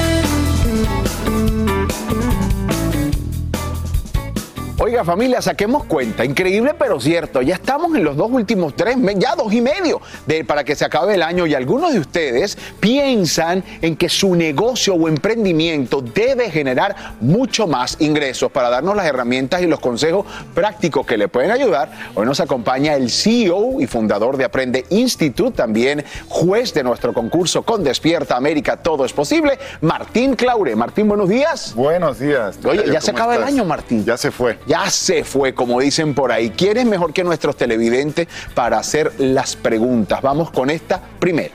Oiga 4.84 5.04
familia, 5.04 5.40
saquemos 5.40 5.84
cuenta, 5.84 6.24
increíble 6.24 6.74
pero 6.76 6.98
cierto, 6.98 7.40
ya 7.40 7.54
estamos 7.54 7.94
en 7.94 8.02
los 8.02 8.16
dos 8.16 8.28
últimos 8.32 8.74
tres 8.74 8.96
meses, 8.96 9.22
ya 9.22 9.36
dos 9.36 9.52
y 9.52 9.60
medio 9.60 10.00
de, 10.26 10.44
para 10.44 10.64
que 10.64 10.74
se 10.74 10.84
acabe 10.84 11.14
el 11.14 11.22
año 11.22 11.46
y 11.46 11.54
algunos 11.54 11.92
de 11.92 12.00
ustedes 12.00 12.58
piensan 12.80 13.62
en 13.80 13.94
que 13.94 14.08
su 14.08 14.34
negocio 14.34 14.94
o 14.94 15.06
emprendimiento 15.06 16.02
debe 16.02 16.50
generar 16.50 17.14
mucho 17.20 17.68
más 17.68 17.96
ingresos. 18.00 18.50
Para 18.50 18.70
darnos 18.70 18.96
las 18.96 19.06
herramientas 19.06 19.62
y 19.62 19.68
los 19.68 19.78
consejos 19.78 20.26
prácticos 20.52 21.06
que 21.06 21.16
le 21.16 21.28
pueden 21.28 21.52
ayudar, 21.52 21.92
hoy 22.16 22.26
nos 22.26 22.40
acompaña 22.40 22.96
el 22.96 23.08
CEO 23.08 23.80
y 23.80 23.86
fundador 23.86 24.36
de 24.36 24.46
Aprende 24.46 24.84
Institute, 24.90 25.56
también 25.56 26.04
juez 26.26 26.74
de 26.74 26.82
nuestro 26.82 27.12
concurso 27.12 27.62
con 27.62 27.84
Despierta 27.84 28.36
América, 28.36 28.78
todo 28.78 29.04
es 29.04 29.12
posible, 29.12 29.60
Martín 29.80 30.34
Claure. 30.34 30.74
Martín, 30.74 31.06
buenos 31.06 31.28
días. 31.28 31.72
Buenos 31.76 32.18
días. 32.18 32.58
Oye, 32.64 32.82
ya 32.90 33.00
se 33.00 33.12
¿cómo 33.12 33.22
acaba 33.22 33.36
el 33.36 33.44
año, 33.44 33.64
Martín. 33.64 34.04
Ya 34.04 34.16
se 34.16 34.32
fue. 34.32 34.58
Ya 34.71 34.71
se 34.90 35.24
fue, 35.24 35.54
como 35.54 35.80
dicen 35.80 36.14
por 36.14 36.32
ahí. 36.32 36.50
¿Quién 36.50 36.76
es 36.76 36.86
mejor 36.86 37.12
que 37.12 37.24
nuestros 37.24 37.56
televidentes 37.56 38.28
para 38.54 38.78
hacer 38.78 39.12
las 39.18 39.56
preguntas? 39.56 40.22
Vamos 40.22 40.50
con 40.50 40.70
esta 40.70 41.02
primera. 41.18 41.54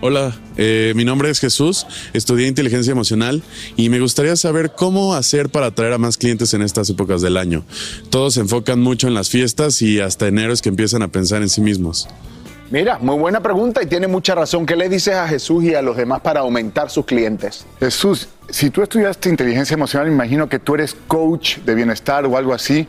Hola, 0.00 0.38
eh, 0.58 0.92
mi 0.96 1.04
nombre 1.04 1.30
es 1.30 1.40
Jesús, 1.40 1.86
estudié 2.12 2.46
inteligencia 2.46 2.90
emocional 2.90 3.42
y 3.74 3.88
me 3.88 4.00
gustaría 4.00 4.36
saber 4.36 4.72
cómo 4.76 5.14
hacer 5.14 5.48
para 5.48 5.66
atraer 5.66 5.94
a 5.94 5.98
más 5.98 6.18
clientes 6.18 6.52
en 6.52 6.60
estas 6.60 6.90
épocas 6.90 7.22
del 7.22 7.38
año. 7.38 7.64
Todos 8.10 8.34
se 8.34 8.40
enfocan 8.40 8.80
mucho 8.80 9.08
en 9.08 9.14
las 9.14 9.30
fiestas 9.30 9.80
y 9.80 10.00
hasta 10.00 10.26
enero 10.26 10.52
es 10.52 10.60
que 10.60 10.68
empiezan 10.68 11.00
a 11.00 11.08
pensar 11.08 11.40
en 11.40 11.48
sí 11.48 11.62
mismos. 11.62 12.06
Mira, 12.70 12.98
muy 12.98 13.16
buena 13.16 13.40
pregunta 13.40 13.82
y 13.82 13.86
tiene 13.86 14.08
mucha 14.08 14.34
razón. 14.34 14.66
¿Qué 14.66 14.74
le 14.74 14.88
dices 14.88 15.14
a 15.14 15.28
Jesús 15.28 15.64
y 15.64 15.74
a 15.74 15.82
los 15.82 15.96
demás 15.96 16.20
para 16.20 16.40
aumentar 16.40 16.90
sus 16.90 17.04
clientes? 17.04 17.66
Jesús, 17.78 18.28
si 18.48 18.70
tú 18.70 18.82
estudiaste 18.82 19.28
inteligencia 19.28 19.74
emocional, 19.74 20.08
me 20.08 20.14
imagino 20.14 20.48
que 20.48 20.58
tú 20.58 20.74
eres 20.74 20.96
coach 21.06 21.58
de 21.58 21.74
bienestar 21.74 22.24
o 22.26 22.36
algo 22.36 22.54
así. 22.54 22.88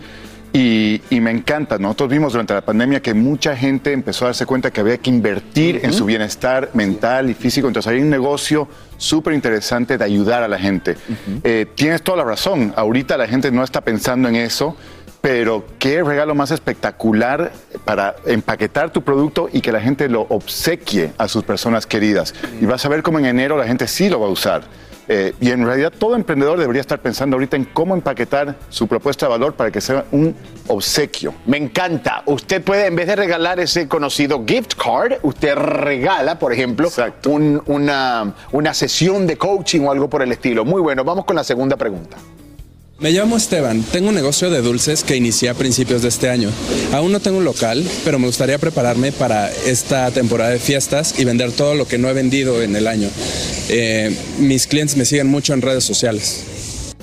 Y, 0.54 1.02
y 1.10 1.20
me 1.20 1.32
encanta. 1.32 1.78
Nosotros 1.78 2.10
vimos 2.10 2.32
durante 2.32 2.54
la 2.54 2.62
pandemia 2.62 3.02
que 3.02 3.14
mucha 3.14 3.58
gente 3.58 3.92
empezó 3.92 4.24
a 4.24 4.30
darse 4.30 4.46
cuenta 4.46 4.72
que 4.72 4.80
había 4.80 4.98
que 4.98 5.10
invertir 5.10 5.82
en 5.84 5.92
su 5.92 6.06
bienestar 6.06 6.70
mental 6.74 7.30
y 7.30 7.34
físico. 7.34 7.68
Entonces 7.68 7.92
hay 7.92 8.00
un 8.00 8.10
negocio 8.10 8.70
súper 8.96 9.34
interesante 9.34 9.98
de 9.98 10.06
ayudar 10.06 10.44
a 10.44 10.48
la 10.48 10.58
gente. 10.58 10.96
Eh, 11.44 11.66
tienes 11.76 12.02
toda 12.04 12.20
la 12.20 12.24
razón. 12.24 12.74
Ahorita 12.78 13.18
la 13.18 13.28
gente 13.28 13.52
no 13.52 13.66
está 13.66 13.82
pensando 13.82 14.30
en 14.30 14.38
eso. 14.38 14.78
Pero 15.26 15.66
qué 15.80 16.04
regalo 16.04 16.36
más 16.36 16.52
espectacular 16.52 17.52
para 17.84 18.16
empaquetar 18.28 18.92
tu 18.92 19.02
producto 19.02 19.50
y 19.52 19.62
que 19.62 19.72
la 19.72 19.82
gente 19.82 20.08
lo 20.08 20.22
obsequie 20.30 21.14
a 21.18 21.28
sus 21.28 21.44
personas 21.44 21.88
queridas. 21.88 22.36
Y 22.62 22.68
vas 22.68 22.86
a 22.86 22.90
ver 22.90 23.02
cómo 23.02 23.18
en 23.18 23.26
enero 23.26 23.58
la 23.58 23.66
gente 23.66 23.88
sí 23.88 24.08
lo 24.08 24.20
va 24.20 24.28
a 24.28 24.30
usar. 24.30 24.62
Eh, 25.08 25.34
y 25.42 25.50
en 25.50 25.66
realidad 25.66 25.92
todo 25.98 26.16
emprendedor 26.16 26.60
debería 26.60 26.82
estar 26.82 27.00
pensando 27.00 27.38
ahorita 27.38 27.56
en 27.58 27.66
cómo 27.66 27.96
empaquetar 27.96 28.56
su 28.70 28.86
propuesta 28.88 29.26
de 29.26 29.32
valor 29.32 29.56
para 29.56 29.72
que 29.72 29.82
sea 29.82 30.06
un 30.12 30.36
obsequio. 30.68 31.34
Me 31.48 31.58
encanta. 31.58 32.22
Usted 32.28 32.62
puede, 32.64 32.86
en 32.86 32.96
vez 32.96 33.08
de 33.08 33.16
regalar 33.16 33.60
ese 33.60 33.88
conocido 33.88 34.44
gift 34.48 34.76
card, 34.76 35.14
usted 35.24 35.56
regala, 35.56 36.38
por 36.38 36.54
ejemplo, 36.54 36.88
un- 37.26 37.64
una, 37.66 38.32
una 38.52 38.76
sesión 38.76 39.26
de 39.26 39.38
coaching 39.38 39.82
o 39.82 39.92
algo 39.92 40.08
por 40.08 40.22
el 40.22 40.32
estilo. 40.32 40.64
Muy 40.66 40.84
bueno. 40.84 41.04
Vamos 41.04 41.26
con 41.26 41.36
la 41.36 41.44
segunda 41.44 41.78
pregunta. 41.78 42.16
Me 42.98 43.12
llamo 43.12 43.36
Esteban, 43.36 43.84
tengo 43.84 44.08
un 44.08 44.16
negocio 44.16 44.50
de 44.50 44.62
dulces 44.62 45.04
que 45.04 45.18
inicié 45.18 45.50
a 45.50 45.54
principios 45.54 46.02
de 46.02 46.08
este 46.08 46.30
año. 46.30 46.50
Aún 46.94 47.12
no 47.12 47.20
tengo 47.20 47.40
un 47.40 47.44
local, 47.44 47.86
pero 48.06 48.20
me 48.20 48.28
gustaría 48.28 48.58
prepararme 48.58 49.12
para 49.12 49.52
esta 49.52 50.10
temporada 50.12 50.52
de 50.52 50.60
fiestas 50.60 51.20
y 51.20 51.26
vender 51.26 51.52
todo 51.52 51.76
lo 51.76 51.86
que 51.90 51.98
no 51.98 52.08
he 52.08 52.14
vendido 52.14 52.62
en 52.62 52.74
el 52.74 52.88
año. 52.88 53.10
Eh, 53.68 54.18
mis 54.40 54.66
clientes 54.66 54.96
me 54.96 55.04
siguen 55.04 55.28
mucho 55.28 55.54
en 55.54 55.62
redes 55.62 55.84
sociales. 55.84 56.96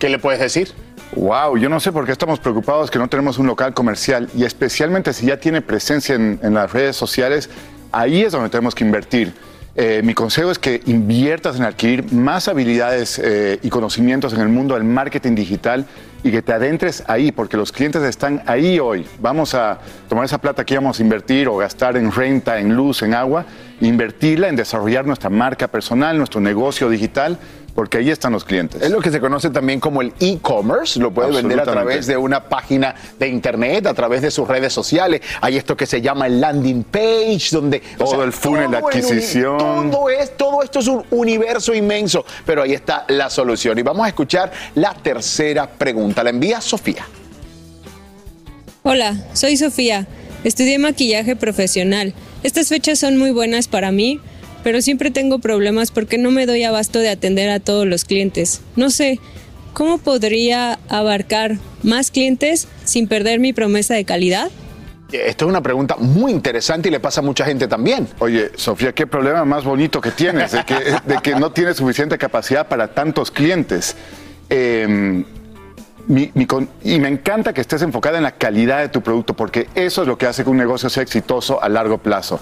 ¿Qué 0.00 0.08
le 0.08 0.18
puedes 0.18 0.40
decir? 0.40 0.72
Wow, 1.14 1.56
yo 1.58 1.68
no 1.68 1.78
sé 1.78 1.92
por 1.92 2.06
qué 2.06 2.12
estamos 2.12 2.40
preocupados 2.40 2.90
que 2.90 2.98
no 2.98 3.06
tenemos 3.06 3.38
un 3.38 3.46
local 3.46 3.72
comercial 3.72 4.28
y 4.36 4.44
especialmente 4.44 5.12
si 5.12 5.26
ya 5.26 5.38
tiene 5.38 5.62
presencia 5.62 6.16
en, 6.16 6.40
en 6.42 6.54
las 6.54 6.72
redes 6.72 6.96
sociales, 6.96 7.50
ahí 7.92 8.22
es 8.22 8.32
donde 8.32 8.48
tenemos 8.48 8.74
que 8.74 8.82
invertir. 8.82 9.32
Eh, 9.76 10.02
mi 10.02 10.14
consejo 10.14 10.50
es 10.50 10.58
que 10.58 10.80
inviertas 10.86 11.56
en 11.56 11.62
adquirir 11.62 12.12
más 12.12 12.48
habilidades 12.48 13.20
eh, 13.22 13.60
y 13.62 13.68
conocimientos 13.68 14.32
en 14.32 14.40
el 14.40 14.48
mundo 14.48 14.74
del 14.74 14.82
marketing 14.82 15.36
digital 15.36 15.86
y 16.24 16.30
que 16.32 16.42
te 16.42 16.52
adentres 16.52 17.04
ahí, 17.06 17.30
porque 17.32 17.56
los 17.56 17.70
clientes 17.70 18.02
están 18.02 18.42
ahí 18.46 18.78
hoy. 18.80 19.06
Vamos 19.20 19.54
a 19.54 19.78
tomar 20.08 20.24
esa 20.24 20.38
plata 20.38 20.64
que 20.64 20.74
íbamos 20.74 20.98
a 20.98 21.02
invertir 21.02 21.48
o 21.48 21.56
gastar 21.56 21.96
en 21.96 22.10
renta, 22.10 22.58
en 22.58 22.74
luz, 22.74 23.02
en 23.02 23.14
agua, 23.14 23.46
invertirla 23.80 24.48
en 24.48 24.56
desarrollar 24.56 25.06
nuestra 25.06 25.30
marca 25.30 25.68
personal, 25.68 26.18
nuestro 26.18 26.40
negocio 26.40 26.90
digital, 26.90 27.38
porque 27.80 27.96
ahí 27.96 28.10
están 28.10 28.34
los 28.34 28.44
clientes. 28.44 28.82
Es 28.82 28.90
lo 28.90 29.00
que 29.00 29.08
se 29.10 29.20
conoce 29.20 29.48
también 29.48 29.80
como 29.80 30.02
el 30.02 30.12
e-commerce. 30.20 31.00
Lo 31.00 31.10
puede 31.14 31.32
vender 31.32 31.60
a 31.60 31.64
través 31.64 32.06
de 32.06 32.14
una 32.14 32.46
página 32.46 32.94
de 33.18 33.26
internet, 33.26 33.86
a 33.86 33.94
través 33.94 34.20
de 34.20 34.30
sus 34.30 34.46
redes 34.46 34.70
sociales. 34.70 35.22
Hay 35.40 35.56
esto 35.56 35.74
que 35.78 35.86
se 35.86 36.02
llama 36.02 36.26
el 36.26 36.42
landing 36.42 36.84
page, 36.84 37.48
donde 37.52 37.80
Todo 37.96 38.22
el 38.22 38.34
funnel 38.34 38.70
de 38.70 38.76
todo 38.80 38.90
el 38.90 38.96
uni- 38.96 39.00
adquisición. 39.06 39.90
todo, 39.90 40.10
es, 40.10 40.36
todo 40.36 40.62
esto 40.62 40.80
es 40.80 40.88
un 40.88 41.02
universo 41.10 41.72
inmenso, 41.72 42.26
pero 42.44 42.60
ahí 42.64 42.74
está 42.74 43.06
la 43.08 43.30
solución. 43.30 43.78
Y 43.78 43.82
vamos 43.82 44.04
a 44.04 44.08
escuchar 44.08 44.52
la 44.74 44.92
tercera 44.92 45.66
pregunta. 45.66 46.22
La 46.22 46.28
envía 46.28 46.60
Sofía. 46.60 47.06
Hola, 48.82 49.16
soy 49.32 49.56
Sofía. 49.56 50.06
Estudié 50.44 50.78
maquillaje 50.78 51.34
profesional. 51.34 52.12
Estas 52.42 52.68
fechas 52.68 52.98
son 52.98 53.16
muy 53.16 53.30
buenas 53.30 53.68
para 53.68 53.90
mí, 53.90 54.20
pero 54.62 54.82
siempre 54.82 55.10
tengo 55.10 55.38
problemas 55.38 55.90
porque 55.90 56.18
no 56.18 56.30
me 56.30 56.46
doy 56.46 56.64
abasto 56.64 56.98
de 56.98 57.08
atender 57.10 57.50
a 57.50 57.60
todos 57.60 57.86
los 57.86 58.04
clientes. 58.04 58.60
No 58.76 58.90
sé, 58.90 59.18
¿cómo 59.72 59.98
podría 59.98 60.78
abarcar 60.88 61.56
más 61.82 62.10
clientes 62.10 62.68
sin 62.84 63.08
perder 63.08 63.40
mi 63.40 63.52
promesa 63.52 63.94
de 63.94 64.04
calidad? 64.04 64.50
Esta 65.12 65.44
es 65.44 65.48
una 65.48 65.60
pregunta 65.60 65.96
muy 65.98 66.30
interesante 66.30 66.88
y 66.88 66.92
le 66.92 67.00
pasa 67.00 67.20
a 67.20 67.24
mucha 67.24 67.44
gente 67.44 67.66
también. 67.66 68.06
Oye, 68.20 68.52
Sofía, 68.54 68.92
qué 68.92 69.08
problema 69.08 69.44
más 69.44 69.64
bonito 69.64 70.00
que 70.00 70.12
tienes, 70.12 70.52
de 70.52 70.64
que, 70.64 70.74
de 70.74 71.18
que 71.20 71.34
no 71.34 71.50
tienes 71.50 71.78
suficiente 71.78 72.16
capacidad 72.16 72.68
para 72.68 72.88
tantos 72.94 73.30
clientes. 73.32 73.96
Eh, 74.48 75.24
mi- 76.06 76.30
mi 76.34 76.46
con- 76.46 76.68
y 76.84 76.98
me 77.00 77.08
encanta 77.08 77.52
que 77.52 77.60
estés 77.60 77.82
enfocada 77.82 78.18
en 78.18 78.22
la 78.24 78.32
calidad 78.36 78.80
de 78.80 78.88
tu 78.88 79.00
producto, 79.00 79.34
porque 79.34 79.68
eso 79.74 80.02
es 80.02 80.08
lo 80.08 80.16
que 80.16 80.26
hace 80.26 80.44
que 80.44 80.50
un 80.50 80.56
negocio 80.56 80.88
sea 80.88 81.02
exitoso 81.02 81.60
a 81.62 81.68
largo 81.68 81.98
plazo. 81.98 82.38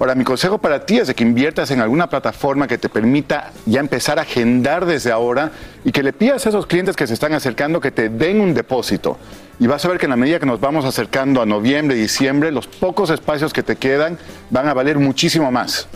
Ahora, 0.00 0.14
mi 0.14 0.24
consejo 0.24 0.56
para 0.56 0.86
ti 0.86 0.96
es 0.96 1.08
de 1.08 1.14
que 1.14 1.22
inviertas 1.22 1.70
en 1.72 1.80
alguna 1.82 2.08
plataforma 2.08 2.66
que 2.66 2.78
te 2.78 2.88
permita 2.88 3.52
ya 3.66 3.80
empezar 3.80 4.18
a 4.18 4.22
agendar 4.22 4.86
desde 4.86 5.12
ahora 5.12 5.52
y 5.84 5.92
que 5.92 6.02
le 6.02 6.14
pidas 6.14 6.46
a 6.46 6.48
esos 6.48 6.66
clientes 6.66 6.96
que 6.96 7.06
se 7.06 7.12
están 7.12 7.34
acercando 7.34 7.82
que 7.82 7.90
te 7.90 8.08
den 8.08 8.40
un 8.40 8.54
depósito. 8.54 9.18
Y 9.60 9.66
vas 9.66 9.84
a 9.84 9.88
ver 9.88 9.98
que 9.98 10.06
en 10.06 10.10
la 10.10 10.16
medida 10.16 10.40
que 10.40 10.46
nos 10.46 10.58
vamos 10.58 10.86
acercando 10.86 11.42
a 11.42 11.46
noviembre, 11.46 11.94
diciembre, 11.94 12.50
los 12.50 12.66
pocos 12.66 13.10
espacios 13.10 13.52
que 13.52 13.62
te 13.62 13.76
quedan 13.76 14.16
van 14.48 14.66
a 14.66 14.72
valer 14.72 14.98
muchísimo 14.98 15.52
más. 15.52 15.86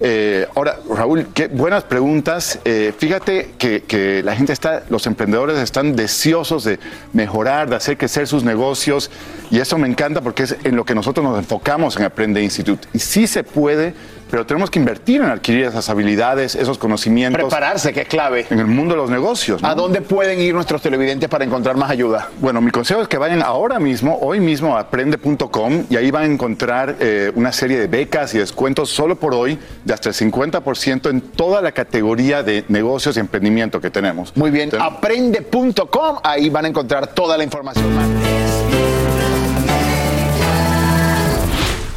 Eh, 0.00 0.46
ahora, 0.54 0.78
Raúl, 0.88 1.26
qué 1.34 1.48
buenas 1.48 1.84
preguntas. 1.84 2.58
Eh, 2.64 2.94
fíjate 2.96 3.50
que, 3.58 3.82
que 3.82 4.22
la 4.22 4.34
gente 4.34 4.54
está, 4.54 4.84
los 4.88 5.06
emprendedores 5.06 5.58
están 5.58 5.96
deseosos 5.96 6.64
de 6.64 6.78
mejorar, 7.12 7.68
de 7.68 7.76
hacer 7.76 7.98
crecer 7.98 8.26
sus 8.26 8.42
negocios. 8.42 9.10
Y 9.50 9.58
eso 9.60 9.76
me 9.76 9.86
encanta 9.86 10.22
porque 10.22 10.44
es 10.44 10.56
en 10.64 10.74
lo 10.74 10.86
que 10.86 10.94
nosotros 10.94 11.22
nos 11.22 11.38
enfocamos 11.38 11.98
en 11.98 12.04
Aprende 12.04 12.42
Institute. 12.42 12.88
Y 12.94 13.00
sí 13.00 13.26
se 13.26 13.44
puede, 13.44 13.92
pero 14.30 14.46
tenemos 14.46 14.70
que 14.70 14.78
invertir 14.78 15.20
en 15.20 15.28
adquirir 15.28 15.64
esas 15.64 15.88
habilidades, 15.88 16.54
esos 16.54 16.78
conocimientos. 16.78 17.40
Prepararse, 17.40 17.92
que 17.92 18.02
es 18.02 18.08
clave. 18.08 18.46
En 18.50 18.58
el 18.58 18.66
mundo 18.66 18.94
de 18.94 19.00
los 19.00 19.10
negocios. 19.10 19.62
¿no? 19.62 19.68
¿A 19.68 19.74
dónde 19.74 20.00
pueden 20.00 20.40
ir 20.40 20.54
nuestros 20.54 20.82
televidentes 20.82 21.28
para 21.28 21.44
encontrar 21.44 21.76
más 21.76 21.90
ayuda? 21.90 22.28
Bueno, 22.40 22.60
mi 22.60 22.70
consejo 22.70 23.02
es 23.02 23.08
que 23.08 23.18
vayan 23.18 23.42
ahora 23.42 23.78
mismo, 23.78 24.18
hoy 24.20 24.40
mismo 24.40 24.76
a 24.76 24.80
aprende.com 24.80 25.84
y 25.88 25.96
ahí 25.96 26.10
van 26.10 26.24
a 26.24 26.26
encontrar 26.26 26.96
eh, 27.00 27.30
una 27.34 27.52
serie 27.52 27.78
de 27.78 27.86
becas 27.86 28.34
y 28.34 28.38
descuentos 28.38 28.90
solo 28.90 29.16
por 29.16 29.34
hoy 29.34 29.58
de 29.84 29.94
hasta 29.94 30.08
el 30.08 30.14
50% 30.14 31.10
en 31.10 31.20
toda 31.20 31.62
la 31.62 31.72
categoría 31.72 32.42
de 32.42 32.64
negocios 32.68 33.16
y 33.16 33.20
emprendimiento 33.20 33.80
que 33.80 33.90
tenemos. 33.90 34.36
Muy 34.36 34.50
bien, 34.50 34.70
aprende.com, 34.78 36.18
ahí 36.22 36.50
van 36.50 36.64
a 36.64 36.68
encontrar 36.68 37.06
toda 37.08 37.38
la 37.38 37.44
información. 37.44 37.86